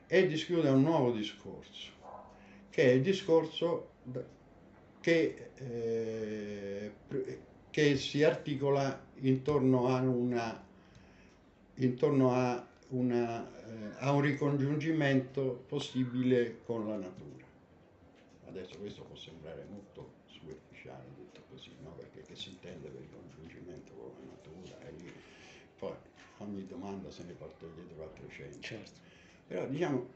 E 0.06 0.26
dischiude 0.26 0.68
un 0.68 0.82
nuovo 0.82 1.12
discorso, 1.12 1.90
che 2.68 2.84
è 2.84 2.92
il 2.92 3.02
discorso 3.02 3.88
che, 5.00 5.50
eh, 5.54 6.92
che 7.70 7.96
si 7.96 8.22
articola 8.22 9.04
intorno 9.20 9.88
a, 9.88 10.00
una, 10.00 10.64
intorno 11.74 12.32
a, 12.32 12.66
una, 12.92 13.46
eh, 13.66 13.94
a 13.98 14.12
un 14.12 14.20
ricongiungimento 14.20 15.64
possibile 15.66 16.60
con 16.64 16.88
la 16.88 16.96
natura. 16.96 17.44
Adesso 18.48 18.78
questo 18.78 19.02
può 19.02 19.16
sembrare 19.16 19.64
molto 19.70 20.12
superficiale, 20.26 21.04
detto 21.16 21.40
così, 21.50 21.70
no? 21.82 21.90
perché 21.92 22.22
che 22.22 22.36
si 22.36 22.50
intende 22.50 22.88
per 22.88 23.00
ricongiungimento 23.00 23.92
con 23.92 24.12
la 24.18 24.34
natura? 24.34 24.86
E 24.86 24.92
lì 25.02 25.12
poi 25.78 25.94
ogni 26.38 26.66
domanda 26.66 27.10
se 27.10 27.24
ne 27.24 27.32
porta 27.32 27.64
dietro 27.74 28.02
altre 28.02 28.26
cento. 28.28 28.60
Certo. 28.60 29.00
Però 29.46 29.66
diciamo, 29.66 30.08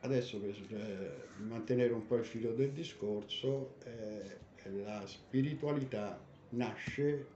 adesso 0.00 0.38
per 0.38 0.56
eh, 0.70 1.42
mantenere 1.42 1.92
un 1.92 2.06
po' 2.06 2.16
il 2.16 2.24
filo 2.24 2.52
del 2.52 2.72
discorso, 2.72 3.74
eh, 3.84 4.44
la 4.82 5.06
spiritualità 5.06 6.18
nasce 6.50 7.34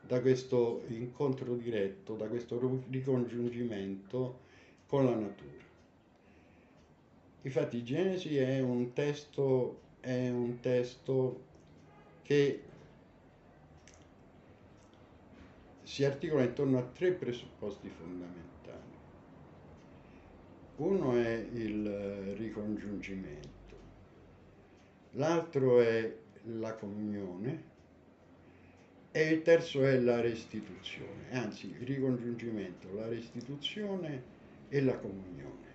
da 0.00 0.20
questo 0.20 0.84
incontro 0.88 1.54
diretto, 1.54 2.14
da 2.14 2.26
questo 2.26 2.82
ricongiungimento 2.88 4.40
con 4.86 5.04
la 5.04 5.14
natura. 5.14 5.58
Infatti 7.42 7.82
Genesi 7.84 8.36
è 8.36 8.60
un 8.60 8.92
testo, 8.92 9.80
è 10.00 10.28
un 10.28 10.60
testo 10.60 11.48
che 12.22 12.62
si 15.82 16.04
articola 16.04 16.42
intorno 16.42 16.78
a 16.78 16.82
tre 16.82 17.12
presupposti 17.12 17.88
fondamentali. 17.88 18.48
Uno 20.76 21.16
è 21.16 21.46
il 21.52 22.34
ricongiungimento, 22.36 23.76
l'altro 25.12 25.80
è 25.80 26.16
la 26.44 26.74
comunione 26.74 27.69
e 29.12 29.22
il 29.28 29.42
terzo 29.42 29.84
è 29.84 29.96
la 30.00 30.20
restituzione, 30.20 31.30
anzi 31.30 31.68
il 31.70 31.86
ricongiungimento, 31.86 32.92
la 32.92 33.06
restituzione 33.08 34.24
e 34.68 34.80
la 34.80 34.98
comunione. 34.98 35.68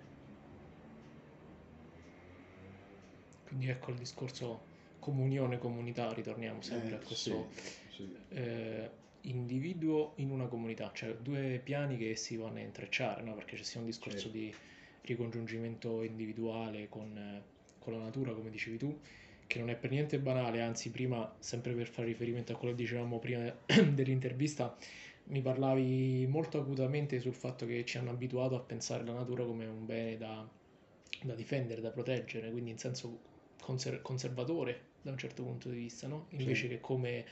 Quindi 3.44 3.68
ecco 3.70 3.92
il 3.92 3.98
discorso 3.98 4.68
comunione, 5.00 5.58
comunità, 5.58 6.12
ritorniamo 6.14 6.62
sempre 6.62 6.96
Eh, 6.96 6.96
a 6.96 7.00
questo 7.00 7.50
sì, 7.52 7.96
sì. 7.96 8.16
eh, 8.30 8.92
individuo 9.22 10.14
in 10.18 10.32
una 10.32 10.48
comunità, 10.48 10.92
cioè 10.94 11.16
due 11.18 11.62
piani 11.64 11.98
che 11.98 12.16
si 12.16 12.36
vanno 12.38 12.58
a 12.58 12.62
intrecciare, 12.62 13.22
no? 13.24 13.34
Perché 13.36 13.56
c'è 13.56 13.64
sia 13.64 13.80
un 13.80 13.86
discorso 13.86 14.30
Certo. 14.30 14.38
di 14.38 14.54
ricongiungimento 15.02 16.02
individuale 16.04 16.90
con, 16.90 17.16
eh, 17.18 17.44
con 17.80 17.94
la 17.94 18.00
natura, 18.00 18.34
come 18.34 18.50
dicevi 18.50 18.78
tu, 18.78 19.00
che 19.48 19.60
non 19.60 19.70
è 19.70 19.76
per 19.76 19.91
niente 19.91 20.20
banale, 20.20 20.62
anzi 20.62 20.89
prima, 20.91 21.36
sempre 21.39 21.74
per 21.74 21.88
fare 21.88 22.08
riferimento 22.08 22.54
a 22.54 22.58
quello 22.58 22.76
che 22.76 22.82
dicevamo 22.82 23.20
prima 23.20 23.54
dell'intervista, 23.93 24.78
mi 25.26 25.41
parlavi 25.41 26.26
molto 26.28 26.60
acutamente 26.60 27.20
sul 27.20 27.34
fatto 27.34 27.66
che 27.66 27.84
ci 27.86 27.98
hanno 27.98 28.12
abituato 28.12 28.56
a 28.56 28.60
pensare 28.62 29.04
la 29.06 29.14
natura 29.14 29.43
come 29.46 29.66
un 29.66 29.86
bene 29.86 30.18
da, 30.18 30.48
da 31.24 31.34
difendere, 31.36 31.82
da 31.82 31.91
proteggere, 31.91 32.52
quindi 32.52 32.72
in 32.72 32.78
senso 32.78 33.20
conser- 33.62 34.02
conservatore 34.02 34.93
da 35.02 35.12
un 35.12 35.18
certo 35.18 35.43
punto 35.43 35.70
di 35.70 35.78
vista, 35.78 36.08
no? 36.08 36.28
Invece 36.32 36.62
Sì. 36.64 36.68
che 36.68 36.80
come 36.80 37.26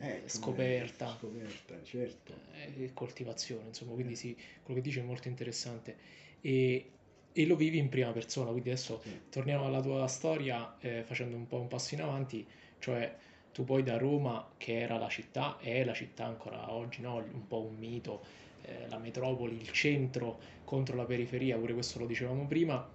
Eh, 0.00 0.22
scoperta. 0.26 1.08
Scoperta, 1.08 1.82
certo. 1.82 2.34
eh, 2.54 2.84
e 2.84 2.92
coltivazione, 2.94 3.66
insomma, 3.68 3.92
quindi 3.92 4.14
sì, 4.14 4.36
quello 4.62 4.80
che 4.80 4.86
dice 4.86 5.00
è 5.00 5.02
molto 5.02 5.28
interessante 5.28 5.96
e, 6.40 6.97
e 7.40 7.46
lo 7.46 7.56
vivi 7.56 7.78
in 7.78 7.88
prima 7.88 8.10
persona, 8.12 8.50
quindi 8.50 8.70
adesso 8.70 9.02
Sì. 9.02 9.20
torniamo 9.28 9.64
alla 9.64 9.80
tua 9.80 10.06
storia 10.08 10.76
eh, 10.80 11.04
facendo 11.04 11.36
un 11.36 11.46
po' 11.46 11.60
un 11.60 11.68
passo 11.68 11.94
in 11.94 12.02
avanti, 12.02 12.48
cioè 12.78 13.16
tu 13.52 13.64
poi 13.64 13.82
da 13.82 13.96
Roma, 13.96 14.54
che 14.56 14.78
era 14.80 14.98
la 14.98 15.08
città, 15.08 15.58
è 15.58 15.84
la 15.84 15.94
città 15.94 16.24
ancora 16.26 16.72
oggi, 16.72 17.00
no? 17.02 17.16
un 17.16 17.46
po' 17.46 17.64
un 17.64 17.76
mito, 17.76 18.24
eh, 18.62 18.88
la 18.88 18.98
metropoli, 18.98 19.56
il 19.60 19.70
centro 19.70 20.40
contro 20.64 20.96
la 20.96 21.04
periferia, 21.04 21.56
pure 21.58 21.74
questo 21.74 21.98
lo 21.98 22.06
dicevamo 22.06 22.46
prima, 22.46 22.88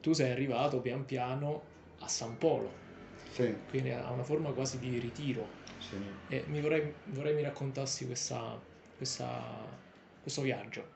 tu 0.00 0.12
sei 0.12 0.30
arrivato 0.30 0.80
pian 0.80 1.04
piano 1.04 1.70
a 2.00 2.08
San 2.08 2.36
Polo, 2.38 2.84
Sì, 3.30 3.54
quindi 3.68 3.90
ha 3.90 4.10
una 4.12 4.24
forma 4.24 4.52
quasi 4.52 4.78
di 4.78 4.98
ritiro. 4.98 5.54
sì. 5.78 5.96
E 6.26 6.44
mi 6.48 6.60
vorrei, 6.60 6.94
vorrei 7.04 7.34
mi 7.34 7.42
raccontassi 7.42 8.06
questa, 8.06 8.62
questa- 8.96 9.80
questo 10.20 10.42
viaggio. 10.42 10.95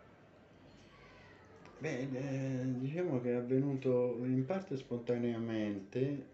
Beh, 1.81 2.09
eh, 2.13 2.79
diciamo 2.79 3.23
che 3.23 3.31
è 3.31 3.35
avvenuto 3.37 4.19
in 4.25 4.45
parte 4.45 4.77
spontaneamente 4.77 6.27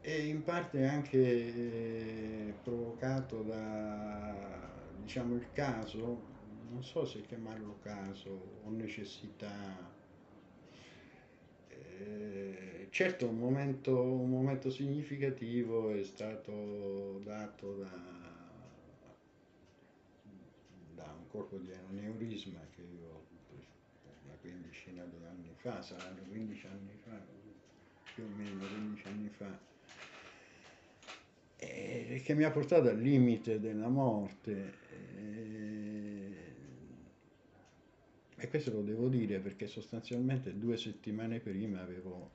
e 0.00 0.26
in 0.26 0.42
parte 0.42 0.86
anche 0.86 1.18
eh, 1.18 2.54
provocato 2.62 3.42
da, 3.42 4.70
diciamo, 5.02 5.34
il 5.34 5.52
caso, 5.52 6.22
non 6.70 6.82
so 6.82 7.04
se 7.04 7.20
chiamarlo 7.26 7.78
caso 7.82 8.30
o 8.64 8.70
necessità. 8.70 9.76
Eh, 11.68 12.86
certo, 12.90 13.28
un 13.28 13.36
momento, 13.38 14.00
un 14.00 14.30
momento 14.30 14.70
significativo 14.70 15.90
è 15.90 16.02
stato 16.04 17.20
dato 17.22 17.74
da, 17.74 17.90
da 20.94 21.14
un 21.18 21.28
colpo 21.28 21.58
di 21.58 21.70
aneurisma 21.90 22.60
che 22.74 22.80
io 22.80 23.17
quindicina 24.98 25.04
di 25.04 25.24
anni 25.24 25.54
fa, 25.56 25.82
saranno 25.82 26.22
15 26.28 26.66
anni 26.66 26.98
fa, 27.04 27.20
più 28.14 28.24
o 28.24 28.28
meno 28.36 28.66
15 28.66 29.08
anni 29.08 29.28
fa, 29.28 29.58
e 31.56 32.22
che 32.24 32.34
mi 32.34 32.44
ha 32.44 32.50
portato 32.50 32.88
al 32.88 32.98
limite 32.98 33.60
della 33.60 33.88
morte. 33.88 34.74
E, 34.90 36.32
e 38.40 38.48
questo 38.48 38.72
lo 38.72 38.82
devo 38.82 39.08
dire 39.08 39.40
perché 39.40 39.66
sostanzialmente 39.66 40.56
due 40.56 40.76
settimane 40.76 41.40
prima 41.40 41.80
avevo, 41.80 42.30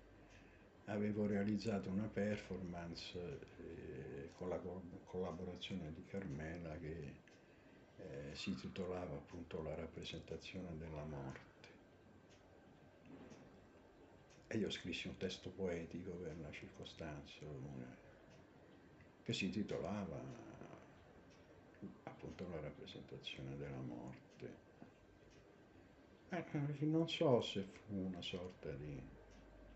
avevo 0.86 1.26
realizzato 1.26 1.90
una 1.90 2.08
performance 2.08 3.18
eh, 3.58 4.30
con 4.34 4.50
la 4.50 4.58
co- 4.58 4.82
collaborazione 5.06 5.94
di 5.94 6.04
Carmela 6.04 6.78
che 6.78 7.22
eh, 7.96 8.36
si 8.36 8.56
titolava 8.56 9.16
appunto 9.16 9.62
La 9.62 9.76
rappresentazione 9.76 10.78
della 10.78 11.06
morte. 11.06 11.53
E 14.54 14.58
io 14.58 14.70
scrissi 14.70 15.08
un 15.08 15.18
testo 15.18 15.50
poetico 15.50 16.12
per 16.12 16.38
la 16.38 16.52
circostanza 16.52 17.44
che 19.24 19.34
si 19.34 19.50
titolava 19.50 20.22
appunto 22.04 22.48
La 22.50 22.60
rappresentazione 22.60 23.58
della 23.58 23.82
morte. 23.82 24.58
Eh, 26.30 26.86
non 26.86 27.10
so 27.10 27.42
se 27.42 27.64
fu 27.64 27.96
una 27.96 28.22
sorta 28.22 28.70
di 28.74 28.96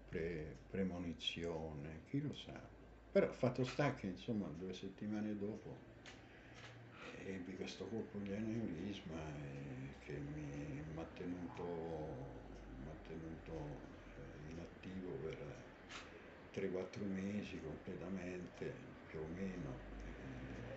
pre- 0.10 0.56
premonizione, 0.70 2.04
chi 2.06 2.22
lo 2.22 2.36
sa. 2.36 2.62
Però 3.12 3.32
fatto 3.32 3.66
sta 3.66 3.96
che 3.96 4.06
insomma 4.06 4.46
due 4.50 4.76
settimane 4.76 5.36
dopo 5.36 5.76
ebbi 7.26 7.56
questo 7.56 7.88
colpo 7.88 8.20
di 8.20 8.32
aneurisma 8.32 9.18
eh, 9.44 9.96
che 10.06 10.20
mi 10.20 10.84
ha 10.96 11.06
tenuto, 11.16 12.46
inattivo 15.08 15.16
per 15.24 15.38
3-4 16.54 17.06
mesi 17.06 17.60
completamente, 17.62 18.74
più 19.08 19.20
o 19.20 19.28
meno, 19.36 19.96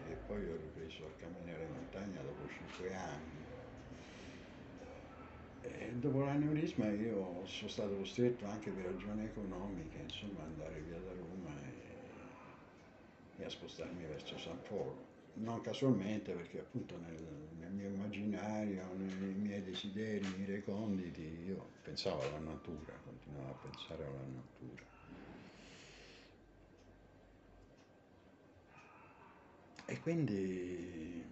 e 0.09 0.14
poi 0.26 0.45
ho 0.47 0.57
ripreso 0.57 1.07
a 1.07 1.11
camminare 1.18 1.64
in 1.64 1.72
montagna 1.72 2.20
dopo 2.22 2.49
5 2.49 2.95
anni. 2.95 3.49
E 5.62 5.93
dopo 5.95 6.20
l'aneurisma 6.20 6.89
io 6.89 7.45
sono 7.47 7.68
stato 7.68 7.97
costretto 7.97 8.47
anche 8.47 8.70
per 8.70 8.85
ragioni 8.85 9.24
economiche, 9.24 9.99
insomma, 9.99 10.43
andare 10.43 10.81
via 10.81 10.99
da 10.99 11.12
Roma 11.12 11.55
e, 13.37 13.43
e 13.43 13.45
a 13.45 13.49
spostarmi 13.49 14.05
verso 14.05 14.39
San 14.39 14.59
Polo. 14.62 15.10
Non 15.35 15.61
casualmente 15.62 16.33
perché 16.33 16.59
appunto 16.61 16.97
nel, 16.99 17.22
nel 17.59 17.72
mio 17.72 17.89
immaginario, 17.89 18.85
nei 18.95 19.33
miei 19.35 19.62
desideri 19.62 20.45
reconditi, 20.45 21.22
io 21.47 21.70
pensavo 21.83 22.22
alla 22.22 22.39
natura, 22.39 22.93
continuavo 23.05 23.51
a 23.51 23.55
pensare 23.55 24.05
alla 24.05 24.26
natura. 24.26 24.85
E 29.87 30.01
quindi, 30.01 31.24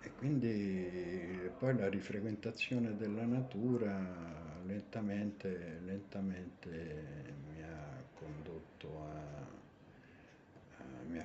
e 0.00 0.14
quindi 0.14 1.50
poi 1.58 1.76
la 1.76 1.88
rifrequentazione 1.88 2.96
della 2.96 3.24
natura 3.24 4.60
lentamente, 4.64 5.80
lentamente 5.84 7.34
mi 7.46 7.62
ha 7.62 8.02
condotto 8.12 9.02
a, 9.04 9.39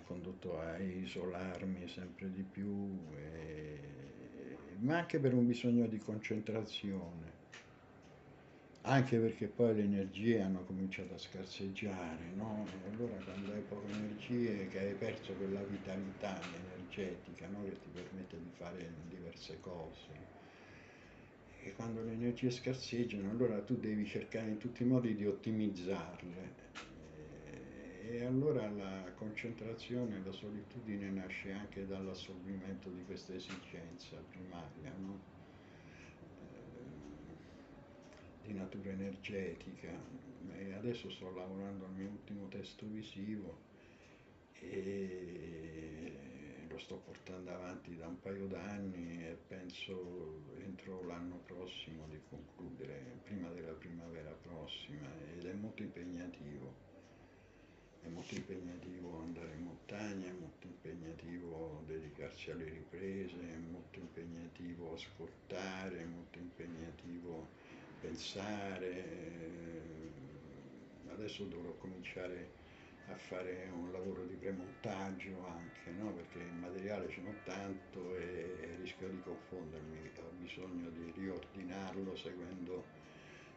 condotto 0.06 0.60
a 0.60 0.78
isolarmi 0.78 1.88
sempre 1.90 2.32
di 2.32 2.44
più, 2.44 3.10
e- 3.18 4.78
ma 4.80 4.98
anche 5.00 5.20
per 5.20 5.34
un 5.34 5.46
bisogno 5.46 5.88
di 5.88 5.98
concentrazione. 6.00 7.44
Anche 8.88 9.20
perché 9.20 9.50
poi 9.50 9.76
le 9.76 9.82
energie 9.84 10.40
hanno 10.42 10.64
cominciato 10.64 11.16
a 11.16 11.18
scarseggiare, 11.18 12.32
no? 12.34 12.66
E 12.72 12.88
allora 12.88 13.18
quando 13.22 13.52
hai 13.52 13.62
poche 13.64 13.90
energie, 13.92 14.68
che 14.68 14.80
hai 14.80 14.96
perso 14.96 15.36
quella 15.36 15.64
vitalità 15.64 16.42
energetica, 16.54 17.48
no? 17.50 17.64
Che 17.64 17.80
ti 17.80 17.90
permette 17.90 18.40
di 18.42 18.52
fare 18.52 18.94
diverse 19.08 19.60
cose. 19.60 20.30
E 21.64 21.74
quando 21.74 22.04
le 22.04 22.14
energie 22.14 22.52
scarseggiano, 22.52 23.30
allora 23.30 23.62
tu 23.64 23.78
devi 23.80 24.06
cercare 24.06 24.50
in 24.52 24.58
tutti 24.58 24.84
i 24.84 24.86
modi 24.86 25.16
di 25.16 25.26
ottimizzarle. 25.26 26.56
E, 28.06 28.18
e 28.18 28.26
allora 28.26 28.70
la 28.70 29.12
concentrazione, 29.16 30.22
la 30.24 30.32
solitudine 30.32 31.10
nasce 31.10 31.52
anche 31.52 31.88
dall'assolvimento 31.88 32.90
di 32.90 33.04
questa 33.04 33.34
esigenza 33.34 34.18
primaria, 34.30 34.94
no? 34.98 35.34
di 38.44 38.54
natura 38.54 38.92
energetica 38.92 39.90
e 40.56 40.74
adesso 40.74 41.10
sto 41.10 41.32
lavorando 41.34 41.86
al 41.86 41.94
mio 41.94 42.10
ultimo 42.10 42.48
testo 42.48 42.86
visivo 42.86 43.58
e 44.60 46.14
lo 46.70 46.78
sto 46.78 46.98
portando 46.98 47.50
avanti 47.50 47.96
da 47.96 48.06
un 48.06 48.20
paio 48.20 48.46
d'anni 48.46 49.26
e 49.26 49.38
penso 49.48 50.44
entro 50.60 51.04
l'anno 51.06 51.38
prossimo 51.46 52.06
di 52.08 52.20
concludere, 52.30 53.20
prima 53.24 53.50
della 53.50 53.74
primavera 53.74 54.32
prossima 54.32 55.08
ed 55.36 55.46
è 55.46 55.54
molto 55.54 55.82
impegnativo. 55.82 56.95
È 58.06 58.10
molto 58.10 58.36
impegnativo 58.36 59.20
andare 59.20 59.54
in 59.56 59.64
montagna, 59.64 60.28
è 60.28 60.34
molto 60.40 60.68
impegnativo 60.68 61.66
mettersi 62.36 62.52
alle 62.52 62.70
riprese, 62.70 63.36
è 63.40 63.58
molto 63.58 64.00
impegnativo 64.00 64.94
ascoltare, 64.94 66.02
è 66.02 66.06
molto 66.06 66.38
impegnativo 66.40 67.48
pensare. 68.02 69.04
Adesso 71.08 71.46
dovrò 71.46 71.72
cominciare 71.78 72.64
a 73.08 73.16
fare 73.16 73.70
un 73.72 73.92
lavoro 73.92 74.26
di 74.26 74.36
premontaggio 74.36 75.46
anche, 75.48 75.92
no? 75.92 76.12
perché 76.14 76.40
il 76.40 76.54
materiale 76.54 77.10
ce 77.10 77.22
n'ho 77.22 77.36
tanto 77.44 78.16
e 78.18 78.76
rischio 78.82 79.08
di 79.08 79.22
confondermi, 79.22 80.12
ho 80.18 80.32
bisogno 80.40 80.90
di 80.90 81.14
riordinarlo 81.16 82.16
seguendo, 82.16 82.84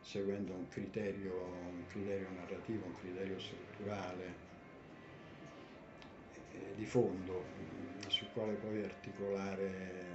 seguendo 0.01 0.55
un, 0.55 0.68
criterio, 0.68 1.34
un 1.34 1.84
criterio 1.88 2.28
narrativo, 2.30 2.86
un 2.86 2.94
criterio 2.94 3.38
strutturale 3.38 4.34
eh, 6.53 6.74
di 6.76 6.86
fondo 6.86 7.44
sul 8.09 8.28
quale 8.32 8.55
poi 8.55 8.82
articolare 8.82 10.07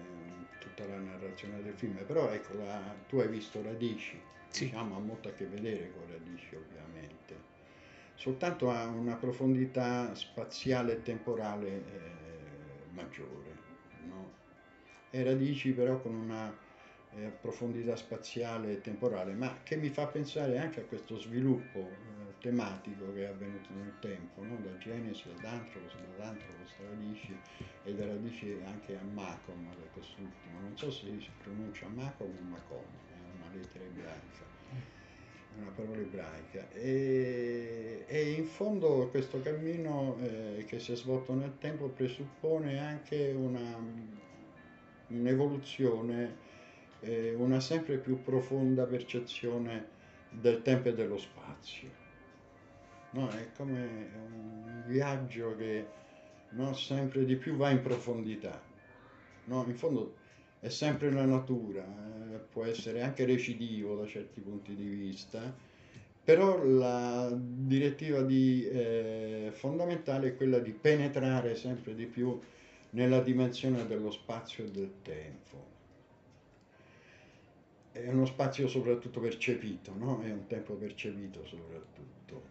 tutta 0.59 0.85
la 0.85 0.97
narrazione 0.97 1.61
del 1.61 1.73
film. 1.73 2.03
Però 2.05 2.29
ecco, 2.31 2.55
la, 2.57 2.95
tu 3.07 3.19
hai 3.19 3.27
visto 3.27 3.61
Radici, 3.61 4.19
sì. 4.47 4.65
diciamo, 4.65 4.95
ha 4.95 4.99
molto 4.99 5.29
a 5.29 5.31
che 5.31 5.45
vedere 5.45 5.91
con 5.91 6.09
Radici 6.09 6.55
ovviamente 6.55 7.51
soltanto 8.15 8.69
ha 8.69 8.85
una 8.85 9.15
profondità 9.15 10.13
spaziale 10.15 10.93
e 10.93 11.01
temporale 11.01 11.67
eh, 11.67 11.83
maggiore. 12.91 13.57
No? 14.07 14.31
E 15.09 15.23
radici 15.23 15.71
però 15.71 15.99
con 15.99 16.13
una 16.15 16.55
eh, 17.15 17.31
profondità 17.41 17.95
spaziale 17.95 18.73
e 18.73 18.81
temporale, 18.81 19.33
ma 19.33 19.59
che 19.63 19.75
mi 19.75 19.89
fa 19.89 20.07
pensare 20.07 20.57
anche 20.57 20.81
a 20.81 20.83
questo 20.83 21.17
sviluppo 21.17 21.79
eh, 21.79 22.33
tematico 22.39 23.13
che 23.13 23.25
è 23.25 23.29
avvenuto 23.29 23.69
nel 23.73 23.93
tempo, 23.99 24.43
no? 24.43 24.57
da 24.57 24.77
Genesi 24.77 25.29
ad 25.29 25.43
Antropos, 25.43 25.95
da 26.17 26.27
Antropos 26.27 26.73
a 26.79 26.89
Radici 26.89 27.37
e 27.83 27.93
da 27.93 28.05
Radici 28.05 28.57
anche 28.65 28.97
a 28.97 29.03
Macom, 29.03 29.69
da 29.75 29.87
quest'ultimo. 29.93 30.59
Non 30.59 30.77
so 30.77 30.91
se 30.91 31.07
si 31.19 31.29
pronuncia 31.41 31.87
Macom 31.87 32.27
o 32.27 32.41
Macom, 32.49 32.83
è 33.09 33.41
una 33.41 33.53
lettera 33.53 33.83
ebraica 33.83 34.51
una 35.55 35.69
parola 35.75 35.99
ebraica 35.99 36.67
e, 36.71 38.05
e, 38.07 38.31
in 38.31 38.45
fondo 38.45 39.07
questo 39.11 39.41
cammino 39.41 40.17
eh, 40.21 40.65
che 40.67 40.79
si 40.79 40.93
è 40.93 40.95
svolto 40.95 41.33
nel 41.33 41.57
tempo 41.59 41.89
presuppone 41.89 42.79
anche 42.79 43.31
una, 43.35 43.77
un'evoluzione, 45.07 46.35
eh, 47.03 47.33
una 47.33 47.59
sempre 47.59 47.97
più 47.97 48.21
profonda 48.21 48.85
percezione 48.85 49.87
del 50.29 50.61
tempo 50.61 50.89
e 50.89 50.93
dello 50.93 51.17
spazio. 51.17 52.01
No, 53.11 53.29
è 53.29 53.51
come 53.55 54.09
un 54.15 54.83
viaggio 54.87 55.55
che 55.55 55.85
no, 56.51 56.73
sempre 56.73 57.25
di 57.25 57.35
più 57.35 57.55
va 57.55 57.69
in 57.69 57.81
profondità. 57.81 58.59
No, 59.45 59.63
in 59.67 59.75
fondo 59.75 60.15
è 60.59 60.69
sempre 60.69 61.11
la 61.11 61.25
natura, 61.25 61.83
eh, 61.83 62.37
può 62.37 62.63
essere 62.63 63.01
anche 63.01 63.25
recidivo 63.25 63.95
da 63.95 64.07
certi 64.07 64.39
punti 64.39 64.73
di 64.75 64.87
vista, 64.87 65.53
però 66.23 66.63
la 66.63 67.29
direttiva 67.37 68.21
di, 68.21 68.65
eh, 68.65 69.49
fondamentale 69.53 70.29
è 70.29 70.35
quella 70.37 70.59
di 70.59 70.71
penetrare 70.71 71.55
sempre 71.55 71.93
di 71.93 72.05
più 72.05 72.39
nella 72.91 73.19
dimensione 73.19 73.85
dello 73.85 74.09
spazio 74.09 74.63
e 74.63 74.71
del 74.71 74.91
tempo. 75.01 75.72
È 77.93 78.09
uno 78.09 78.25
spazio 78.25 78.67
soprattutto 78.67 79.21
percepito, 79.21 79.93
no? 79.95 80.21
È 80.21 80.31
un 80.31 80.45
tempo 80.47 80.73
percepito 80.73 81.45
soprattutto. 81.45 82.41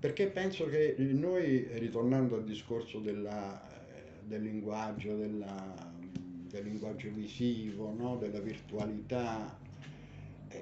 Perché 0.00 0.28
penso 0.28 0.66
che 0.66 0.94
noi, 0.98 1.66
ritornando 1.78 2.36
al 2.36 2.44
discorso 2.44 3.00
della 3.00 3.72
del 4.26 4.42
linguaggio, 4.42 5.16
della, 5.16 5.74
del 6.48 6.64
linguaggio 6.64 7.10
visivo, 7.12 7.92
no? 7.92 8.16
della 8.16 8.40
virtualità. 8.40 9.62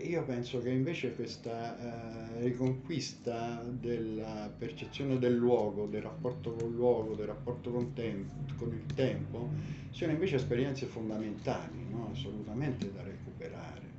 Io 0.03 0.23
penso 0.25 0.61
che 0.61 0.71
invece 0.71 1.15
questa 1.15 2.37
eh, 2.37 2.43
riconquista 2.43 3.63
della 3.63 4.53
percezione 4.57 5.19
del 5.19 5.35
luogo, 5.35 5.87
del 5.87 6.03
rapporto 6.03 6.53
con 6.53 6.69
il 6.69 6.75
luogo, 6.75 7.15
del 7.15 7.27
rapporto 7.27 7.71
con, 7.71 7.93
tempo, 7.93 8.33
con 8.57 8.73
il 8.73 8.95
tempo, 8.95 9.49
siano 9.91 10.13
invece 10.13 10.37
esperienze 10.37 10.87
fondamentali, 10.87 11.87
no? 11.89 12.11
assolutamente 12.13 12.93
da 12.93 13.03
recuperare. 13.03 13.91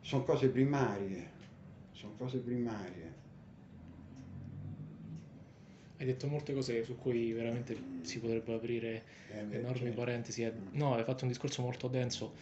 Sono 0.00 0.24
cose 0.24 0.48
primarie, 0.48 1.30
sono 1.92 2.14
cose 2.16 2.38
primarie 2.38 3.08
hai 5.98 6.06
detto 6.06 6.28
molte 6.28 6.54
cose 6.54 6.84
su 6.84 6.96
cui 6.96 7.32
veramente 7.32 7.76
si 8.02 8.20
potrebbero 8.20 8.56
aprire 8.56 9.02
eh, 9.32 9.38
enormi 9.50 9.86
certo. 9.86 9.96
parentesi. 9.96 10.52
No, 10.72 10.94
hai 10.94 11.02
fatto 11.02 11.24
un 11.24 11.30
discorso 11.30 11.60
molto 11.60 11.88
denso. 11.88 12.34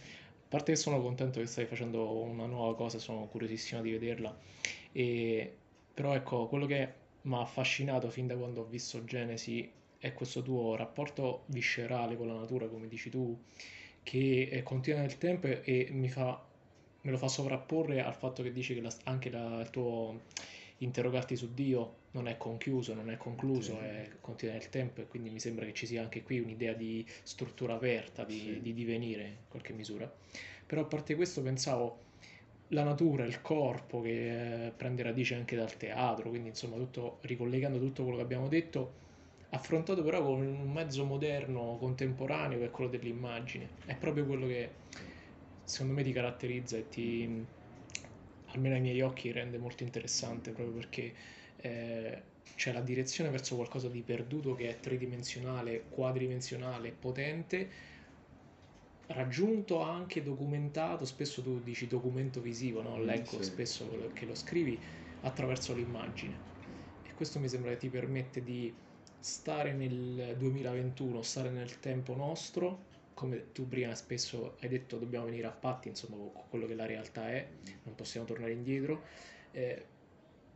Parte 0.47 0.71
che 0.71 0.77
sono 0.77 1.01
contento 1.01 1.39
che 1.39 1.45
stai 1.45 1.65
facendo 1.65 2.09
una 2.21 2.45
nuova 2.45 2.75
cosa, 2.75 2.99
sono 2.99 3.27
curiosissimo 3.27 3.81
di 3.81 3.91
vederla. 3.91 4.37
E, 4.91 5.55
però 5.93 6.13
ecco, 6.13 6.47
quello 6.47 6.65
che 6.65 6.93
mi 7.23 7.35
ha 7.35 7.41
affascinato 7.41 8.09
fin 8.09 8.27
da 8.27 8.35
quando 8.35 8.61
ho 8.61 8.65
visto 8.65 9.03
Genesi 9.03 9.69
è 9.99 10.13
questo 10.13 10.41
tuo 10.41 10.75
rapporto 10.75 11.43
viscerale 11.47 12.15
con 12.15 12.27
la 12.27 12.35
natura, 12.35 12.67
come 12.67 12.87
dici 12.87 13.09
tu, 13.09 13.37
che 14.03 14.61
continua 14.63 15.01
nel 15.01 15.17
tempo 15.17 15.47
e 15.47 15.89
mi 15.91 16.07
fa, 16.07 16.41
me 17.01 17.11
lo 17.11 17.17
fa 17.17 17.27
sovrapporre 17.27 18.01
al 18.01 18.15
fatto 18.15 18.43
che 18.43 18.51
dici 18.53 18.73
che 18.73 18.81
la, 18.81 18.93
anche 19.03 19.29
la, 19.29 19.59
il 19.59 19.69
tuo 19.69 20.21
interrogarti 20.77 21.35
su 21.35 21.53
Dio 21.53 22.05
non 22.17 22.27
è 22.27 22.37
conchiuso, 22.37 22.93
non 22.93 23.09
è 23.11 23.17
concluso, 23.17 23.77
sì. 23.79 23.85
è, 23.85 24.09
continua 24.19 24.55
nel 24.55 24.69
tempo 24.69 25.01
e 25.01 25.07
quindi 25.07 25.29
mi 25.29 25.39
sembra 25.39 25.65
che 25.65 25.73
ci 25.73 25.85
sia 25.85 26.01
anche 26.01 26.23
qui 26.23 26.39
un'idea 26.39 26.73
di 26.73 27.05
struttura 27.23 27.75
aperta, 27.75 28.23
di, 28.23 28.39
sì. 28.39 28.61
di 28.61 28.73
divenire 28.73 29.23
in 29.23 29.35
qualche 29.47 29.73
misura. 29.73 30.11
Però 30.65 30.81
a 30.81 30.85
parte 30.85 31.15
questo 31.15 31.41
pensavo 31.41 32.05
la 32.69 32.83
natura, 32.83 33.23
il 33.23 33.41
corpo 33.41 34.01
che 34.01 34.65
eh, 34.67 34.71
prende 34.71 35.03
radice 35.03 35.35
anche 35.35 35.55
dal 35.55 35.77
teatro, 35.77 36.29
quindi 36.29 36.49
insomma 36.49 36.75
tutto, 36.75 37.19
ricollegando 37.21 37.79
tutto 37.79 38.01
quello 38.01 38.17
che 38.17 38.23
abbiamo 38.23 38.47
detto, 38.47 39.05
affrontato 39.51 40.03
però 40.03 40.23
con 40.23 40.41
un 40.41 40.71
mezzo 40.71 41.05
moderno, 41.05 41.77
contemporaneo 41.79 42.59
che 42.59 42.65
è 42.65 42.71
quello 42.71 42.89
dell'immagine. 42.89 43.69
È 43.85 43.95
proprio 43.95 44.25
quello 44.25 44.47
che 44.47 44.71
secondo 45.63 45.93
me 45.93 46.03
ti 46.03 46.11
caratterizza 46.11 46.77
e 46.77 46.89
ti 46.89 47.45
almeno 48.51 48.75
ai 48.75 48.81
miei 48.81 49.01
occhi 49.01 49.31
rende 49.31 49.57
molto 49.57 49.83
interessante 49.83 50.51
proprio 50.51 50.75
perché 50.75 51.13
eh, 51.57 52.21
c'è 52.55 52.71
la 52.71 52.81
direzione 52.81 53.29
verso 53.29 53.55
qualcosa 53.55 53.87
di 53.87 54.01
perduto 54.01 54.55
che 54.55 54.69
è 54.69 54.79
tridimensionale, 54.79 55.85
quadridimensionale, 55.89 56.91
potente, 56.91 57.69
raggiunto 59.07 59.81
anche 59.81 60.23
documentato, 60.23 61.05
spesso 61.05 61.41
tu 61.41 61.61
dici 61.61 61.87
documento 61.87 62.41
visivo, 62.41 62.81
no? 62.81 63.01
leggo 63.01 63.37
sì. 63.37 63.43
spesso 63.43 64.11
che 64.13 64.25
lo 64.25 64.35
scrivi 64.35 64.79
attraverso 65.21 65.73
l'immagine 65.73 66.45
e 67.03 67.13
questo 67.13 67.39
mi 67.39 67.47
sembra 67.47 67.71
che 67.71 67.77
ti 67.77 67.89
permette 67.89 68.43
di 68.43 68.73
stare 69.19 69.73
nel 69.73 70.35
2021, 70.37 71.21
stare 71.21 71.49
nel 71.49 71.79
tempo 71.79 72.15
nostro 72.15 72.85
come 73.17 73.51
tu 73.51 73.67
prima 73.67 73.95
spesso 73.95 74.57
hai 74.59 74.69
detto, 74.69 74.99
dobbiamo 74.99 75.25
venire 75.25 75.47
a 75.47 75.51
patti, 75.51 75.87
insomma, 75.87 76.17
con 76.17 76.43
quello 76.49 76.67
che 76.67 76.75
la 76.75 76.85
realtà 76.85 77.31
è, 77.31 77.47
non 77.81 77.95
possiamo 77.95 78.27
tornare 78.27 78.51
indietro, 78.51 79.01
eh, 79.49 79.85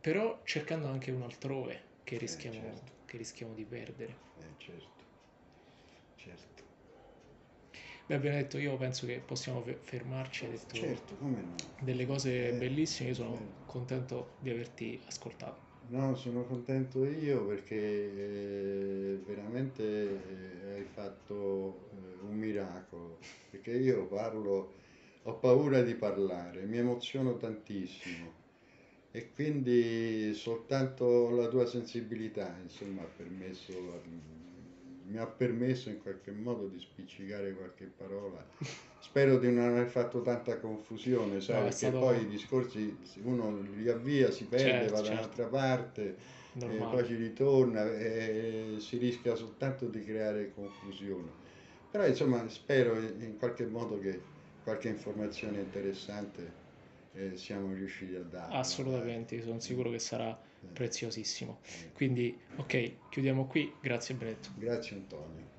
però 0.02 0.42
cercando 0.44 0.88
anche 0.88 1.12
un 1.12 1.22
altrove 1.22 1.80
che 2.02 2.16
eh, 2.16 2.18
rischiamo, 2.18 2.56
eh, 2.56 2.60
certo. 2.60 2.92
che 3.06 3.16
rischiamo 3.16 3.54
di 3.54 3.64
perdere. 3.64 4.16
Eh, 4.34 4.54
certo, 4.58 5.04
certo. 6.16 6.62
Beh, 8.06 8.14
abbiamo 8.16 8.36
detto, 8.36 8.58
io 8.58 8.76
penso 8.76 9.06
che 9.06 9.20
possiamo 9.20 9.62
fermarci, 9.62 10.44
hai 10.44 10.50
detto 10.50 10.74
certo, 10.74 11.16
no. 11.20 11.54
delle 11.78 12.04
cose 12.04 12.48
eh, 12.48 12.58
bellissime, 12.58 13.10
io 13.10 13.14
sono 13.14 13.54
contento 13.64 14.34
di 14.40 14.50
averti 14.50 15.00
ascoltato. 15.06 15.70
No, 15.86 16.16
sono 16.16 16.44
contento 16.46 17.04
io 17.04 17.46
perché 17.46 17.76
eh, 17.76 19.22
veramente 19.24 19.84
eh, 19.84 20.72
hai 20.78 20.84
fatto 20.84 21.90
eh, 21.92 22.24
un 22.24 22.34
miracolo, 22.34 23.18
perché 23.50 23.70
io 23.70 24.08
parlo, 24.08 24.74
ho 25.22 25.38
paura 25.38 25.80
di 25.82 25.94
parlare, 25.94 26.64
mi 26.66 26.78
emoziono 26.78 27.36
tantissimo 27.36 28.41
e 29.12 29.30
quindi 29.34 30.32
soltanto 30.34 31.30
la 31.30 31.46
tua 31.48 31.66
sensibilità 31.66 32.56
insomma 32.62 33.02
ha 33.02 33.08
permesso 33.14 34.00
mi 35.04 35.18
ha 35.18 35.26
permesso 35.26 35.90
in 35.90 36.00
qualche 36.00 36.30
modo 36.30 36.66
di 36.68 36.78
spiccicare 36.78 37.52
qualche 37.52 37.84
parola. 37.84 38.42
Spero 38.98 39.38
di 39.38 39.50
non 39.50 39.68
aver 39.68 39.88
fatto 39.88 40.22
tanta 40.22 40.58
confusione, 40.58 41.40
sai, 41.40 41.56
no, 41.56 41.62
perché 41.62 41.76
stato... 41.76 41.98
poi 41.98 42.22
i 42.22 42.28
discorsi 42.28 42.96
uno 43.24 43.60
li 43.76 43.88
avvia, 43.88 44.30
si 44.30 44.44
perde, 44.44 44.64
certo, 44.64 44.94
va 44.94 45.00
da 45.00 45.06
certo. 45.06 45.20
un'altra 45.20 45.46
parte, 45.46 46.16
poi 46.58 47.06
ci 47.06 47.16
ritorna 47.16 47.84
e 47.92 48.76
si 48.78 48.96
rischia 48.98 49.34
soltanto 49.34 49.86
di 49.86 50.02
creare 50.04 50.52
confusione. 50.54 51.30
Però 51.90 52.06
insomma 52.06 52.48
spero 52.48 52.98
in 52.98 53.36
qualche 53.38 53.66
modo 53.66 53.98
che 53.98 54.20
qualche 54.62 54.88
informazione 54.88 55.58
interessante 55.58 56.61
eh, 57.14 57.36
siamo 57.36 57.72
riusciti 57.72 58.14
a 58.14 58.22
dare. 58.22 58.54
Assolutamente, 58.54 59.36
eh. 59.36 59.42
sono 59.42 59.60
sicuro 59.60 59.90
che 59.90 59.98
sarà 59.98 60.30
eh. 60.30 60.66
preziosissimo. 60.72 61.60
Eh. 61.62 61.92
Quindi, 61.92 62.38
ok, 62.56 63.08
chiudiamo 63.10 63.46
qui. 63.46 63.72
Grazie 63.80 64.14
Brett. 64.14 64.48
Grazie 64.56 64.96
Antonio. 64.96 65.51